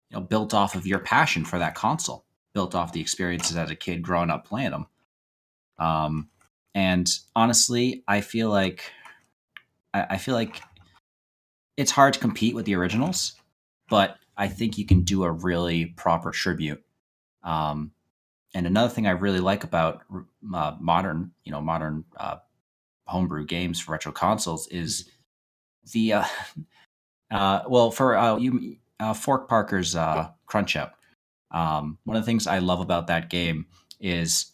you 0.09 0.17
know 0.17 0.21
built 0.21 0.53
off 0.53 0.75
of 0.75 0.87
your 0.87 0.99
passion 0.99 1.45
for 1.45 1.59
that 1.59 1.75
console 1.75 2.25
built 2.53 2.75
off 2.75 2.93
the 2.93 3.01
experiences 3.01 3.55
as 3.55 3.69
a 3.69 3.75
kid 3.75 4.01
growing 4.01 4.29
up 4.29 4.45
playing 4.45 4.71
them 4.71 4.87
um 5.79 6.29
and 6.73 7.09
honestly 7.35 8.03
i 8.07 8.21
feel 8.21 8.49
like 8.49 8.91
I, 9.93 10.01
I 10.11 10.17
feel 10.17 10.35
like 10.35 10.61
it's 11.77 11.91
hard 11.91 12.13
to 12.13 12.19
compete 12.19 12.55
with 12.55 12.65
the 12.65 12.75
originals 12.75 13.33
but 13.89 14.17
i 14.37 14.47
think 14.47 14.77
you 14.77 14.85
can 14.85 15.01
do 15.01 15.23
a 15.23 15.31
really 15.31 15.85
proper 15.85 16.31
tribute. 16.31 16.83
Um 17.43 17.91
and 18.53 18.67
another 18.67 18.93
thing 18.93 19.07
i 19.07 19.11
really 19.11 19.39
like 19.39 19.63
about 19.63 20.03
uh, 20.53 20.75
modern 20.79 21.31
you 21.43 21.51
know 21.51 21.61
modern 21.61 22.03
uh, 22.17 22.37
homebrew 23.05 23.45
games 23.45 23.79
for 23.79 23.91
retro 23.91 24.11
consoles 24.11 24.67
is 24.67 25.09
the 25.93 26.13
uh, 26.13 26.25
uh 27.31 27.61
well 27.67 27.91
for 27.91 28.15
uh 28.17 28.37
you 28.37 28.75
uh, 28.99 29.13
fork 29.13 29.47
parker's 29.49 29.95
uh 29.95 30.29
crunch 30.45 30.75
out 30.75 30.91
um 31.51 31.97
one 32.03 32.15
of 32.17 32.23
the 32.23 32.25
things 32.25 32.45
i 32.47 32.59
love 32.59 32.79
about 32.79 33.07
that 33.07 33.29
game 33.29 33.65
is 33.99 34.51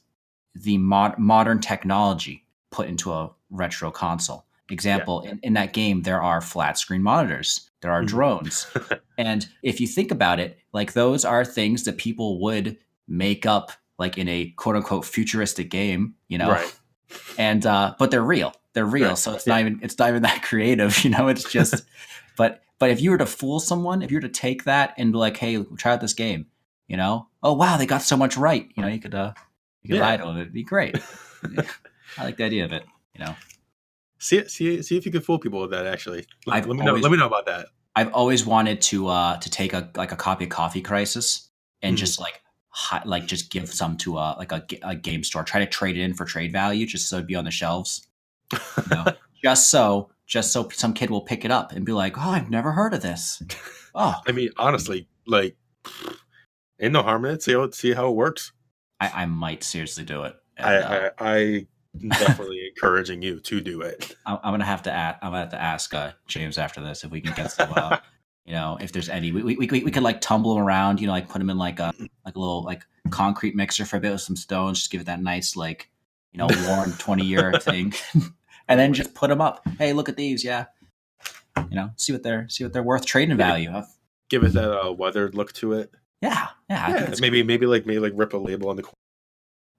the 0.56 0.78
mod- 0.78 1.18
modern 1.20 1.60
technology 1.60 2.44
put 2.72 2.88
into 2.88 3.12
a 3.13 3.30
retro 3.50 3.92
console. 3.92 4.46
Example 4.70 5.22
in, 5.22 5.40
in 5.44 5.54
that 5.54 5.72
game 5.72 6.02
there 6.02 6.22
are 6.22 6.42
flat 6.42 6.78
screen 6.78 7.02
monitors 7.02 7.70
there 7.82 7.92
are 7.92 8.02
Mhm. 8.04 8.08
drones. 8.08 8.68
And 9.18 9.48
if 9.63 9.80
you 9.80 9.88
think 9.88 10.12
about 10.12 10.40
it 10.40 10.60
like 10.74 10.94
those 10.94 11.24
are 11.26 11.46
things 11.46 11.84
that 11.84 11.98
people 11.98 12.40
would 12.42 12.78
make 13.08 13.46
up 13.46 13.72
like 13.98 14.18
in 14.18 14.28
a 14.28 14.50
quote 14.58 14.76
unquote 14.76 15.06
futuristic 15.06 15.70
game 15.70 16.16
you 16.28 16.38
know? 16.38 16.52
Right. 16.52 16.76
and 17.38 17.66
uh 17.66 17.96
but 17.98 18.12
they're 18.12 18.22
real. 18.22 18.54
They're 18.74 18.86
real. 18.86 19.10
Right, 19.10 19.18
so 19.18 19.34
it's 19.34 19.48
yeah. 19.48 19.54
not 19.54 19.60
even 19.62 19.80
it's 19.82 19.98
not 19.98 20.10
even 20.10 20.24
that 20.24 20.44
creative 20.44 20.98
you 21.04 21.12
know? 21.12 21.30
It's 21.30 21.50
just 21.50 21.84
but 22.38 22.62
but 22.80 22.90
if 22.90 23.02
you 23.02 23.12
were 23.12 23.18
to 23.18 23.26
fool 23.26 23.60
someone 23.60 24.02
if 24.02 24.12
you 24.12 24.18
were 24.18 24.22
to 24.22 24.30
take 24.30 24.63
that 24.66 24.94
and 24.98 25.12
be 25.12 25.18
like 25.18 25.38
hey 25.38 25.63
try 25.78 25.94
out 25.94 26.02
this 26.02 26.13
game 26.13 26.46
you 26.88 26.98
know 26.98 27.28
oh 27.44 27.54
wow 27.54 27.78
they 27.78 27.86
got 27.86 28.02
so 28.02 28.16
much 28.18 28.38
right 28.38 28.70
you 28.76 28.82
know 28.84 28.90
you 28.90 29.00
could 29.00 29.16
uh 29.16 29.34
you 29.84 29.90
could 29.90 29.98
Yeah. 29.98 30.02
lie 30.08 30.18
to 30.18 30.24
them 30.26 30.38
it'd 30.38 30.54
be 30.54 30.63
great 30.63 30.98
i 32.18 32.24
like 32.24 32.38
the 32.38 32.44
idea 32.46 32.66
of 32.66 32.72
it 32.74 32.84
you 33.13 33.24
know 33.24 33.36
see, 34.20 34.48
see, 34.48 34.82
see 34.82 34.98
if 34.98 35.06
you 35.06 35.12
can 35.12 35.22
fool 35.22 35.38
people 35.40 35.62
with 35.62 35.70
that. 35.72 35.86
Actually, 35.86 36.26
let, 36.48 36.66
let 36.68 36.76
me 36.78 36.84
know. 36.84 36.94
Let 36.96 37.12
me 37.12 37.18
know 37.20 37.28
about 37.28 37.46
that. 37.46 37.68
I've 37.96 38.12
always 38.13 38.46
wanted 38.48 38.82
to 38.82 39.08
uh 39.08 39.38
to 39.38 39.50
take 39.50 39.74
a 39.74 39.90
like 39.96 40.12
a 40.12 40.16
copy 40.16 40.46
of 40.46 40.50
Coffee 40.50 40.82
Crisis 40.82 41.50
and 41.84 41.96
Mhm. 41.96 42.00
just 42.00 42.20
like 42.20 42.42
hi, 42.70 43.02
like 43.06 43.28
just 43.28 43.52
give 43.52 43.70
some 43.72 43.96
to 43.98 44.18
a 44.18 44.36
like 44.40 44.52
a, 44.52 44.66
a 44.82 44.96
game 44.96 45.24
store. 45.24 45.44
Try 45.44 45.60
to 45.60 45.68
trade 45.68 45.98
it 45.98 46.02
in 46.02 46.16
for 46.16 46.26
trade 46.26 46.52
value, 46.52 46.86
just 46.88 47.08
so 47.10 47.18
it'd 47.18 47.28
be 47.28 47.36
on 47.36 47.46
the 47.46 47.52
shelves. 47.52 48.08
You 48.52 48.60
know? 48.90 49.06
just 49.44 49.70
so 49.70 50.10
just 50.28 50.52
so 50.52 50.70
some 50.70 50.94
kid 50.94 51.10
will 51.10 51.22
pick 51.22 51.46
it 51.46 51.52
up 51.52 51.72
and 51.72 51.86
be 51.86 51.94
like, 51.94 52.18
"Oh, 52.18 52.30
I've 52.30 52.50
never 52.50 52.74
heard 52.74 52.94
of 52.94 53.02
this." 53.02 53.42
Oh, 54.00 54.13
I 54.28 54.32
mean, 54.32 54.52
honestly, 54.58 55.08
like, 55.26 55.58
ain't 56.80 56.94
no 56.94 57.02
harm 57.02 57.26
in 57.26 57.32
it. 57.32 57.42
See 57.42 57.54
how 57.54 57.68
see 57.72 57.94
how 57.94 58.10
it 58.10 58.16
works. 58.16 58.52
I, 59.00 59.24
I 59.24 59.26
might 59.26 59.63
seriously 59.63 60.04
do 60.04 60.22
it. 60.22 60.36
I, 60.60 60.76
And, 60.76 60.86
uh, 60.86 61.10
I 61.18 61.24
I 61.26 61.68
definitely 62.10 62.68
encouraging 62.76 63.24
you 63.24 63.40
to 63.40 63.60
do 63.60 63.82
it. 63.82 64.16
I'm, 64.28 64.38
I'm 64.44 64.54
gonna 64.54 64.66
have 64.66 64.84
to 64.84 64.92
ask. 64.92 65.18
I'm 65.24 65.32
gonna 65.32 65.40
have 65.40 65.50
to 65.50 65.62
ask 65.62 65.96
uh, 65.96 66.12
James 66.28 66.60
after 66.60 66.80
this 66.80 67.04
if 67.04 67.10
we 67.10 67.22
can 67.22 67.34
get 67.34 67.52
some. 67.52 67.74
Uh, 67.76 67.98
you 68.46 68.54
know, 68.54 68.78
if 68.80 68.92
there's 68.92 69.10
any, 69.10 69.32
we, 69.32 69.42
we, 69.42 69.56
we, 69.56 69.84
we 69.84 69.92
could 69.92 70.04
like 70.04 70.22
tumble 70.22 70.54
them 70.54 70.63
around. 70.63 71.02
You 71.02 71.08
know, 71.08 71.13
like 71.13 71.28
put 71.28 71.40
them 71.40 71.50
in 71.50 71.58
like 71.58 71.80
a 71.80 71.92
like 72.24 72.36
a 72.36 72.40
little 72.40 72.63
like 72.63 72.84
concrete 73.10 73.56
mixer 73.56 73.84
for 73.86 73.98
a 73.98 74.00
bit 74.00 74.12
with 74.12 74.22
some 74.22 74.36
stones. 74.36 74.78
Just 74.78 74.92
give 74.92 75.02
it 75.02 75.06
that 75.06 75.22
nice 75.24 75.56
like 75.56 75.90
you 76.34 76.38
know 76.38 76.48
worn 76.68 76.92
20 76.94 77.26
year 77.26 77.54
thing, 77.60 77.94
and 78.67 78.80
then 78.80 78.93
just 78.93 79.13
put 79.13 79.30
them 79.30 79.41
up. 79.41 79.67
Hey, 79.77 79.93
look 79.93 80.10
at 80.10 80.15
these. 80.17 80.43
Yeah, 80.43 80.65
you 81.69 81.75
know, 81.75 81.91
see 81.97 82.13
what 82.13 82.23
they're 82.23 82.47
see 82.49 82.63
what 82.63 82.73
they're 82.73 82.84
worth 82.84 83.06
trading 83.06 83.38
value. 83.38 83.69
of. 83.71 83.86
Give 84.30 84.43
it 84.43 84.53
that 84.53 84.71
uh, 84.86 84.91
weathered 84.91 85.36
look 85.36 85.53
to 85.53 85.73
it. 85.73 85.91
Yeah, 86.21 86.47
yeah. 86.69 86.89
Yeah, 86.89 87.13
maybe 87.21 87.43
maybe 87.43 87.65
like 87.65 87.86
maybe 87.86 87.99
like 87.99 88.13
rip 88.15 88.34
a 88.34 88.38
label 88.38 88.69
on 88.69 88.75
the. 88.75 88.84
corner. 88.84 88.93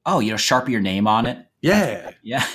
Oh, 0.06 0.20
you 0.20 0.30
know, 0.30 0.36
sharpie 0.36 0.68
your 0.70 0.80
name 0.80 1.06
on 1.06 1.26
it. 1.26 1.44
Yeah, 1.60 1.86
Yeah. 1.86 2.10
yeah. 2.22 2.46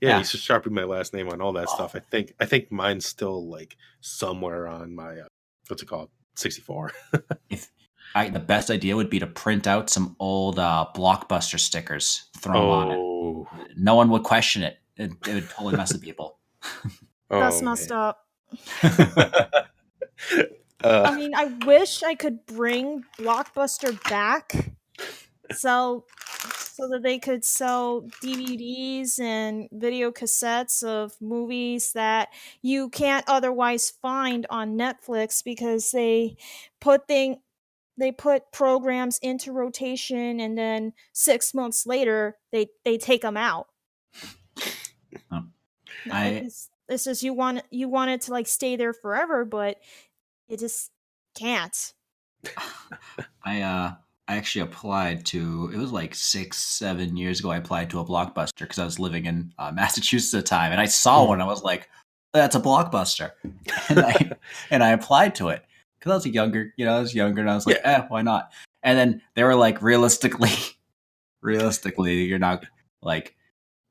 Yeah. 0.00 0.18
You 0.18 0.24
should 0.24 0.40
sharpen 0.40 0.72
my 0.72 0.84
last 0.84 1.12
name 1.12 1.28
on 1.28 1.42
all 1.42 1.52
that 1.52 1.66
Oh. 1.68 1.74
stuff. 1.74 1.94
I 1.94 1.98
think 1.98 2.32
I 2.40 2.46
think 2.46 2.72
mine's 2.72 3.04
still 3.04 3.46
like 3.46 3.76
somewhere 4.00 4.66
on 4.66 4.94
my 4.94 5.18
uh, 5.20 5.26
what's 5.68 5.82
it 5.82 5.86
called 5.86 6.08
sixty 6.36 6.62
four. 6.62 6.92
I, 8.14 8.28
the 8.30 8.40
best 8.40 8.70
idea 8.70 8.96
would 8.96 9.10
be 9.10 9.18
to 9.20 9.26
print 9.26 9.66
out 9.66 9.88
some 9.90 10.16
old 10.18 10.58
uh, 10.58 10.86
blockbuster 10.96 11.60
stickers, 11.60 12.24
throw 12.38 12.60
'em 12.62 12.68
on 12.68 12.90
it. 12.90 12.96
Oh, 12.98 13.48
no 13.76 13.94
one 13.94 14.08
would 14.10 14.22
question 14.24 14.62
it. 14.62 14.78
It, 15.00 15.12
it 15.26 15.34
would 15.34 15.48
totally 15.48 15.76
mess 15.76 15.94
with 15.94 16.02
people. 16.02 16.38
That's 17.30 17.60
oh, 17.60 17.64
messed 17.64 17.88
man. 17.88 17.98
up. 17.98 18.26
I 20.82 20.88
uh, 20.88 21.12
mean, 21.12 21.34
I 21.34 21.46
wish 21.64 22.02
I 22.02 22.14
could 22.14 22.44
bring 22.44 23.04
Blockbuster 23.18 23.98
back, 24.10 24.52
so 25.52 26.04
so 26.80 26.88
that 26.88 27.02
they 27.02 27.18
could 27.18 27.46
sell 27.46 28.02
DVDs 28.22 29.18
and 29.18 29.68
video 29.72 30.10
cassettes 30.10 30.82
of 30.82 31.12
movies 31.20 31.92
that 31.92 32.28
you 32.60 32.90
can't 32.90 33.24
otherwise 33.26 33.90
find 34.02 34.46
on 34.50 34.76
Netflix 34.76 35.42
because 35.42 35.92
they 35.92 36.36
put 36.78 37.08
thing 37.08 37.40
they 37.96 38.12
put 38.12 38.52
programs 38.52 39.18
into 39.22 39.52
rotation 39.52 40.40
and 40.40 40.58
then 40.58 40.92
six 41.12 41.54
months 41.54 41.86
later 41.86 42.36
they 42.52 42.68
they 42.84 42.98
take 42.98 43.22
them 43.22 43.38
out. 43.38 43.68
No, 46.06 46.14
I- 46.14 46.48
it's 46.88 47.04
just 47.04 47.22
you 47.22 47.32
want 47.34 47.62
you 47.70 47.88
want 47.88 48.10
it 48.10 48.22
to 48.22 48.32
like 48.32 48.46
stay 48.48 48.76
there 48.76 48.92
forever, 48.92 49.44
but 49.44 49.78
it 50.48 50.58
just 50.58 50.90
can't. 51.36 51.92
I 53.44 53.62
uh 53.62 53.92
I 54.28 54.36
actually 54.36 54.62
applied 54.62 55.24
to 55.26 55.70
it 55.72 55.76
was 55.78 55.92
like 55.92 56.14
six 56.14 56.58
seven 56.58 57.16
years 57.16 57.40
ago. 57.40 57.50
I 57.50 57.56
applied 57.58 57.90
to 57.90 58.00
a 58.00 58.04
blockbuster 58.04 58.60
because 58.60 58.78
I 58.78 58.84
was 58.84 58.98
living 58.98 59.26
in 59.26 59.52
uh, 59.58 59.72
Massachusetts 59.74 60.34
at 60.34 60.44
the 60.44 60.48
time, 60.48 60.72
and 60.72 60.80
I 60.80 60.86
saw 60.86 61.24
one. 61.26 61.40
I 61.40 61.46
was 61.46 61.62
like, 61.62 61.88
"That's 62.32 62.56
a 62.56 62.60
blockbuster," 62.60 63.32
and 63.88 64.00
I 64.00 64.32
and 64.70 64.82
I 64.82 64.90
applied 64.90 65.34
to 65.36 65.48
it 65.48 65.64
because 65.98 66.10
I 66.12 66.14
was 66.16 66.26
younger. 66.26 66.72
You 66.76 66.86
know, 66.86 66.96
I 66.96 67.00
was 67.00 67.14
younger, 67.14 67.40
and 67.40 67.50
I 67.50 67.54
was 67.54 67.66
like, 67.66 67.80
"Eh, 67.84 68.02
why 68.08 68.22
not?" 68.22 68.52
And 68.82 68.98
then 68.98 69.22
they 69.34 69.44
were 69.44 69.54
like, 69.56 69.82
"Realistically, 69.82 70.50
realistically, 71.42 72.24
you're 72.24 72.38
not 72.38 72.64
like 73.02 73.36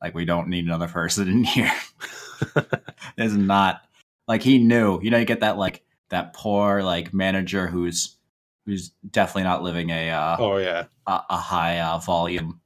like 0.01 0.13
we 0.13 0.25
don't 0.25 0.47
need 0.47 0.65
another 0.65 0.87
person 0.87 1.27
in 1.27 1.43
here." 1.43 1.71
is 3.17 3.35
not 3.35 3.81
like 4.27 4.43
he 4.43 4.57
knew. 4.57 4.99
You 5.01 5.11
know, 5.11 5.17
you 5.17 5.25
get 5.25 5.41
that 5.41 5.57
like 5.57 5.83
that 6.09 6.33
poor 6.33 6.83
like 6.83 7.13
manager 7.13 7.67
who's 7.67 8.17
who's 8.65 8.91
definitely 9.09 9.43
not 9.43 9.63
living 9.63 9.89
a 9.89 10.09
uh, 10.09 10.37
oh 10.39 10.57
yeah. 10.57 10.85
a, 11.07 11.21
a 11.29 11.37
high 11.37 11.79
uh, 11.79 11.97
volume, 11.99 12.61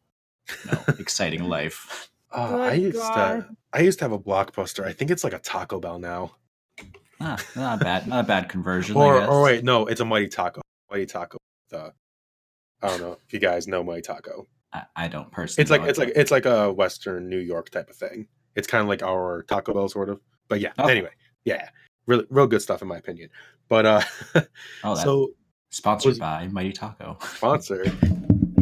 you 0.66 0.72
know, 0.72 0.84
exciting 1.00 1.44
life. 1.46 2.10
Uh, 2.32 2.58
I 2.62 2.76
Good 2.76 2.82
used 2.82 2.98
to 2.98 3.48
I 3.72 3.80
used 3.80 4.00
to 4.00 4.06
have 4.06 4.12
a 4.12 4.20
blockbuster. 4.20 4.86
I 4.86 4.94
think 4.94 5.12
it's 5.12 5.24
like 5.24 5.34
a 5.34 5.40
Taco 5.40 5.80
Bell 5.80 6.00
now. 6.00 6.36
Ah, 7.20 7.42
not 7.56 7.80
bad, 7.80 8.08
not 8.08 8.26
a 8.26 8.28
bad 8.28 8.50
conversion. 8.50 8.96
Or 8.96 9.24
or 9.26 9.44
wait, 9.44 9.64
no, 9.64 9.86
it's 9.88 10.02
a 10.02 10.06
Mighty 10.06 10.28
Taco. 10.28 10.62
Mighty 10.92 11.06
Taco. 11.06 11.38
The 11.70 11.94
I 12.82 12.88
don't 12.90 13.02
know 13.02 13.18
if 13.26 13.34
you 13.34 13.40
guys 13.40 13.68
know 13.68 13.84
Mighty 13.84 14.02
Taco. 14.02 14.48
I, 14.74 14.84
I 14.96 15.08
don't 15.08 15.32
personally. 15.32 15.62
It's 15.64 15.72
like 15.72 15.82
know 15.82 15.88
it's 15.88 16.00
like 16.00 16.12
it's 16.16 16.32
like 16.32 16.46
a 16.46 16.72
Western 16.74 17.30
New 17.30 17.38
York 17.40 17.70
type 17.70 17.90
of 17.90 17.96
thing. 17.96 18.28
It's 18.56 18.68
kind 18.68 18.82
of 18.82 18.88
like 18.88 19.04
our 19.04 19.44
Taco 19.44 19.74
Bell 19.74 19.88
sort 19.90 20.10
of. 20.10 20.20
But 20.48 20.60
yeah, 20.60 20.74
Oh. 20.78 20.88
anyway, 20.88 21.12
yeah, 21.46 21.70
really 22.08 22.26
real 22.30 22.48
good 22.48 22.62
stuff 22.62 22.82
in 22.82 22.88
my 22.88 22.98
opinion. 22.98 23.30
But 23.70 23.86
uh 23.86 24.02
oh, 24.84 24.96
so 24.96 25.30
sponsored 25.70 26.12
was- 26.12 26.20
by 26.20 26.48
Mighty 26.48 26.72
Taco. 26.74 27.18
sponsor. 27.22 27.86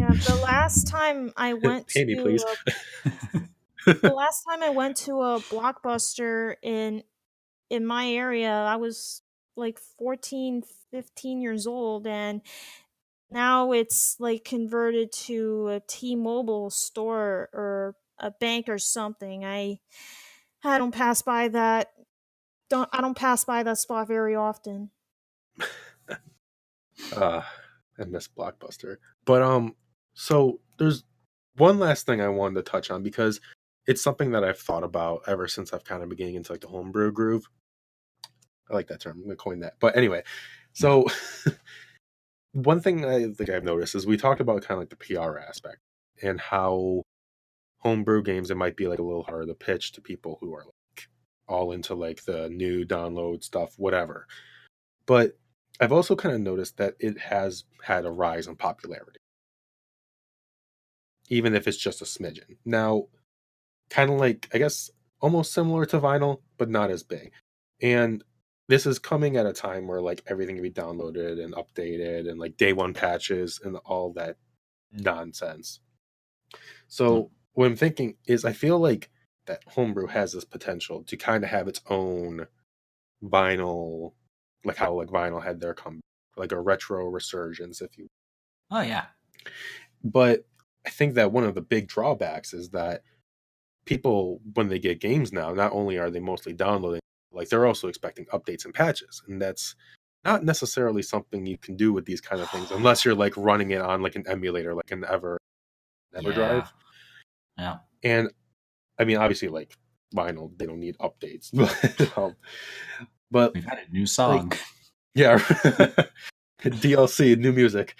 Yeah, 0.01 0.09
the 0.13 0.39
last 0.41 0.87
time 0.87 1.31
I 1.37 1.53
went 1.53 1.85
Pay 1.87 2.05
me, 2.05 2.15
to 2.15 2.21
please. 2.23 2.43
a- 3.85 3.93
the 4.01 4.13
last 4.13 4.43
time 4.49 4.63
I 4.63 4.69
went 4.69 4.97
to 4.97 5.21
a 5.21 5.39
blockbuster 5.41 6.55
in 6.63 7.03
in 7.69 7.85
my 7.85 8.09
area, 8.09 8.51
I 8.51 8.77
was 8.77 9.21
like 9.55 9.77
14, 9.99 10.63
15 10.91 11.41
years 11.41 11.67
old 11.67 12.07
and 12.07 12.41
now 13.31 13.71
it's 13.71 14.17
like 14.19 14.43
converted 14.43 15.11
to 15.11 15.67
a 15.69 15.79
T-Mobile 15.87 16.69
store 16.69 17.49
or 17.53 17.95
a 18.19 18.31
bank 18.31 18.69
or 18.69 18.77
something. 18.77 19.45
I 19.45 19.79
I 20.63 20.77
don't 20.77 20.93
pass 20.93 21.21
by 21.21 21.47
that 21.49 21.91
don't 22.69 22.89
I 22.93 23.01
don't 23.01 23.17
pass 23.17 23.43
by 23.43 23.63
that 23.63 23.77
spot 23.77 24.07
very 24.07 24.35
often. 24.35 24.91
uh 27.15 27.41
I 27.99 28.03
miss 28.05 28.27
Blockbuster. 28.27 28.97
But 29.25 29.41
um 29.41 29.75
so 30.13 30.59
there's 30.77 31.03
one 31.57 31.79
last 31.79 32.05
thing 32.05 32.21
I 32.21 32.29
wanted 32.29 32.55
to 32.55 32.71
touch 32.71 32.89
on 32.91 33.03
because 33.03 33.41
it's 33.87 34.01
something 34.01 34.31
that 34.31 34.43
I've 34.43 34.59
thought 34.59 34.83
about 34.83 35.23
ever 35.27 35.47
since 35.47 35.73
I've 35.73 35.83
kind 35.83 36.03
of 36.03 36.09
been 36.09 36.17
getting 36.17 36.35
into 36.35 36.51
like 36.51 36.61
the 36.61 36.67
homebrew 36.67 37.11
groove. 37.11 37.47
I 38.69 38.73
like 38.73 38.87
that 38.87 39.01
term. 39.01 39.17
I'm 39.17 39.23
gonna 39.23 39.35
coin 39.35 39.59
that. 39.59 39.73
But 39.79 39.97
anyway, 39.97 40.23
so 40.73 41.07
one 42.53 42.81
thing 42.81 43.05
I 43.05 43.31
think 43.31 43.49
I've 43.49 43.63
noticed 43.63 43.95
is 43.95 44.05
we 44.05 44.17
talked 44.17 44.41
about 44.41 44.63
kind 44.63 44.77
of 44.77 44.79
like 44.79 44.89
the 44.89 45.15
PR 45.15 45.37
aspect 45.37 45.79
and 46.21 46.39
how 46.39 47.03
homebrew 47.79 48.23
games 48.23 48.51
it 48.51 48.57
might 48.57 48.75
be 48.75 48.87
like 48.87 48.99
a 48.99 49.03
little 49.03 49.23
harder 49.23 49.45
to 49.47 49.53
pitch 49.55 49.93
to 49.93 50.01
people 50.01 50.37
who 50.41 50.53
are 50.53 50.65
like 50.65 51.07
all 51.47 51.71
into 51.71 51.95
like 51.95 52.23
the 52.25 52.49
new 52.49 52.85
download 52.85 53.43
stuff, 53.43 53.73
whatever. 53.77 54.27
But 55.05 55.37
I've 55.79 55.91
also 55.91 56.15
kind 56.15 56.35
of 56.35 56.41
noticed 56.41 56.77
that 56.77 56.95
it 56.99 57.17
has 57.19 57.63
had 57.83 58.05
a 58.05 58.11
rise 58.11 58.47
in 58.47 58.55
popularity, 58.55 59.19
even 61.29 61.55
if 61.55 61.67
it's 61.67 61.77
just 61.77 62.01
a 62.01 62.05
smidgen. 62.05 62.57
Now, 62.65 63.05
kind 63.89 64.11
of 64.11 64.19
like, 64.19 64.47
I 64.53 64.57
guess, 64.59 64.89
almost 65.21 65.53
similar 65.53 65.85
to 65.87 65.99
vinyl, 65.99 66.41
but 66.57 66.69
not 66.69 66.91
as 66.91 67.03
big. 67.03 67.31
And 67.81 68.23
this 68.71 68.85
is 68.85 68.99
coming 68.99 69.35
at 69.35 69.45
a 69.45 69.51
time 69.51 69.85
where 69.85 69.99
like 69.99 70.23
everything 70.27 70.55
can 70.55 70.63
be 70.63 70.71
downloaded 70.71 71.43
and 71.43 71.53
updated 71.55 72.29
and 72.29 72.39
like 72.39 72.55
day 72.55 72.71
one 72.71 72.93
patches 72.93 73.59
and 73.61 73.75
all 73.83 74.13
that 74.13 74.37
nonsense. 74.93 75.81
Hmm. 76.53 76.57
So, 76.87 77.31
what 77.51 77.65
I'm 77.65 77.75
thinking 77.75 78.15
is, 78.25 78.45
I 78.45 78.53
feel 78.53 78.79
like 78.79 79.09
that 79.47 79.61
homebrew 79.67 80.07
has 80.07 80.31
this 80.31 80.45
potential 80.45 81.03
to 81.03 81.17
kind 81.17 81.43
of 81.43 81.49
have 81.49 81.67
its 81.67 81.81
own 81.89 82.47
vinyl 83.21 84.13
like 84.63 84.77
how 84.77 84.93
like 84.93 85.09
vinyl 85.09 85.43
had 85.43 85.59
their 85.59 85.73
come 85.73 85.99
like 86.37 86.53
a 86.53 86.59
retro 86.59 87.07
resurgence 87.07 87.81
if 87.81 87.97
you 87.97 88.07
Oh 88.71 88.81
yeah, 88.81 89.07
but 90.01 90.45
i 90.85 90.89
think 90.89 91.15
that 91.15 91.33
one 91.33 91.43
of 91.43 91.55
the 91.55 91.61
big 91.61 91.87
drawbacks 91.87 92.53
is 92.53 92.69
that 92.69 93.03
people 93.85 94.39
when 94.53 94.69
they 94.69 94.79
get 94.79 95.01
games 95.01 95.33
now 95.33 95.53
not 95.53 95.73
only 95.73 95.97
are 95.97 96.09
they 96.09 96.21
mostly 96.21 96.53
downloading 96.53 97.01
like 97.31 97.49
they're 97.49 97.65
also 97.65 97.87
expecting 97.87 98.25
updates 98.27 98.65
and 98.65 98.73
patches 98.73 99.21
and 99.27 99.41
that's 99.41 99.75
not 100.23 100.43
necessarily 100.43 101.01
something 101.01 101.45
you 101.45 101.57
can 101.57 101.75
do 101.75 101.91
with 101.93 102.05
these 102.05 102.21
kind 102.21 102.41
of 102.41 102.49
things 102.49 102.71
unless 102.77 103.03
you're 103.05 103.15
like 103.15 103.35
running 103.37 103.71
it 103.71 103.81
on 103.81 104.01
like 104.01 104.15
an 104.15 104.23
emulator 104.27 104.73
like 104.73 104.91
an 104.91 105.03
ever 105.09 105.37
everdrive 106.15 106.67
yeah. 107.57 107.77
and 108.03 108.29
i 108.99 109.03
mean 109.03 109.17
obviously 109.17 109.47
like 109.47 109.75
vinyl 110.15 110.51
they 110.57 110.65
don't 110.65 110.79
need 110.79 110.97
updates 110.99 111.49
but 111.53 112.17
um, 112.17 112.35
but 113.31 113.53
We've 113.53 113.63
had 113.63 113.79
a 113.87 113.91
new 113.91 114.05
song. 114.05 114.51
yeah 115.15 115.37
dlc 116.61 117.37
new 117.39 117.51
music 117.53 117.95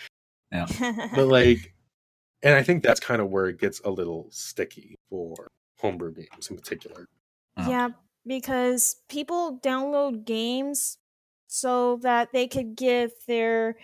Yeah. 0.52 0.66
but 1.16 1.26
like 1.28 1.74
and 2.44 2.54
i 2.56 2.62
think 2.64 2.84
that's 2.84 3.00
kind 3.00 3.22
of 3.22 3.30
where 3.30 3.48
it 3.48 3.60
gets 3.60 3.80
a 3.86 3.90
little 3.90 4.28
sticky 4.30 4.96
for 5.10 5.48
homebrew 5.80 6.14
games 6.14 6.50
in 6.50 6.58
particular 6.58 7.08
Oh. 7.58 7.70
Yeah, 7.70 7.90
because 8.26 8.98
people 9.10 9.60
download 9.64 10.26
games 10.26 10.98
so 11.48 11.98
that 11.98 12.32
they 12.32 12.48
could 12.48 12.76
give 12.76 13.12
their 13.28 13.76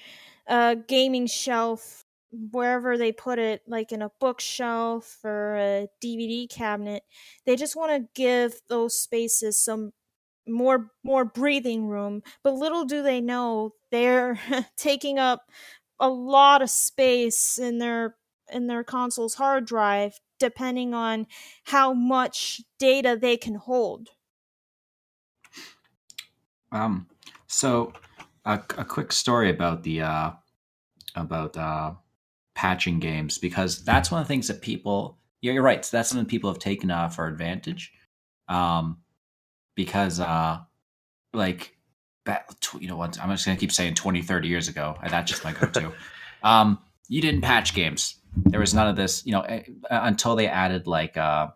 uh, 0.47 0.75
gaming 0.87 1.27
shelf 1.27 2.05
wherever 2.51 2.97
they 2.97 3.11
put 3.11 3.39
it, 3.39 3.61
like 3.67 3.91
in 3.91 4.01
a 4.01 4.11
bookshelf 4.19 5.17
or 5.23 5.55
a 5.57 5.87
DVD 6.01 6.47
cabinet. 6.47 7.03
They 7.45 7.55
just 7.55 7.75
want 7.75 7.91
to 7.91 8.09
give 8.15 8.53
those 8.69 8.95
spaces 8.99 9.59
some 9.63 9.93
more 10.47 10.91
more 11.03 11.25
breathing 11.25 11.87
room. 11.87 12.23
But 12.43 12.53
little 12.55 12.85
do 12.85 13.03
they 13.03 13.21
know 13.21 13.73
they're 13.91 14.39
taking 14.77 15.19
up 15.19 15.43
a 15.99 16.09
lot 16.09 16.61
of 16.61 16.69
space 16.69 17.57
in 17.57 17.79
their 17.79 18.15
in 18.51 18.67
their 18.67 18.83
console's 18.83 19.35
hard 19.35 19.65
drive 19.65 20.19
depending 20.39 20.93
on 20.93 21.25
how 21.65 21.93
much 21.93 22.61
data 22.79 23.17
they 23.19 23.35
can 23.37 23.55
hold. 23.55 24.09
Um 26.71 27.07
so 27.47 27.93
a, 28.45 28.53
a 28.77 28.85
quick 28.85 29.11
story 29.11 29.49
about 29.49 29.83
the 29.83 30.01
uh 30.01 30.31
about 31.15 31.57
uh 31.57 31.93
patching 32.55 32.99
games 32.99 33.37
because 33.37 33.83
that's 33.83 34.11
one 34.11 34.21
of 34.21 34.27
the 34.27 34.33
things 34.33 34.47
that 34.47 34.61
people 34.61 35.17
yeah, 35.41 35.53
you're 35.53 35.63
right. 35.63 35.85
So 35.85 35.95
that's 35.95 36.09
something 36.09 36.25
people 36.25 36.51
have 36.51 36.59
taken 36.59 36.89
uh, 36.89 37.09
for 37.09 37.27
advantage. 37.27 37.93
Um 38.47 38.97
because 39.75 40.19
uh 40.19 40.59
like 41.33 41.77
you 42.79 42.87
know 42.87 42.97
what 42.97 43.17
i'm 43.21 43.29
just 43.29 43.45
gonna 43.45 43.57
keep 43.57 43.71
saying 43.71 43.93
20 43.93 44.21
30 44.21 44.47
years 44.47 44.67
ago 44.67 44.97
that's 45.09 45.31
just 45.31 45.43
my 45.45 45.53
go-to 45.53 45.93
um 46.43 46.77
you 47.07 47.21
didn't 47.21 47.41
patch 47.41 47.73
games 47.73 48.15
there 48.35 48.59
was 48.59 48.73
none 48.73 48.87
of 48.87 48.95
this 48.95 49.25
you 49.25 49.31
know 49.31 49.41
eh, 49.41 49.63
until 49.89 50.35
they 50.35 50.47
added 50.47 50.87
like 50.87 51.15
uh 51.15 51.47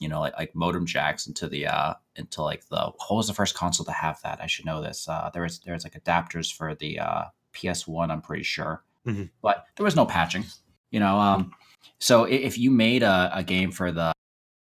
you 0.00 0.08
know 0.08 0.20
like, 0.20 0.36
like 0.36 0.54
modem 0.54 0.86
jacks 0.86 1.26
into 1.26 1.48
the 1.48 1.66
uh 1.66 1.94
into 2.16 2.42
like 2.42 2.66
the 2.68 2.92
what 3.08 3.16
was 3.16 3.26
the 3.26 3.34
first 3.34 3.54
console 3.54 3.86
to 3.86 3.92
have 3.92 4.20
that? 4.22 4.40
I 4.40 4.46
should 4.46 4.66
know 4.66 4.80
this. 4.80 5.08
Uh 5.08 5.30
there 5.32 5.42
was 5.42 5.60
there 5.60 5.74
was 5.74 5.84
like 5.84 6.02
adapters 6.02 6.52
for 6.52 6.74
the 6.74 6.98
uh 6.98 7.24
ps1 7.54 8.10
i'm 8.10 8.20
pretty 8.20 8.42
sure. 8.42 8.84
Mm-hmm. 9.06 9.24
but 9.42 9.64
there 9.76 9.84
was 9.84 9.96
no 9.96 10.04
patching 10.04 10.44
you 10.90 11.00
know 11.00 11.18
um 11.18 11.52
so 11.98 12.24
if 12.24 12.58
you 12.58 12.70
made 12.70 13.02
a, 13.02 13.30
a 13.32 13.42
game 13.42 13.70
for 13.70 13.90
the 13.90 14.12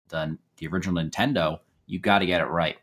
the 0.10 0.38
the 0.58 0.68
original 0.68 1.02
nintendo 1.02 1.60
you 1.86 2.00
got 2.00 2.20
to 2.20 2.26
get 2.26 2.42
it 2.42 2.46
right. 2.46 2.78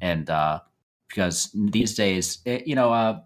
And 0.00 0.28
uh 0.28 0.60
because 1.08 1.50
these 1.54 1.94
days, 1.94 2.38
it, 2.44 2.66
you 2.66 2.74
know, 2.74 2.92
uh, 2.92 3.20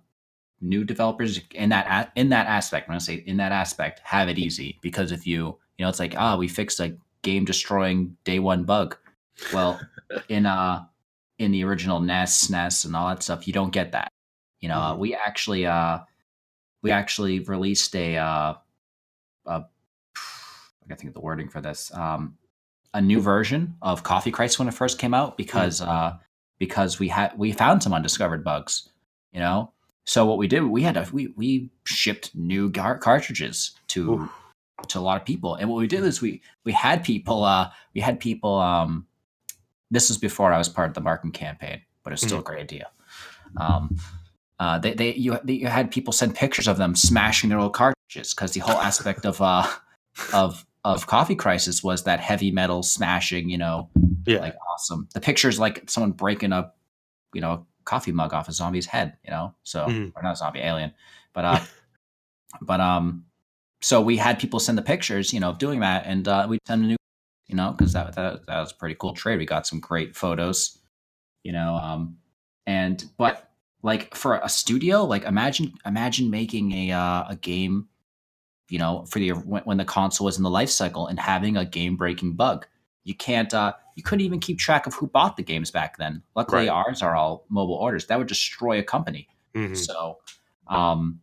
new 0.60 0.84
developers 0.84 1.40
in 1.52 1.70
that 1.70 2.12
in 2.14 2.28
that 2.28 2.46
aspect, 2.46 2.88
when 2.88 2.94
I 2.94 2.98
say 2.98 3.14
in 3.26 3.38
that 3.38 3.52
aspect, 3.52 4.00
have 4.04 4.28
it 4.28 4.38
easy. 4.38 4.78
Because 4.82 5.10
if 5.10 5.26
you, 5.26 5.58
you 5.78 5.84
know, 5.84 5.88
it's 5.88 5.98
like, 5.98 6.14
ah, 6.16 6.34
oh, 6.34 6.38
we 6.38 6.46
fixed 6.46 6.78
a 6.78 6.96
game 7.22 7.44
destroying 7.44 8.16
day 8.24 8.38
one 8.38 8.64
bug. 8.64 8.96
Well, 9.52 9.80
in 10.28 10.46
uh 10.46 10.84
in 11.38 11.50
the 11.50 11.64
original 11.64 12.00
NES, 12.00 12.48
SNES, 12.48 12.84
and 12.84 12.94
all 12.94 13.08
that 13.08 13.22
stuff, 13.22 13.46
you 13.46 13.52
don't 13.52 13.72
get 13.72 13.92
that. 13.92 14.12
You 14.60 14.68
know, 14.68 14.76
mm-hmm. 14.76 15.00
we 15.00 15.14
actually 15.14 15.66
uh 15.66 16.00
we 16.82 16.90
actually 16.90 17.40
released 17.40 17.94
a 17.96 18.16
uh 18.16 18.54
a 19.46 19.64
I 20.82 20.88
gotta 20.88 21.00
think 21.00 21.10
of 21.10 21.14
the 21.14 21.20
wording 21.20 21.48
for 21.48 21.60
this. 21.60 21.92
Um, 21.94 22.36
a 22.94 23.00
new 23.00 23.20
version 23.20 23.76
of 23.80 24.02
Coffee 24.02 24.30
Crisis 24.30 24.58
when 24.58 24.68
it 24.68 24.74
first 24.74 24.98
came 24.98 25.14
out 25.14 25.36
because 25.36 25.80
mm-hmm. 25.80 25.90
uh, 25.90 26.12
because 26.58 26.98
we 26.98 27.08
had 27.08 27.36
we 27.36 27.52
found 27.52 27.82
some 27.82 27.92
undiscovered 27.92 28.44
bugs, 28.44 28.88
you 29.32 29.40
know. 29.40 29.72
So 30.04 30.26
what 30.26 30.38
we 30.38 30.48
did, 30.48 30.64
we 30.64 30.82
had 30.82 30.94
to 30.94 31.08
we 31.12 31.28
we 31.36 31.70
shipped 31.84 32.34
new 32.34 32.68
gar- 32.68 32.98
cartridges 32.98 33.72
to 33.88 34.12
Ooh. 34.12 34.30
To 34.88 34.98
a 34.98 35.00
lot 35.00 35.20
of 35.20 35.26
people, 35.26 35.54
and 35.54 35.68
what 35.68 35.78
we 35.78 35.86
did 35.86 36.04
is 36.04 36.20
we 36.20 36.42
we 36.64 36.72
had 36.72 37.04
people 37.04 37.44
uh 37.44 37.70
we 37.94 38.00
had 38.00 38.20
people 38.20 38.58
um 38.58 39.06
this 39.90 40.08
was 40.08 40.18
before 40.18 40.52
I 40.52 40.58
was 40.58 40.68
part 40.68 40.88
of 40.88 40.94
the 40.94 41.00
marketing 41.00 41.32
campaign, 41.32 41.82
but 42.02 42.12
it's 42.12 42.22
still 42.22 42.38
mm-hmm. 42.38 42.40
a 42.40 42.50
great 42.54 42.62
idea. 42.62 42.88
Um, 43.58 43.98
uh, 44.58 44.78
they 44.78 44.94
they 44.94 45.14
you, 45.14 45.38
they, 45.44 45.54
you 45.54 45.66
had 45.66 45.90
people 45.90 46.12
send 46.12 46.34
pictures 46.34 46.68
of 46.68 46.78
them 46.78 46.94
smashing 46.94 47.50
their 47.50 47.58
old 47.58 47.74
cartridges 47.74 48.32
because 48.32 48.52
the 48.52 48.60
whole 48.60 48.80
aspect 48.80 49.26
of 49.26 49.40
uh 49.42 49.66
of 50.32 50.64
of 50.84 51.06
Coffee 51.06 51.34
Crisis 51.34 51.82
was 51.82 52.04
that 52.04 52.20
heavy 52.20 52.50
metal 52.50 52.82
smashing, 52.82 53.48
you 53.48 53.58
know, 53.58 53.88
yeah. 54.26 54.40
like 54.40 54.56
awesome. 54.72 55.08
The 55.14 55.20
picture's 55.20 55.58
like 55.58 55.88
someone 55.88 56.12
breaking 56.12 56.52
up, 56.52 56.76
you 57.32 57.40
know, 57.40 57.52
a 57.52 57.64
coffee 57.84 58.12
mug 58.12 58.32
off 58.32 58.48
a 58.48 58.52
zombie's 58.52 58.86
head, 58.86 59.16
you 59.24 59.30
know, 59.30 59.54
so 59.62 59.86
mm. 59.86 60.12
or 60.14 60.22
not 60.22 60.38
zombie 60.38 60.60
alien, 60.60 60.92
but 61.32 61.44
uh, 61.44 61.60
but 62.60 62.80
um, 62.80 63.24
so 63.82 64.00
we 64.00 64.16
had 64.16 64.38
people 64.38 64.60
send 64.60 64.78
the 64.78 64.82
pictures, 64.82 65.32
you 65.32 65.40
know, 65.40 65.50
of 65.50 65.58
doing 65.58 65.80
that, 65.80 66.06
and 66.06 66.26
uh, 66.26 66.46
we 66.48 66.58
send 66.66 66.84
a 66.84 66.86
new, 66.86 66.96
you 67.46 67.56
know, 67.56 67.72
because 67.76 67.92
that, 67.92 68.14
that 68.14 68.46
that 68.46 68.60
was 68.60 68.72
a 68.72 68.76
pretty 68.76 68.96
cool 68.98 69.12
trade. 69.12 69.38
We 69.38 69.46
got 69.46 69.66
some 69.66 69.80
great 69.80 70.16
photos, 70.16 70.78
you 71.42 71.52
know, 71.52 71.74
um, 71.74 72.16
and 72.66 73.04
but 73.18 73.50
like 73.82 74.14
for 74.14 74.36
a 74.36 74.48
studio, 74.48 75.04
like 75.04 75.24
imagine 75.24 75.74
imagine 75.84 76.30
making 76.30 76.72
a 76.72 76.92
uh, 76.92 77.24
a 77.28 77.36
game 77.40 77.88
you 78.72 78.78
know, 78.78 79.04
for 79.04 79.18
the 79.18 79.32
when, 79.32 79.62
when 79.64 79.76
the 79.76 79.84
console 79.84 80.24
was 80.24 80.38
in 80.38 80.42
the 80.42 80.50
life 80.50 80.70
cycle 80.70 81.06
and 81.06 81.20
having 81.20 81.58
a 81.58 81.64
game 81.64 81.94
breaking 81.94 82.32
bug. 82.32 82.66
You 83.04 83.14
can't. 83.14 83.52
Uh, 83.52 83.74
you 83.96 84.02
couldn't 84.02 84.24
even 84.24 84.40
keep 84.40 84.58
track 84.58 84.86
of 84.86 84.94
who 84.94 85.06
bought 85.06 85.36
the 85.36 85.42
games 85.42 85.70
back 85.70 85.98
then. 85.98 86.22
Luckily, 86.34 86.68
right. 86.68 86.86
ours 86.86 87.02
are 87.02 87.14
all 87.14 87.44
mobile 87.50 87.74
orders. 87.74 88.06
That 88.06 88.18
would 88.18 88.28
destroy 88.28 88.78
a 88.78 88.82
company. 88.82 89.28
Mm-hmm. 89.54 89.74
So, 89.74 90.20
um, 90.68 91.20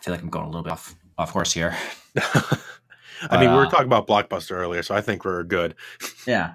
I 0.00 0.02
feel 0.02 0.14
like 0.14 0.22
I'm 0.22 0.30
going 0.30 0.46
a 0.46 0.48
little 0.48 0.62
bit 0.62 0.72
off 0.72 0.94
off 1.18 1.32
course 1.32 1.52
here. 1.52 1.76
I 2.16 3.38
mean, 3.38 3.50
we 3.50 3.56
were 3.56 3.66
uh, 3.66 3.70
talking 3.70 3.86
about 3.86 4.06
Blockbuster 4.06 4.52
earlier, 4.52 4.82
so 4.82 4.94
I 4.94 5.02
think 5.02 5.26
we're 5.26 5.42
good. 5.42 5.74
yeah, 6.26 6.54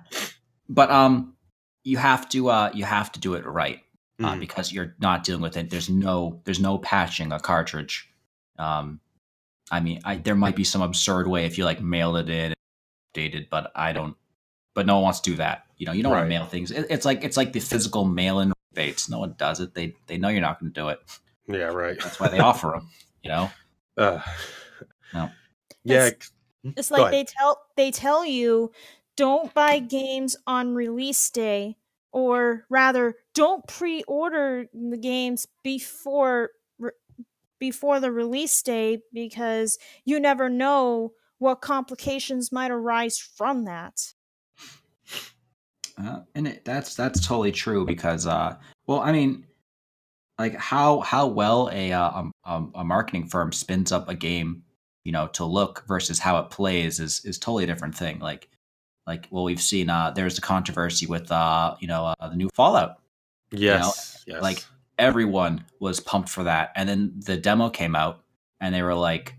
but 0.68 0.90
um, 0.90 1.36
you 1.84 1.98
have 1.98 2.28
to 2.30 2.50
uh, 2.50 2.72
you 2.74 2.86
have 2.86 3.12
to 3.12 3.20
do 3.20 3.36
it 3.36 3.46
right 3.46 3.82
uh, 4.24 4.34
mm. 4.34 4.40
because 4.40 4.74
you're 4.74 4.96
not 5.00 5.24
dealing 5.24 5.44
with 5.44 5.58
it. 5.58 5.70
There's 5.70 5.90
no 5.90 6.42
there's 6.46 6.60
no 6.60 6.80
patching 6.80 7.32
a 7.32 7.40
cartridge. 7.40 8.10
Um, 8.58 9.00
I 9.70 9.80
mean, 9.80 10.02
I, 10.04 10.16
there 10.16 10.36
might 10.36 10.56
be 10.56 10.64
some 10.64 10.82
absurd 10.82 11.28
way 11.28 11.46
if 11.46 11.58
you 11.58 11.66
like 11.66 11.82
mailed 11.82 12.18
it 12.18 12.30
in, 12.30 12.54
dated, 13.14 13.48
but 13.52 13.72
I 13.76 13.94
don't. 13.94 14.16
But 14.74 14.88
no 14.88 14.96
one 14.96 15.04
wants 15.04 15.20
to 15.22 15.30
do 15.30 15.36
that. 15.38 15.66
You 15.78 15.86
know, 15.86 15.92
you 15.92 16.02
don't 16.02 16.12
right. 16.12 16.20
want 16.20 16.32
to 16.32 16.38
mail 16.38 16.46
things. 16.48 16.72
It, 16.72 16.88
it's 16.90 17.06
like 17.06 17.24
it's 17.24 17.38
like 17.38 17.54
the 17.54 17.60
physical 17.60 18.06
mail-in 18.06 18.54
baits. 18.74 19.08
No 19.08 19.20
one 19.20 19.36
does 19.38 19.60
it. 19.60 19.76
They 19.76 19.94
they 20.08 20.18
know 20.18 20.30
you're 20.30 20.42
not 20.42 20.60
going 20.60 20.72
to 20.74 20.82
do 20.82 20.90
it. 20.90 21.00
Yeah, 21.48 21.66
right. 21.66 21.98
That's 22.02 22.20
why 22.20 22.28
they 22.30 22.40
offer 22.40 22.72
them. 22.76 22.90
You 23.26 23.32
know. 23.32 23.52
Uh, 23.98 24.22
no. 25.14 25.30
Yeah. 25.84 26.06
It's, 26.06 26.32
it's 26.64 26.92
like 26.92 27.12
they 27.12 27.24
tell 27.24 27.62
they 27.76 27.92
tell 27.92 28.24
you 28.24 28.72
don't 29.18 29.54
buy 29.54 29.80
games 29.80 30.36
on 30.46 30.76
release 30.76 31.30
day, 31.32 31.78
or 32.12 32.66
rather, 32.70 33.16
don't 33.34 33.66
pre-order 33.68 34.68
the 34.74 34.98
games 34.98 35.48
before 35.64 36.52
before 37.58 38.00
the 38.00 38.12
release 38.12 38.62
date 38.62 39.02
because 39.12 39.80
you 40.04 40.20
never 40.20 40.50
know 40.50 41.14
what 41.40 41.62
complications 41.62 42.52
might 42.52 42.72
arise 42.72 43.18
from 43.18 43.66
that. 43.66 44.14
Uh, 45.98 46.20
and 46.36 46.48
it, 46.48 46.66
that's 46.66 46.96
that's 46.96 47.26
totally 47.26 47.52
true 47.52 47.86
because 47.86 48.28
uh, 48.28 48.56
well, 48.86 49.00
I 49.00 49.12
mean, 49.12 49.46
like 50.38 50.56
how 50.56 51.00
how 51.02 51.28
well 51.28 51.70
a, 51.72 51.92
uh, 51.92 52.10
a 52.10 52.18
um, 52.18 52.32
um, 52.44 52.72
a 52.76 52.84
marketing 52.84 53.28
firm 53.28 53.52
spins 53.52 53.92
up 53.92 54.10
a 54.10 54.16
game, 54.16 54.64
you 55.04 55.12
know, 55.12 55.28
to 55.28 55.46
look 55.46 55.84
versus 55.88 56.20
how 56.20 56.40
it 56.40 56.50
plays 56.50 57.00
is 57.00 57.24
is 57.26 57.40
totally 57.40 57.64
a 57.64 57.68
different 57.68 57.96
thing. 57.96 58.20
Like 58.20 58.50
like 59.08 59.28
well, 59.30 59.44
we've 59.44 59.62
seen 59.62 59.90
uh, 59.90 60.12
there's 60.12 60.38
a 60.38 60.42
controversy 60.42 61.06
with 61.06 61.32
uh, 61.32 61.76
you 61.80 61.88
know 61.88 62.14
uh, 62.20 62.30
the 62.30 62.36
new 62.36 62.50
Fallout. 62.54 63.00
Yes, 63.52 64.24
you 64.26 64.34
know? 64.34 64.38
yes. 64.38 64.44
Like 64.44 64.66
everyone 64.98 65.66
was 65.80 66.00
pumped 66.00 66.30
for 66.30 66.44
that. 66.44 66.72
And 66.76 66.88
then 66.88 67.14
the 67.18 67.38
demo 67.38 67.70
came 67.70 67.96
out, 67.96 68.24
and 68.60 68.74
they 68.74 68.82
were 68.82 68.96
like, 68.96 69.36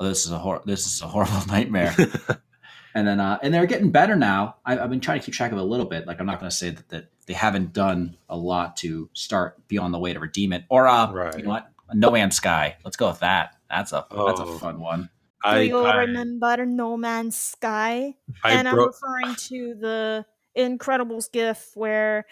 oh, 0.00 0.08
"This 0.08 0.26
is 0.26 0.32
a 0.32 0.38
hor- 0.38 0.62
this 0.64 0.86
is 0.86 1.02
a 1.02 1.06
horrible 1.06 1.46
nightmare." 1.48 1.94
and 2.94 3.06
then 3.06 3.20
uh, 3.20 3.38
and 3.42 3.52
they're 3.52 3.66
getting 3.66 3.90
better 3.90 4.16
now. 4.16 4.56
I, 4.64 4.76
have 4.76 4.90
been 4.90 5.00
trying 5.00 5.20
to 5.20 5.24
keep 5.24 5.34
track 5.34 5.52
of 5.52 5.58
it 5.58 5.62
a 5.62 5.64
little 5.64 5.86
bit. 5.86 6.06
Like 6.06 6.20
I'm 6.20 6.26
not 6.26 6.40
going 6.40 6.50
to 6.50 6.56
say 6.56 6.70
that, 6.70 6.88
that 6.88 7.10
they 7.28 7.34
haven't 7.34 7.74
done 7.74 8.16
a 8.28 8.36
lot 8.36 8.76
to 8.78 9.08
start 9.12 9.68
be 9.68 9.78
on 9.78 9.92
the 9.92 9.98
way 9.98 10.14
to 10.14 10.18
redeem 10.18 10.52
it. 10.52 10.64
Or 10.70 10.88
uh, 10.88 11.12
right. 11.12 11.36
you 11.36 11.44
know 11.44 11.50
what, 11.50 11.70
No 11.94 12.10
Man's 12.10 12.34
Sky. 12.34 12.76
Let's 12.84 12.96
go 12.96 13.08
with 13.08 13.20
that. 13.20 13.54
That's 13.70 13.92
a 13.92 14.06
oh. 14.10 14.26
that's 14.26 14.40
a 14.40 14.44
oh. 14.44 14.58
fun 14.58 14.80
one. 14.80 15.10
Do 15.44 15.62
you 15.62 15.78
I, 15.84 15.98
remember 15.98 16.66
No 16.66 16.96
Man's 16.96 17.36
Sky? 17.36 18.14
I 18.42 18.52
and 18.52 18.68
bro- 18.68 18.82
I'm 18.82 18.88
referring 18.88 19.36
to 19.36 19.74
the 19.74 20.26
Incredibles 20.56 21.30
GIF 21.30 21.70
where 21.74 22.24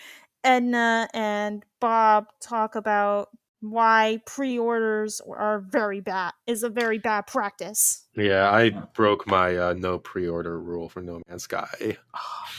Edna 0.43 1.09
and 1.13 1.63
Bob 1.79 2.27
talk 2.41 2.75
about 2.75 3.29
why 3.61 4.21
pre-orders 4.27 5.21
are 5.29 5.61
very 5.61 6.01
bad 6.01 6.33
is 6.47 6.63
a 6.63 6.69
very 6.69 6.99
bad 6.99 7.27
practice. 7.27 8.07
Yeah, 8.15 8.51
I 8.51 8.71
broke 8.71 9.27
my 9.27 9.57
uh, 9.57 9.75
no 9.75 9.99
pre-order 9.99 10.59
rule 10.59 10.89
for 10.89 11.01
No 11.01 11.21
Man's 11.29 11.45
Sky. 11.45 11.97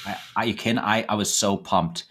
I, 0.06 0.18
I 0.36 0.44
you 0.46 0.54
can 0.54 0.80
I 0.80 1.06
I 1.10 1.16
was 1.16 1.34
so 1.34 1.58
pumped, 1.58 2.06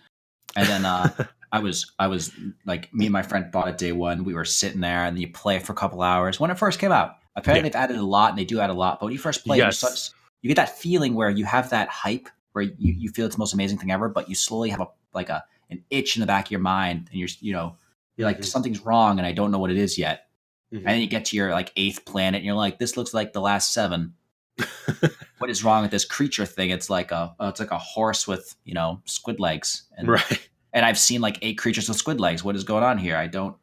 and 0.56 0.66
then 0.68 0.84
uh, 0.84 1.08
I 1.52 1.60
was 1.60 1.92
I 1.98 2.08
was 2.08 2.32
like 2.64 2.92
me 2.92 3.06
and 3.06 3.12
my 3.12 3.22
friend 3.22 3.50
bought 3.50 3.68
it 3.68 3.78
day 3.78 3.92
one. 3.92 4.24
We 4.24 4.34
were 4.34 4.44
sitting 4.44 4.80
there, 4.80 5.04
and 5.04 5.18
you 5.18 5.30
play 5.30 5.56
it 5.56 5.62
for 5.62 5.72
a 5.72 5.76
couple 5.76 6.02
hours 6.02 6.40
when 6.40 6.50
it 6.50 6.58
first 6.58 6.78
came 6.78 6.92
out. 6.92 7.16
Apparently, 7.36 7.68
yeah. 7.68 7.72
they've 7.72 7.82
added 7.82 7.96
a 7.96 8.02
lot, 8.02 8.30
and 8.30 8.38
they 8.38 8.44
do 8.44 8.60
add 8.60 8.70
a 8.70 8.74
lot. 8.74 8.98
But 8.98 9.06
when 9.06 9.12
you 9.12 9.18
first 9.18 9.44
play, 9.44 9.58
yes. 9.58 9.82
it, 9.82 10.14
you 10.42 10.48
get 10.48 10.56
that 10.56 10.78
feeling 10.78 11.14
where 11.14 11.30
you 11.30 11.44
have 11.44 11.70
that 11.70 11.88
hype, 11.88 12.28
where 12.52 12.62
you, 12.64 12.74
you 12.78 13.10
feel 13.10 13.26
it's 13.26 13.36
the 13.36 13.40
most 13.40 13.52
amazing 13.52 13.78
thing 13.78 13.90
ever, 13.90 14.08
but 14.08 14.28
you 14.28 14.34
slowly 14.34 14.70
have 14.70 14.80
a 14.80 14.88
like 15.12 15.28
a 15.28 15.44
an 15.70 15.82
itch 15.90 16.16
in 16.16 16.20
the 16.20 16.26
back 16.26 16.46
of 16.46 16.50
your 16.50 16.60
mind, 16.60 17.08
and 17.10 17.20
you're 17.20 17.28
you 17.40 17.52
know 17.52 17.76
you're 18.16 18.26
like 18.26 18.38
Mhm. 18.38 18.44
something's 18.44 18.80
wrong, 18.80 19.18
and 19.18 19.26
I 19.26 19.32
don't 19.32 19.50
know 19.50 19.58
what 19.58 19.70
it 19.70 19.76
is 19.76 19.98
yet. 19.98 20.28
Mhm. 20.72 20.78
And 20.78 20.86
then 20.86 21.00
you 21.00 21.06
get 21.06 21.26
to 21.26 21.36
your 21.36 21.52
like 21.52 21.72
eighth 21.76 22.04
planet, 22.04 22.38
and 22.38 22.46
you're 22.46 22.54
like, 22.54 22.78
this 22.78 22.96
looks 22.96 23.12
like 23.14 23.32
the 23.32 23.40
last 23.40 23.72
seven. 23.72 24.14
what 25.38 25.50
is 25.50 25.64
wrong 25.64 25.82
with 25.82 25.90
this 25.90 26.04
creature 26.04 26.46
thing? 26.46 26.70
It's 26.70 26.88
like 26.88 27.12
a 27.12 27.34
uh, 27.38 27.48
it's 27.48 27.60
like 27.60 27.70
a 27.70 27.78
horse 27.78 28.26
with 28.26 28.54
you 28.64 28.74
know 28.74 29.00
squid 29.04 29.40
legs, 29.40 29.84
and 29.96 30.08
right. 30.08 30.48
and 30.72 30.84
I've 30.84 30.98
seen 30.98 31.20
like 31.20 31.38
eight 31.42 31.58
creatures 31.58 31.88
with 31.88 31.98
squid 31.98 32.20
legs. 32.20 32.42
What 32.42 32.56
is 32.56 32.64
going 32.64 32.84
on 32.84 32.98
here? 32.98 33.16
I 33.16 33.26
don't, 33.26 33.56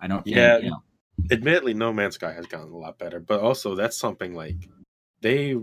I 0.00 0.06
don't. 0.06 0.26
Yeah. 0.26 0.58
you 0.58 0.70
know, 0.70 0.82
Admittedly, 1.30 1.74
No 1.74 1.92
Man's 1.92 2.16
Sky 2.16 2.32
has 2.32 2.46
gotten 2.46 2.72
a 2.72 2.76
lot 2.76 2.98
better, 2.98 3.20
but 3.20 3.40
also 3.40 3.74
that's 3.74 3.96
something 3.96 4.34
like 4.34 4.68
they 5.20 5.56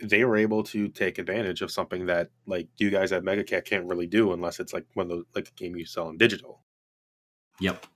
they 0.00 0.24
were 0.24 0.36
able 0.36 0.62
to 0.64 0.88
take 0.88 1.18
advantage 1.18 1.62
of 1.62 1.70
something 1.70 2.06
that 2.06 2.30
like 2.46 2.68
you 2.78 2.90
guys 2.90 3.12
at 3.12 3.22
MegaCat 3.22 3.64
can't 3.64 3.86
really 3.86 4.06
do 4.06 4.32
unless 4.32 4.58
it's 4.58 4.72
like 4.72 4.86
one 4.94 5.04
of 5.04 5.10
those 5.10 5.24
like 5.34 5.48
a 5.48 5.52
game 5.52 5.76
you 5.76 5.84
sell 5.84 6.08
in 6.08 6.16
digital. 6.16 6.62
Yep. 7.60 7.86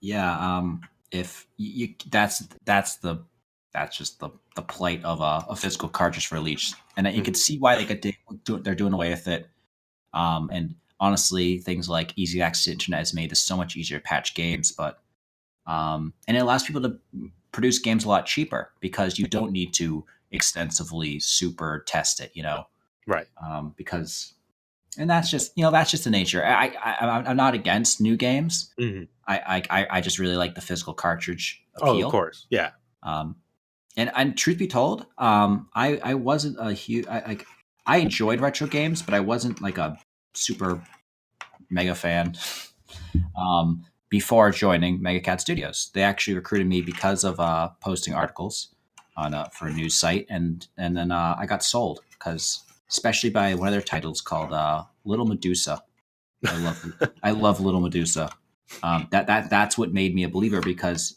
Yeah. 0.00 0.38
Um. 0.38 0.82
If 1.10 1.46
you, 1.56 1.86
you 1.86 1.94
that's 2.10 2.46
that's 2.64 2.96
the 2.96 3.24
that's 3.74 3.96
just 3.98 4.20
the 4.20 4.30
the 4.56 4.62
plight 4.62 5.04
of 5.04 5.20
a, 5.20 5.44
a 5.50 5.56
physical 5.56 5.88
cartridge 5.88 6.26
for 6.28 6.40
Leech, 6.40 6.72
and 6.96 7.06
you 7.14 7.22
can 7.22 7.34
Mhm. 7.34 7.36
see 7.36 7.58
why 7.58 7.74
they 7.76 7.84
could 7.84 8.00
do, 8.00 8.58
they're 8.60 8.74
doing 8.74 8.92
away 8.94 9.10
with 9.10 9.28
it. 9.28 9.48
Um. 10.14 10.48
And 10.52 10.76
honestly, 11.00 11.58
things 11.58 11.88
like 11.88 12.12
easy 12.16 12.40
access 12.40 12.64
to 12.64 12.70
internet 12.72 13.00
has 13.00 13.12
made 13.12 13.30
this 13.30 13.40
so 13.40 13.56
much 13.56 13.76
easier 13.76 13.98
to 13.98 14.04
patch 14.04 14.34
games, 14.34 14.72
but 14.72 15.00
um, 15.66 16.12
and 16.28 16.36
it 16.36 16.40
allows 16.40 16.62
people 16.62 16.82
to 16.82 16.98
produce 17.52 17.78
games 17.78 18.04
a 18.04 18.08
lot 18.08 18.26
cheaper 18.26 18.70
because 18.80 19.18
you 19.18 19.26
don't 19.26 19.50
need 19.52 19.72
to 19.74 20.04
extensively 20.30 21.18
super 21.20 21.84
test 21.86 22.20
it. 22.20 22.30
You 22.34 22.42
know. 22.44 22.66
Right. 23.06 23.26
um, 23.42 23.74
because 23.76 24.32
and 24.96 25.10
that's 25.10 25.28
just 25.30 25.52
you 25.56 25.62
know 25.64 25.70
that's 25.70 25.90
just 25.90 26.04
the 26.04 26.10
nature. 26.10 26.44
I, 26.44 26.66
I 26.82 26.92
I'm- 27.06 27.24
I'm 27.26 27.36
not 27.36 27.54
against 27.54 28.00
new 28.00 28.16
games. 28.16 28.72
Mhm. 28.78 29.08
I, 29.26 29.62
I 29.70 29.86
I- 29.90 30.00
just 30.00 30.18
really 30.18 30.36
like 30.36 30.54
the 30.54 30.60
physical 30.60 30.94
cartridge 30.94 31.60
Oh, 31.82 32.00
of 32.02 32.10
course. 32.12 32.46
Yeah. 32.50 32.70
Um, 33.02 33.36
and 33.96 34.10
and 34.14 34.36
truth 34.36 34.58
be 34.58 34.66
told, 34.66 35.06
um, 35.18 35.68
I 35.74 35.98
I 36.02 36.14
wasn't 36.14 36.56
a 36.58 36.72
huge 36.72 37.06
like 37.06 37.46
I 37.86 37.98
enjoyed 37.98 38.40
retro 38.40 38.66
games, 38.66 39.02
but 39.02 39.14
I 39.14 39.20
wasn't 39.20 39.60
like 39.60 39.78
a 39.78 39.98
super 40.34 40.82
mega 41.70 41.94
fan. 41.94 42.36
Um, 43.36 43.84
before 44.08 44.50
joining 44.50 45.00
MegaCat 45.00 45.40
Studios, 45.40 45.90
they 45.92 46.02
actually 46.02 46.34
recruited 46.34 46.68
me 46.68 46.80
because 46.80 47.24
of 47.24 47.40
uh, 47.40 47.70
posting 47.80 48.14
articles 48.14 48.74
on 49.16 49.34
uh, 49.34 49.46
for 49.46 49.66
a 49.68 49.72
news 49.72 49.96
site, 49.96 50.26
and 50.28 50.66
and 50.76 50.96
then 50.96 51.10
uh, 51.10 51.36
I 51.38 51.46
got 51.46 51.62
sold 51.62 52.00
because 52.10 52.62
especially 52.88 53.30
by 53.30 53.54
one 53.54 53.68
of 53.68 53.72
their 53.72 53.82
titles 53.82 54.20
called 54.20 54.52
uh, 54.52 54.84
Little 55.04 55.26
Medusa. 55.26 55.82
I 56.46 56.56
love 56.58 56.92
I 57.22 57.30
love 57.30 57.60
Little 57.60 57.80
Medusa. 57.80 58.30
Um, 58.82 59.08
that 59.10 59.26
that 59.26 59.50
that's 59.50 59.78
what 59.78 59.92
made 59.92 60.14
me 60.14 60.24
a 60.24 60.28
believer 60.28 60.60
because 60.60 61.16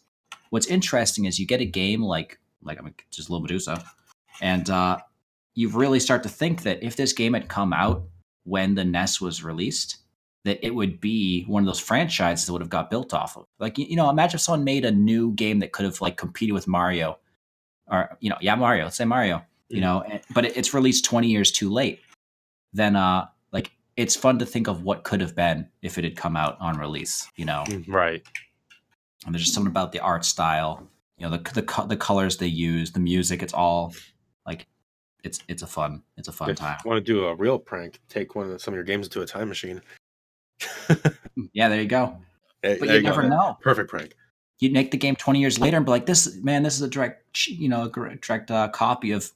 what's 0.49 0.67
interesting 0.67 1.25
is 1.25 1.39
you 1.39 1.45
get 1.45 1.61
a 1.61 1.65
game 1.65 2.01
like 2.01 2.39
like 2.63 2.79
I'm 2.79 2.93
just 3.11 3.29
a 3.29 3.31
Little 3.31 3.43
Medusa, 3.43 3.83
and 4.41 4.69
uh, 4.69 4.97
you 5.55 5.69
really 5.69 5.99
start 5.99 6.23
to 6.23 6.29
think 6.29 6.63
that 6.63 6.83
if 6.83 6.95
this 6.95 7.13
game 7.13 7.33
had 7.33 7.47
come 7.49 7.73
out 7.73 8.03
when 8.43 8.75
the 8.75 8.83
NES 8.85 9.19
was 9.21 9.43
released, 9.43 9.97
that 10.45 10.65
it 10.65 10.73
would 10.73 10.99
be 11.01 11.43
one 11.45 11.63
of 11.63 11.67
those 11.67 11.79
franchises 11.79 12.45
that 12.45 12.53
would 12.53 12.61
have 12.61 12.69
got 12.69 12.89
built 12.89 13.13
off 13.13 13.37
of. 13.37 13.45
Like 13.59 13.77
you 13.77 13.95
know, 13.95 14.09
imagine 14.09 14.35
if 14.37 14.41
someone 14.41 14.63
made 14.63 14.85
a 14.85 14.91
new 14.91 15.31
game 15.33 15.59
that 15.59 15.71
could 15.71 15.85
have 15.85 15.99
like 16.01 16.17
competed 16.17 16.53
with 16.53 16.67
Mario, 16.67 17.19
or 17.87 18.17
you 18.19 18.29
know, 18.29 18.37
yeah, 18.41 18.55
Mario. 18.55 18.85
Let's 18.85 18.97
say 18.97 19.05
Mario. 19.05 19.43
You 19.69 19.77
Mhm. 19.77 19.81
know, 19.81 20.01
and- 20.01 20.21
but 20.33 20.45
it, 20.45 20.55
it's 20.57 20.73
released 20.73 21.03
twenty 21.05 21.27
years 21.29 21.51
too 21.51 21.69
late. 21.69 21.99
Then, 22.73 22.95
uh, 22.95 23.27
like 23.51 23.71
it's 23.97 24.15
fun 24.15 24.39
to 24.39 24.45
think 24.45 24.67
of 24.67 24.83
what 24.83 25.03
could 25.03 25.19
have 25.21 25.35
been 25.35 25.67
if 25.81 25.97
it 25.97 26.03
had 26.03 26.15
come 26.15 26.37
out 26.37 26.57
on 26.61 26.77
release. 26.77 27.27
You 27.35 27.45
know, 27.45 27.63
Mm, 27.67 27.87
Right. 27.87 28.23
and 29.25 29.33
there's 29.33 29.43
just 29.43 29.53
something 29.55 29.71
about 29.71 29.91
the 29.91 29.99
art 29.99 30.23
style 30.23 30.87
you 31.17 31.27
know 31.29 31.35
the 31.37 31.51
the, 31.53 31.61
co- 31.63 31.85
the 31.87 31.97
colors 31.97 32.37
they 32.37 32.47
use 32.47 32.91
the 32.91 32.99
music 32.99 33.41
it's 33.41 33.53
all 33.53 33.93
like 34.45 34.67
it's 35.23 35.39
it's 35.47 35.63
a 35.63 35.67
fun 35.67 36.03
it's 36.17 36.27
a 36.27 36.31
fun 36.31 36.49
If 36.51 36.57
time 36.57 36.77
you 36.83 36.89
want 36.91 37.03
to 37.05 37.11
do 37.13 37.25
a 37.25 37.35
real 37.35 37.57
prank, 37.59 37.99
take 38.07 38.35
one 38.35 38.51
of 38.51 38.61
some 38.61 38.73
of 38.73 38.75
your 38.75 38.83
games 38.83 39.07
into 39.07 39.21
a 39.21 39.25
time 39.25 39.47
machine. 39.49 39.81
yeah 41.53 41.69
there 41.69 41.81
you 41.81 41.87
go 41.87 42.17
Hey, 42.63 42.77
but 42.79 42.87
there 42.87 42.97
you 42.97 43.03
go. 43.03 43.09
never 43.09 43.23
know 43.29 43.57
Perfect 43.61 43.89
prank. 43.89 44.15
you'd 44.59 44.73
make 44.73 44.89
the 44.91 44.97
game 44.97 45.15
20 45.15 45.39
years 45.39 45.59
later 45.59 45.77
and 45.77 45.85
be 45.85 45.91
like 45.91 46.05
this 46.07 46.35
man 46.43 46.63
this 46.63 46.75
is 46.75 46.81
a 46.81 46.87
direct 46.87 47.47
you 47.47 47.69
know 47.69 47.83
a 47.83 48.15
direct 48.17 48.49
uh, 48.49 48.67
copy 48.69 49.11
of 49.11 49.29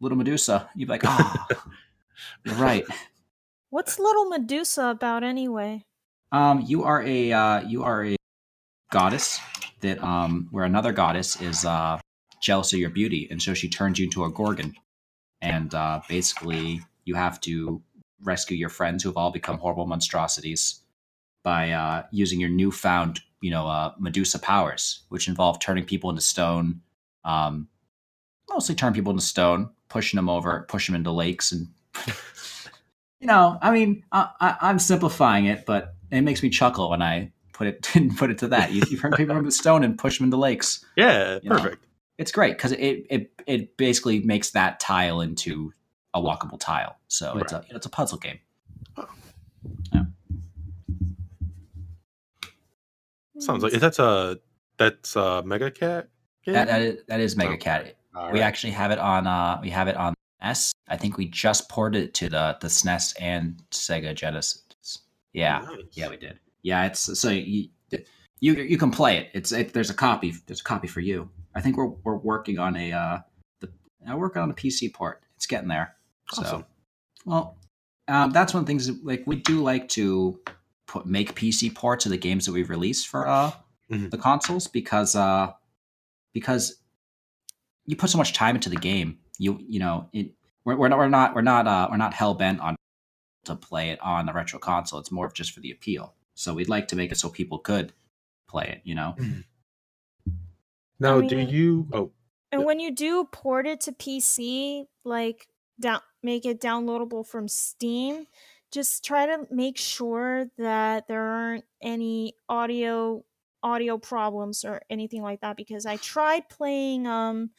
little 0.00 0.16
medusa 0.16 0.68
you'd 0.74 0.86
be 0.86 0.92
like 0.92 1.02
oh 1.04 1.46
you're 2.44 2.54
right 2.56 2.84
What's 3.70 3.98
Little 3.98 4.26
Medusa 4.26 4.88
about 4.88 5.24
anyway? 5.24 5.82
um 6.30 6.60
you 6.66 6.84
are 6.84 7.02
a 7.02 7.32
uh 7.32 7.60
you 7.62 7.82
are 7.84 8.04
a 8.04 8.16
goddess 8.90 9.40
that 9.82 10.02
um 10.02 10.48
where 10.50 10.64
another 10.64 10.92
goddess 10.92 11.40
is 11.40 11.64
uh 11.64 11.98
jealous 12.40 12.72
of 12.72 12.78
your 12.78 12.90
beauty 12.90 13.28
and 13.30 13.40
so 13.40 13.54
she 13.54 13.68
turns 13.68 13.98
you 13.98 14.04
into 14.06 14.24
a 14.24 14.30
gorgon. 14.30 14.74
And 15.40 15.74
uh 15.74 16.00
basically 16.08 16.80
you 17.04 17.14
have 17.14 17.40
to 17.42 17.82
rescue 18.22 18.56
your 18.56 18.68
friends 18.68 19.02
who 19.02 19.08
have 19.10 19.16
all 19.16 19.30
become 19.30 19.58
horrible 19.58 19.86
monstrosities 19.86 20.80
by 21.42 21.70
uh 21.70 22.04
using 22.10 22.40
your 22.40 22.50
newfound 22.50 23.20
you 23.40 23.50
know 23.50 23.66
uh 23.66 23.92
medusa 23.98 24.38
powers 24.38 25.00
which 25.08 25.28
involve 25.28 25.58
turning 25.58 25.84
people 25.84 26.08
into 26.08 26.22
stone 26.22 26.80
um 27.24 27.68
mostly 28.48 28.74
turn 28.74 28.92
people 28.92 29.10
into 29.10 29.24
stone 29.24 29.68
pushing 29.88 30.16
them 30.16 30.28
over 30.28 30.64
push 30.68 30.86
them 30.86 30.94
into 30.94 31.10
lakes 31.10 31.52
and 31.52 31.66
you 33.20 33.26
know 33.26 33.58
i 33.60 33.70
mean 33.72 34.04
I, 34.12 34.28
I, 34.40 34.56
i'm 34.62 34.78
simplifying 34.78 35.46
it 35.46 35.66
but 35.66 35.94
it 36.10 36.20
makes 36.20 36.42
me 36.42 36.50
chuckle 36.50 36.90
when 36.90 37.02
i 37.02 37.32
put 37.62 37.68
it 37.68 37.82
didn't 37.92 38.16
put 38.16 38.30
it 38.30 38.38
to 38.38 38.48
that 38.48 38.72
you, 38.72 38.82
you 38.90 38.96
turn 38.98 39.12
people 39.12 39.36
into 39.36 39.50
stone 39.52 39.84
and 39.84 39.96
push 39.98 40.18
them 40.18 40.24
into 40.24 40.36
lakes 40.36 40.84
Yeah, 40.96 41.38
You 41.42 41.50
know. 41.50 41.56
perfect. 41.56 41.84
it's 42.18 42.32
great 42.32 42.56
because 42.56 42.72
it, 42.72 43.06
it 43.10 43.32
it 43.46 43.76
basically 43.76 44.20
makes 44.20 44.50
that 44.50 44.80
tile 44.80 45.20
into 45.20 45.72
a 46.14 46.20
walkable 46.20 46.58
tile 46.58 46.96
so 47.08 47.38
it's 47.38 47.52
a 47.52 47.64
it's 47.70 47.86
a 47.86 47.90
puzzle 47.90 48.18
game 48.18 48.38
Sounds 53.38 53.62
like 53.62 53.72
that's 53.72 53.98
a 53.98 54.38
that's 54.76 55.16
a 55.16 55.42
Mega 55.44 55.70
Cat 55.70 56.08
game. 56.44 56.54
that, 56.54 56.66
that 56.68 56.82
is, 56.82 56.98
that 57.08 57.20
is 57.20 57.36
mega 57.36 57.52
Okay. 57.52 57.58
cat 57.58 57.96
we 58.14 58.20
right. 58.40 58.40
actually 58.42 58.72
have 58.72 58.90
it 58.90 58.98
on 58.98 59.26
uh 59.26 59.58
we 59.62 59.70
have 59.70 59.88
it 59.88 59.96
on 59.96 60.14
s 60.40 60.72
i 60.88 60.96
think 60.96 61.16
we 61.16 61.26
just 61.28 61.68
ported 61.70 62.02
it 62.02 62.14
to 62.14 62.28
the 62.28 62.56
the 62.60 62.66
snes 62.68 63.14
and 63.20 63.62
sega 63.70 64.14
genesis 64.14 64.62
yeah 65.32 65.60
Nice. 65.60 65.78
yeah 65.92 66.08
we 66.08 66.16
did 66.18 66.38
yeah 66.62 66.86
it's 66.86 67.18
so 67.18 67.30
you 67.30 67.68
you, 68.40 68.54
you 68.54 68.76
can 68.76 68.90
play 68.90 69.18
it. 69.18 69.28
It's 69.34 69.52
it, 69.52 69.72
there's 69.72 69.90
a 69.90 69.94
copy 69.94 70.34
there's 70.46 70.60
a 70.60 70.64
copy 70.64 70.88
for 70.88 71.00
you. 71.00 71.30
I 71.54 71.60
think 71.60 71.76
we're 71.76 71.86
we're 72.04 72.16
working 72.16 72.58
on 72.58 72.76
a 72.76 72.92
uh 72.92 73.18
the 73.60 73.70
i'm 74.06 74.18
working 74.18 74.42
on 74.42 74.50
a 74.50 74.54
pc 74.54 74.92
port. 74.92 75.22
It's 75.36 75.46
getting 75.46 75.68
there. 75.68 75.94
So 76.32 76.64
well 77.24 77.56
um, 78.08 78.30
that's 78.32 78.52
one 78.52 78.62
of 78.62 78.66
the 78.66 78.70
things 78.70 78.90
like 79.04 79.22
we 79.26 79.36
do 79.36 79.62
like 79.62 79.88
to 79.90 80.40
put 80.86 81.06
make 81.06 81.34
pc 81.36 81.72
ports 81.74 82.04
of 82.04 82.10
the 82.10 82.18
games 82.18 82.46
that 82.46 82.52
we've 82.52 82.70
released 82.70 83.08
for 83.08 83.26
uh 83.28 83.52
Mhm. 83.90 84.10
the 84.10 84.18
consoles 84.18 84.66
because 84.68 85.14
uh 85.14 85.52
because 86.32 86.76
you 87.86 87.94
put 87.96 88.10
so 88.10 88.16
much 88.18 88.32
time 88.32 88.54
into 88.54 88.70
the 88.70 88.76
game. 88.76 89.18
You 89.38 89.58
you 89.60 89.78
know 89.80 90.08
it 90.12 90.32
we're, 90.64 90.76
we're 90.76 90.88
not 90.88 90.98
we're 90.98 91.08
not 91.08 91.34
we're 91.34 91.42
not 91.42 91.66
uh 91.66 91.88
we're 91.90 91.96
not 91.96 92.14
hell-bent 92.14 92.60
on 92.60 92.76
to 93.44 93.54
play 93.56 93.90
it 93.90 94.00
on 94.00 94.26
the 94.26 94.32
retro 94.32 94.58
console. 94.58 94.98
It's 95.00 95.10
more 95.10 95.26
of 95.26 95.34
just 95.34 95.52
for 95.52 95.60
the 95.60 95.70
appeal 95.72 96.14
so 96.34 96.54
we'd 96.54 96.68
like 96.68 96.88
to 96.88 96.96
make 96.96 97.12
it 97.12 97.18
so 97.18 97.28
people 97.28 97.58
could 97.58 97.92
play 98.48 98.66
it 98.68 98.80
you 98.84 98.94
know 98.94 99.14
Now, 100.98 101.18
I 101.18 101.26
do 101.26 101.38
you? 101.38 101.88
Oh, 101.92 102.12
And 102.52 102.64
when 102.64 102.78
you 102.78 102.90
do 102.94 103.24
port 103.24 103.66
it 103.66 103.80
to 103.82 103.92
PC, 103.92 104.86
like 105.04 105.48
down 105.80 106.00
make 106.22 106.46
it 106.46 106.60
downloadable 106.60 107.26
from 107.26 107.48
Steam, 107.48 108.26
just 108.70 109.04
try 109.04 109.26
to 109.26 109.46
make 109.50 109.76
sure 109.76 110.46
that 110.58 111.08
there 111.08 111.22
aren't 111.22 111.64
any 111.82 112.34
audio 112.48 113.24
audio 113.64 113.96
problems 113.98 114.64
or 114.64 114.82
anything 114.90 115.22
like 115.22 115.40
that 115.40 115.56
because 115.56 115.86
I 115.86 115.96
tried 115.96 116.48
playing 116.48 117.06
um 117.06 117.50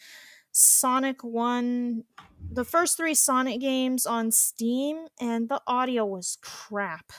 Sonic 0.51 1.23
1 1.23 2.03
the 2.51 2.65
first 2.65 2.97
3 2.97 3.13
Sonic 3.13 3.59
games 3.59 4.05
on 4.05 4.31
Steam 4.31 5.07
and 5.19 5.49
the 5.49 5.61
audio 5.67 6.05
was 6.05 6.37
crap. 6.41 7.11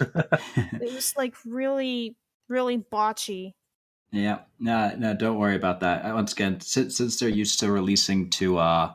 It 0.00 0.94
was 0.94 1.14
like 1.16 1.34
really 1.44 2.16
really 2.48 2.78
botchy. 2.78 3.54
Yeah, 4.10 4.38
no, 4.58 4.94
no, 4.96 5.14
don't 5.14 5.36
worry 5.38 5.54
about 5.56 5.80
that. 5.80 6.02
Uh, 6.04 6.14
Once 6.14 6.32
again, 6.32 6.60
since, 6.60 6.96
since 6.96 7.20
they're 7.20 7.28
used 7.28 7.60
to 7.60 7.70
releasing 7.70 8.30
to 8.30 8.58
uh 8.58 8.92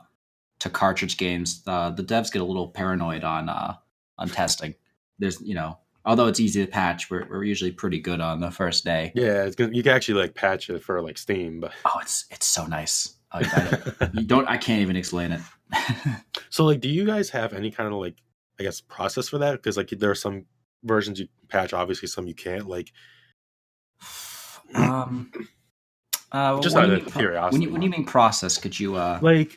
to 0.60 0.70
cartridge 0.70 1.16
games, 1.18 1.62
uh, 1.66 1.90
the 1.90 2.02
devs 2.02 2.32
get 2.32 2.42
a 2.42 2.44
little 2.44 2.68
paranoid 2.68 3.22
on 3.24 3.48
uh 3.48 3.74
on 4.18 4.28
testing. 4.28 4.74
There's, 5.18 5.40
you 5.40 5.54
know, 5.54 5.78
although 6.04 6.26
it's 6.26 6.40
easy 6.40 6.64
to 6.64 6.70
patch, 6.70 7.10
we're 7.10 7.28
we're 7.28 7.44
usually 7.44 7.70
pretty 7.72 8.00
good 8.00 8.20
on 8.20 8.40
the 8.40 8.50
first 8.50 8.84
day. 8.84 9.12
yeah, 9.14 9.44
it's 9.44 9.54
gonna, 9.56 9.72
you 9.72 9.82
can 9.82 9.92
actually 9.92 10.20
like 10.20 10.34
patch 10.34 10.68
it 10.70 10.82
for 10.82 11.00
like 11.02 11.18
Steam, 11.18 11.60
but 11.60 11.72
Oh, 11.84 11.98
it's 12.02 12.24
it's 12.30 12.46
so 12.46 12.66
nice. 12.66 13.14
Oh, 13.32 13.40
I- 13.42 14.10
you 14.14 14.24
don't. 14.24 14.48
I 14.48 14.56
can't 14.56 14.80
even 14.82 14.96
explain 14.96 15.32
it. 15.32 15.40
so 16.50 16.64
like, 16.64 16.80
do 16.80 16.88
you 16.88 17.04
guys 17.04 17.30
have 17.30 17.52
any 17.52 17.70
kind 17.70 17.92
of 17.92 17.98
like, 18.00 18.14
I 18.60 18.62
guess, 18.62 18.80
process 18.80 19.28
for 19.28 19.38
that? 19.38 19.52
Because 19.52 19.76
like, 19.76 19.90
there 19.90 20.10
are 20.10 20.14
some 20.14 20.46
versions 20.84 21.18
you 21.18 21.28
patch, 21.48 21.72
obviously 21.72 22.08
some 22.08 22.26
you 22.26 22.34
can't. 22.34 22.68
Like, 22.68 22.92
Um, 24.74 25.30
uh, 26.32 26.60
Just 26.60 26.74
out 26.74 26.90
of 26.90 27.14
curiosity. 27.14 27.52
When 27.52 27.62
you, 27.62 27.72
when 27.72 27.82
you 27.82 27.90
mean 27.90 28.04
process, 28.04 28.58
could 28.58 28.78
you 28.78 28.96
uh? 28.96 29.20
like 29.22 29.56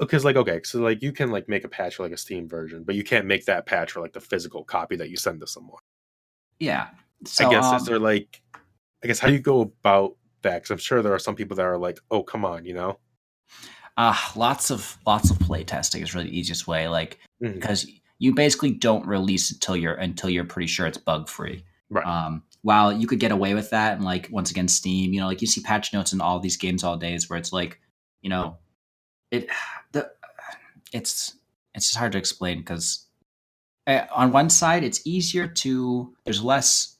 because 0.00 0.24
like 0.24 0.34
okay, 0.34 0.60
so 0.64 0.80
like 0.80 1.00
you 1.00 1.12
can 1.12 1.30
like 1.30 1.48
make 1.48 1.62
a 1.62 1.68
patch 1.68 1.94
for 1.94 2.02
like 2.02 2.10
a 2.10 2.16
Steam 2.16 2.48
version, 2.48 2.82
but 2.82 2.96
you 2.96 3.04
can't 3.04 3.24
make 3.24 3.44
that 3.44 3.66
patch 3.66 3.92
for 3.92 4.00
like 4.00 4.12
the 4.12 4.20
physical 4.20 4.64
copy 4.64 4.96
that 4.96 5.10
you 5.10 5.16
send 5.16 5.40
to 5.40 5.46
someone. 5.46 5.78
yeah. 6.58 6.88
So 7.24 7.46
I 7.46 7.50
guess 7.50 7.64
um, 7.66 7.76
is 7.76 7.86
there 7.86 8.00
like, 8.00 8.42
I 9.04 9.06
guess 9.06 9.20
how 9.20 9.28
do 9.28 9.34
you 9.34 9.38
go 9.38 9.60
about 9.60 10.16
that? 10.42 10.56
Because 10.56 10.72
I'm 10.72 10.78
sure 10.78 11.02
there 11.02 11.14
are 11.14 11.20
some 11.20 11.36
people 11.36 11.56
that 11.56 11.66
are 11.66 11.78
like, 11.78 12.00
oh 12.10 12.24
come 12.24 12.44
on, 12.44 12.64
you 12.64 12.74
know. 12.74 12.98
uh, 13.96 14.16
lots 14.34 14.72
of 14.72 14.98
lots 15.06 15.30
of 15.30 15.38
play 15.38 15.62
testing 15.62 16.02
is 16.02 16.16
really 16.16 16.30
the 16.30 16.36
easiest 16.36 16.66
way. 16.66 16.88
Like 16.88 17.20
because 17.40 17.86
you 18.22 18.32
basically 18.32 18.70
don't 18.70 19.04
release 19.04 19.50
until 19.50 19.76
you're 19.76 19.94
until 19.94 20.30
you're 20.30 20.44
pretty 20.44 20.68
sure 20.68 20.86
it's 20.86 20.96
bug 20.96 21.28
free. 21.28 21.64
Right. 21.90 22.06
Um, 22.06 22.44
while 22.62 22.92
you 22.92 23.08
could 23.08 23.18
get 23.18 23.32
away 23.32 23.52
with 23.54 23.70
that, 23.70 23.96
and 23.96 24.04
like 24.04 24.28
once 24.30 24.48
again, 24.48 24.68
Steam, 24.68 25.12
you 25.12 25.18
know, 25.20 25.26
like 25.26 25.40
you 25.40 25.48
see 25.48 25.60
patch 25.60 25.92
notes 25.92 26.12
in 26.12 26.20
all 26.20 26.38
these 26.38 26.56
games 26.56 26.84
all 26.84 26.96
days 26.96 27.28
where 27.28 27.36
it's 27.36 27.52
like, 27.52 27.80
you 28.20 28.30
know, 28.30 28.58
it 29.32 29.48
the 29.90 30.08
it's 30.92 31.34
it's 31.74 31.86
just 31.86 31.96
hard 31.96 32.12
to 32.12 32.18
explain 32.18 32.58
because 32.58 33.06
on 33.88 34.30
one 34.30 34.50
side 34.50 34.84
it's 34.84 35.04
easier 35.04 35.48
to 35.48 36.14
there's 36.24 36.44
less 36.44 36.98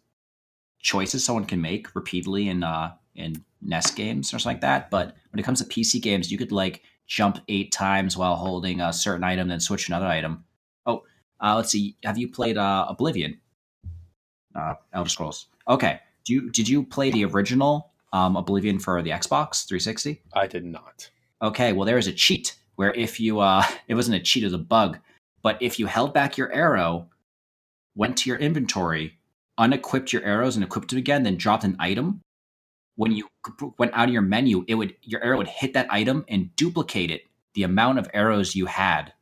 choices 0.80 1.24
someone 1.24 1.44
can 1.44 1.60
make 1.60 1.94
repeatedly 1.94 2.48
in 2.48 2.64
uh 2.64 2.94
in 3.14 3.44
NES 3.60 3.92
games 3.92 4.34
or 4.34 4.40
something 4.40 4.56
like 4.56 4.62
that. 4.62 4.90
But 4.90 5.14
when 5.30 5.38
it 5.38 5.44
comes 5.44 5.62
to 5.62 5.68
PC 5.68 6.02
games, 6.02 6.32
you 6.32 6.38
could 6.38 6.50
like 6.50 6.82
jump 7.06 7.38
eight 7.46 7.70
times 7.70 8.16
while 8.16 8.34
holding 8.34 8.80
a 8.80 8.92
certain 8.92 9.22
item, 9.22 9.46
then 9.46 9.60
switch 9.60 9.86
another 9.86 10.06
item. 10.06 10.42
Uh, 11.42 11.56
let's 11.56 11.70
see. 11.70 11.96
Have 12.04 12.18
you 12.18 12.28
played 12.28 12.56
uh, 12.56 12.86
Oblivion? 12.88 13.40
Uh, 14.54 14.74
Elder 14.92 15.10
Scrolls. 15.10 15.46
Okay. 15.68 16.00
Do 16.24 16.34
you 16.34 16.50
did 16.50 16.68
you 16.68 16.84
play 16.84 17.10
the 17.10 17.24
original 17.24 17.90
um, 18.12 18.36
Oblivion 18.36 18.78
for 18.78 19.02
the 19.02 19.10
Xbox 19.10 19.66
360? 19.66 20.22
I 20.34 20.46
did 20.46 20.64
not. 20.64 21.10
Okay, 21.40 21.72
well 21.72 21.84
there 21.84 21.98
is 21.98 22.06
a 22.06 22.12
cheat 22.12 22.56
where 22.76 22.92
if 22.94 23.18
you 23.18 23.40
uh 23.40 23.64
it 23.88 23.94
wasn't 23.94 24.16
a 24.16 24.20
cheat, 24.20 24.44
it 24.44 24.46
was 24.46 24.52
a 24.52 24.58
bug, 24.58 24.98
but 25.42 25.60
if 25.60 25.78
you 25.78 25.86
held 25.86 26.14
back 26.14 26.36
your 26.36 26.52
arrow, 26.52 27.08
went 27.96 28.16
to 28.18 28.30
your 28.30 28.38
inventory, 28.38 29.18
unequipped 29.58 30.12
your 30.12 30.22
arrows 30.22 30.56
and 30.56 30.64
equipped 30.64 30.90
them 30.90 30.98
again, 30.98 31.24
then 31.24 31.36
dropped 31.36 31.64
an 31.64 31.76
item, 31.80 32.20
when 32.96 33.12
you 33.12 33.26
went 33.78 33.92
out 33.94 34.08
of 34.08 34.12
your 34.12 34.22
menu, 34.22 34.64
it 34.68 34.74
would 34.74 34.94
your 35.02 35.22
arrow 35.24 35.38
would 35.38 35.48
hit 35.48 35.72
that 35.74 35.90
item 35.90 36.24
and 36.28 36.54
duplicate 36.56 37.10
it 37.10 37.22
the 37.54 37.64
amount 37.64 37.98
of 37.98 38.08
arrows 38.14 38.54
you 38.54 38.66
had. 38.66 39.12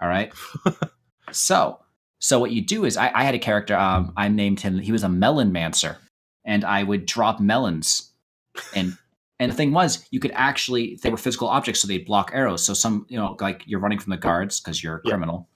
All 0.00 0.08
right. 0.08 0.32
so 1.32 1.78
so 2.18 2.38
what 2.38 2.52
you 2.52 2.60
do 2.60 2.84
is 2.84 2.96
I, 2.96 3.10
I 3.14 3.24
had 3.24 3.34
a 3.34 3.38
character, 3.38 3.74
um, 3.76 4.12
I 4.16 4.28
named 4.28 4.60
him 4.60 4.78
he 4.78 4.92
was 4.92 5.02
a 5.02 5.08
melon 5.08 5.50
mancer, 5.52 5.96
and 6.44 6.64
I 6.64 6.82
would 6.82 7.06
drop 7.06 7.40
melons 7.40 8.12
and 8.74 8.96
and 9.38 9.50
the 9.50 9.56
thing 9.56 9.72
was, 9.72 10.06
you 10.12 10.20
could 10.20 10.30
actually 10.34 11.00
they 11.02 11.10
were 11.10 11.16
physical 11.16 11.48
objects, 11.48 11.80
so 11.80 11.88
they'd 11.88 12.04
block 12.04 12.30
arrows. 12.32 12.64
So 12.64 12.74
some, 12.74 13.06
you 13.08 13.18
know, 13.18 13.36
like 13.40 13.64
you're 13.66 13.80
running 13.80 13.98
from 13.98 14.10
the 14.12 14.16
guards 14.16 14.60
because 14.60 14.84
you're 14.84 14.96
a 14.98 15.00
Yeah. 15.04 15.10
criminal, 15.10 15.48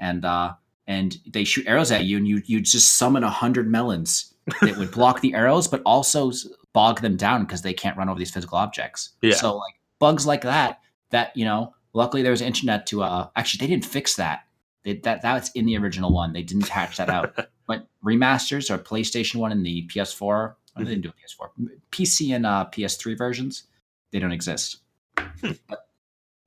and 0.00 0.24
uh, 0.24 0.54
and 0.88 1.16
they 1.24 1.44
shoot 1.44 1.64
arrows 1.68 1.92
at 1.92 2.04
you, 2.04 2.16
and 2.16 2.26
you 2.26 2.42
you 2.46 2.60
just 2.60 2.96
summon 2.96 3.22
a 3.22 3.30
hundred 3.30 3.70
melons 3.70 4.34
that 4.62 4.76
would 4.76 4.90
block 4.90 5.20
the 5.20 5.34
arrows, 5.34 5.68
but 5.68 5.82
also 5.86 6.32
bog 6.72 7.00
them 7.00 7.16
down 7.16 7.44
because 7.44 7.62
they 7.62 7.74
can't 7.74 7.96
run 7.96 8.08
over 8.08 8.18
these 8.18 8.30
physical 8.32 8.58
objects. 8.58 9.10
Yeah. 9.22 9.36
So 9.36 9.56
like 9.56 9.74
bugs 10.00 10.26
like 10.26 10.42
that, 10.42 10.80
that 11.10 11.36
you 11.36 11.44
know, 11.44 11.74
luckily 11.92 12.22
there 12.22 12.32
was 12.32 12.40
internet 12.42 12.86
to 12.88 13.02
uh 13.04 13.28
actually 13.36 13.64
they 13.64 13.72
didn't 13.72 13.86
fix 13.86 14.16
that. 14.16 14.46
They, 14.84 14.94
that 14.98 15.22
that's 15.22 15.50
in 15.52 15.66
the 15.66 15.76
original 15.76 16.12
one. 16.12 16.32
They 16.32 16.42
didn't 16.42 16.68
patch 16.68 16.96
that 16.98 17.10
out. 17.10 17.34
but 17.66 17.86
remasters 18.04 18.70
or 18.70 18.78
PlayStation 18.78 19.36
one 19.36 19.52
and 19.52 19.64
the 19.64 19.86
PS4, 19.88 20.22
or 20.22 20.56
they 20.76 20.84
didn't 20.84 21.02
do 21.02 21.08
a 21.10 21.12
PS4, 21.12 21.68
PC 21.90 22.34
and 22.34 22.46
uh, 22.46 22.66
PS3 22.72 23.18
versions, 23.18 23.64
they 24.12 24.18
don't 24.18 24.32
exist. 24.32 24.78
but 25.16 25.88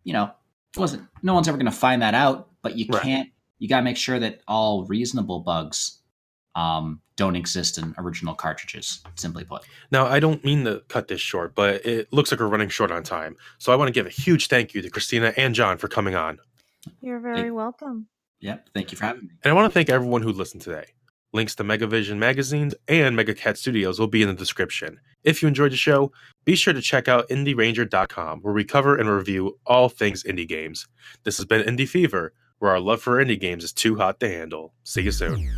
you 0.03 0.13
know, 0.13 0.31
it 0.75 0.79
wasn't. 0.79 1.07
No 1.21 1.33
one's 1.33 1.47
ever 1.47 1.57
going 1.57 1.65
to 1.65 1.71
find 1.71 2.01
that 2.01 2.13
out. 2.13 2.49
But 2.61 2.77
you 2.77 2.85
Right. 2.89 3.01
can't. 3.01 3.29
You 3.59 3.67
got 3.67 3.77
to 3.77 3.83
make 3.83 3.97
sure 3.97 4.17
that 4.19 4.41
all 4.47 4.85
reasonable 4.85 5.39
bugs 5.41 5.99
um, 6.55 7.01
don't 7.15 7.35
exist 7.35 7.77
in 7.77 7.93
original 7.97 8.33
cartridges. 8.33 9.01
Simply 9.15 9.43
put. 9.43 9.63
Now, 9.91 10.05
I 10.07 10.19
don't 10.19 10.43
mean 10.43 10.63
to 10.65 10.81
cut 10.87 11.07
this 11.07 11.21
short, 11.21 11.53
but 11.53 11.85
it 11.85 12.11
looks 12.11 12.31
like 12.31 12.39
we're 12.39 12.47
running 12.47 12.69
short 12.69 12.91
on 12.91 13.03
time. 13.03 13.35
So 13.59 13.71
I 13.71 13.75
want 13.75 13.87
to 13.89 13.93
give 13.93 14.05
a 14.07 14.09
huge 14.09 14.47
thank 14.47 14.73
you 14.73 14.81
to 14.81 14.89
Christina 14.89 15.33
and 15.37 15.53
John 15.53 15.77
for 15.77 15.87
coming 15.87 16.15
on. 16.15 16.39
You're 17.01 17.19
very 17.19 17.51
welcome. 17.51 18.07
Yep. 18.41 18.69
Thank 18.73 18.91
you 18.91 18.97
for 18.97 19.05
having 19.05 19.23
me. 19.23 19.29
And 19.43 19.51
I 19.51 19.55
want 19.55 19.71
to 19.71 19.73
thank 19.73 19.89
everyone 19.89 20.21
who 20.21 20.31
listened 20.31 20.61
today. 20.61 20.85
Links 21.33 21.55
to 21.55 21.63
Megavision 21.63 22.17
magazines 22.17 22.75
and 22.87 23.17
MegaCat 23.17 23.55
Studios 23.55 23.99
will 23.99 24.07
be 24.07 24.21
in 24.21 24.27
the 24.27 24.33
description. 24.33 24.99
If 25.23 25.41
you 25.41 25.47
enjoyed 25.47 25.71
the 25.71 25.77
show, 25.77 26.11
be 26.43 26.55
sure 26.55 26.73
to 26.73 26.81
check 26.81 27.07
out 27.07 27.29
IndieRanger.com, 27.29 28.41
where 28.41 28.53
we 28.53 28.65
cover 28.65 28.97
and 28.97 29.09
review 29.09 29.57
all 29.65 29.87
things 29.87 30.23
indie 30.23 30.47
games. 30.47 30.87
This 31.23 31.37
has 31.37 31.45
been 31.45 31.63
Indie 31.63 31.87
Fever, 31.87 32.33
where 32.59 32.71
our 32.71 32.79
love 32.79 33.01
for 33.01 33.23
indie 33.23 33.39
games 33.39 33.63
is 33.63 33.71
too 33.71 33.95
hot 33.95 34.19
to 34.19 34.27
handle. 34.27 34.73
See 34.83 35.03
you 35.03 35.11
soon. 35.11 35.49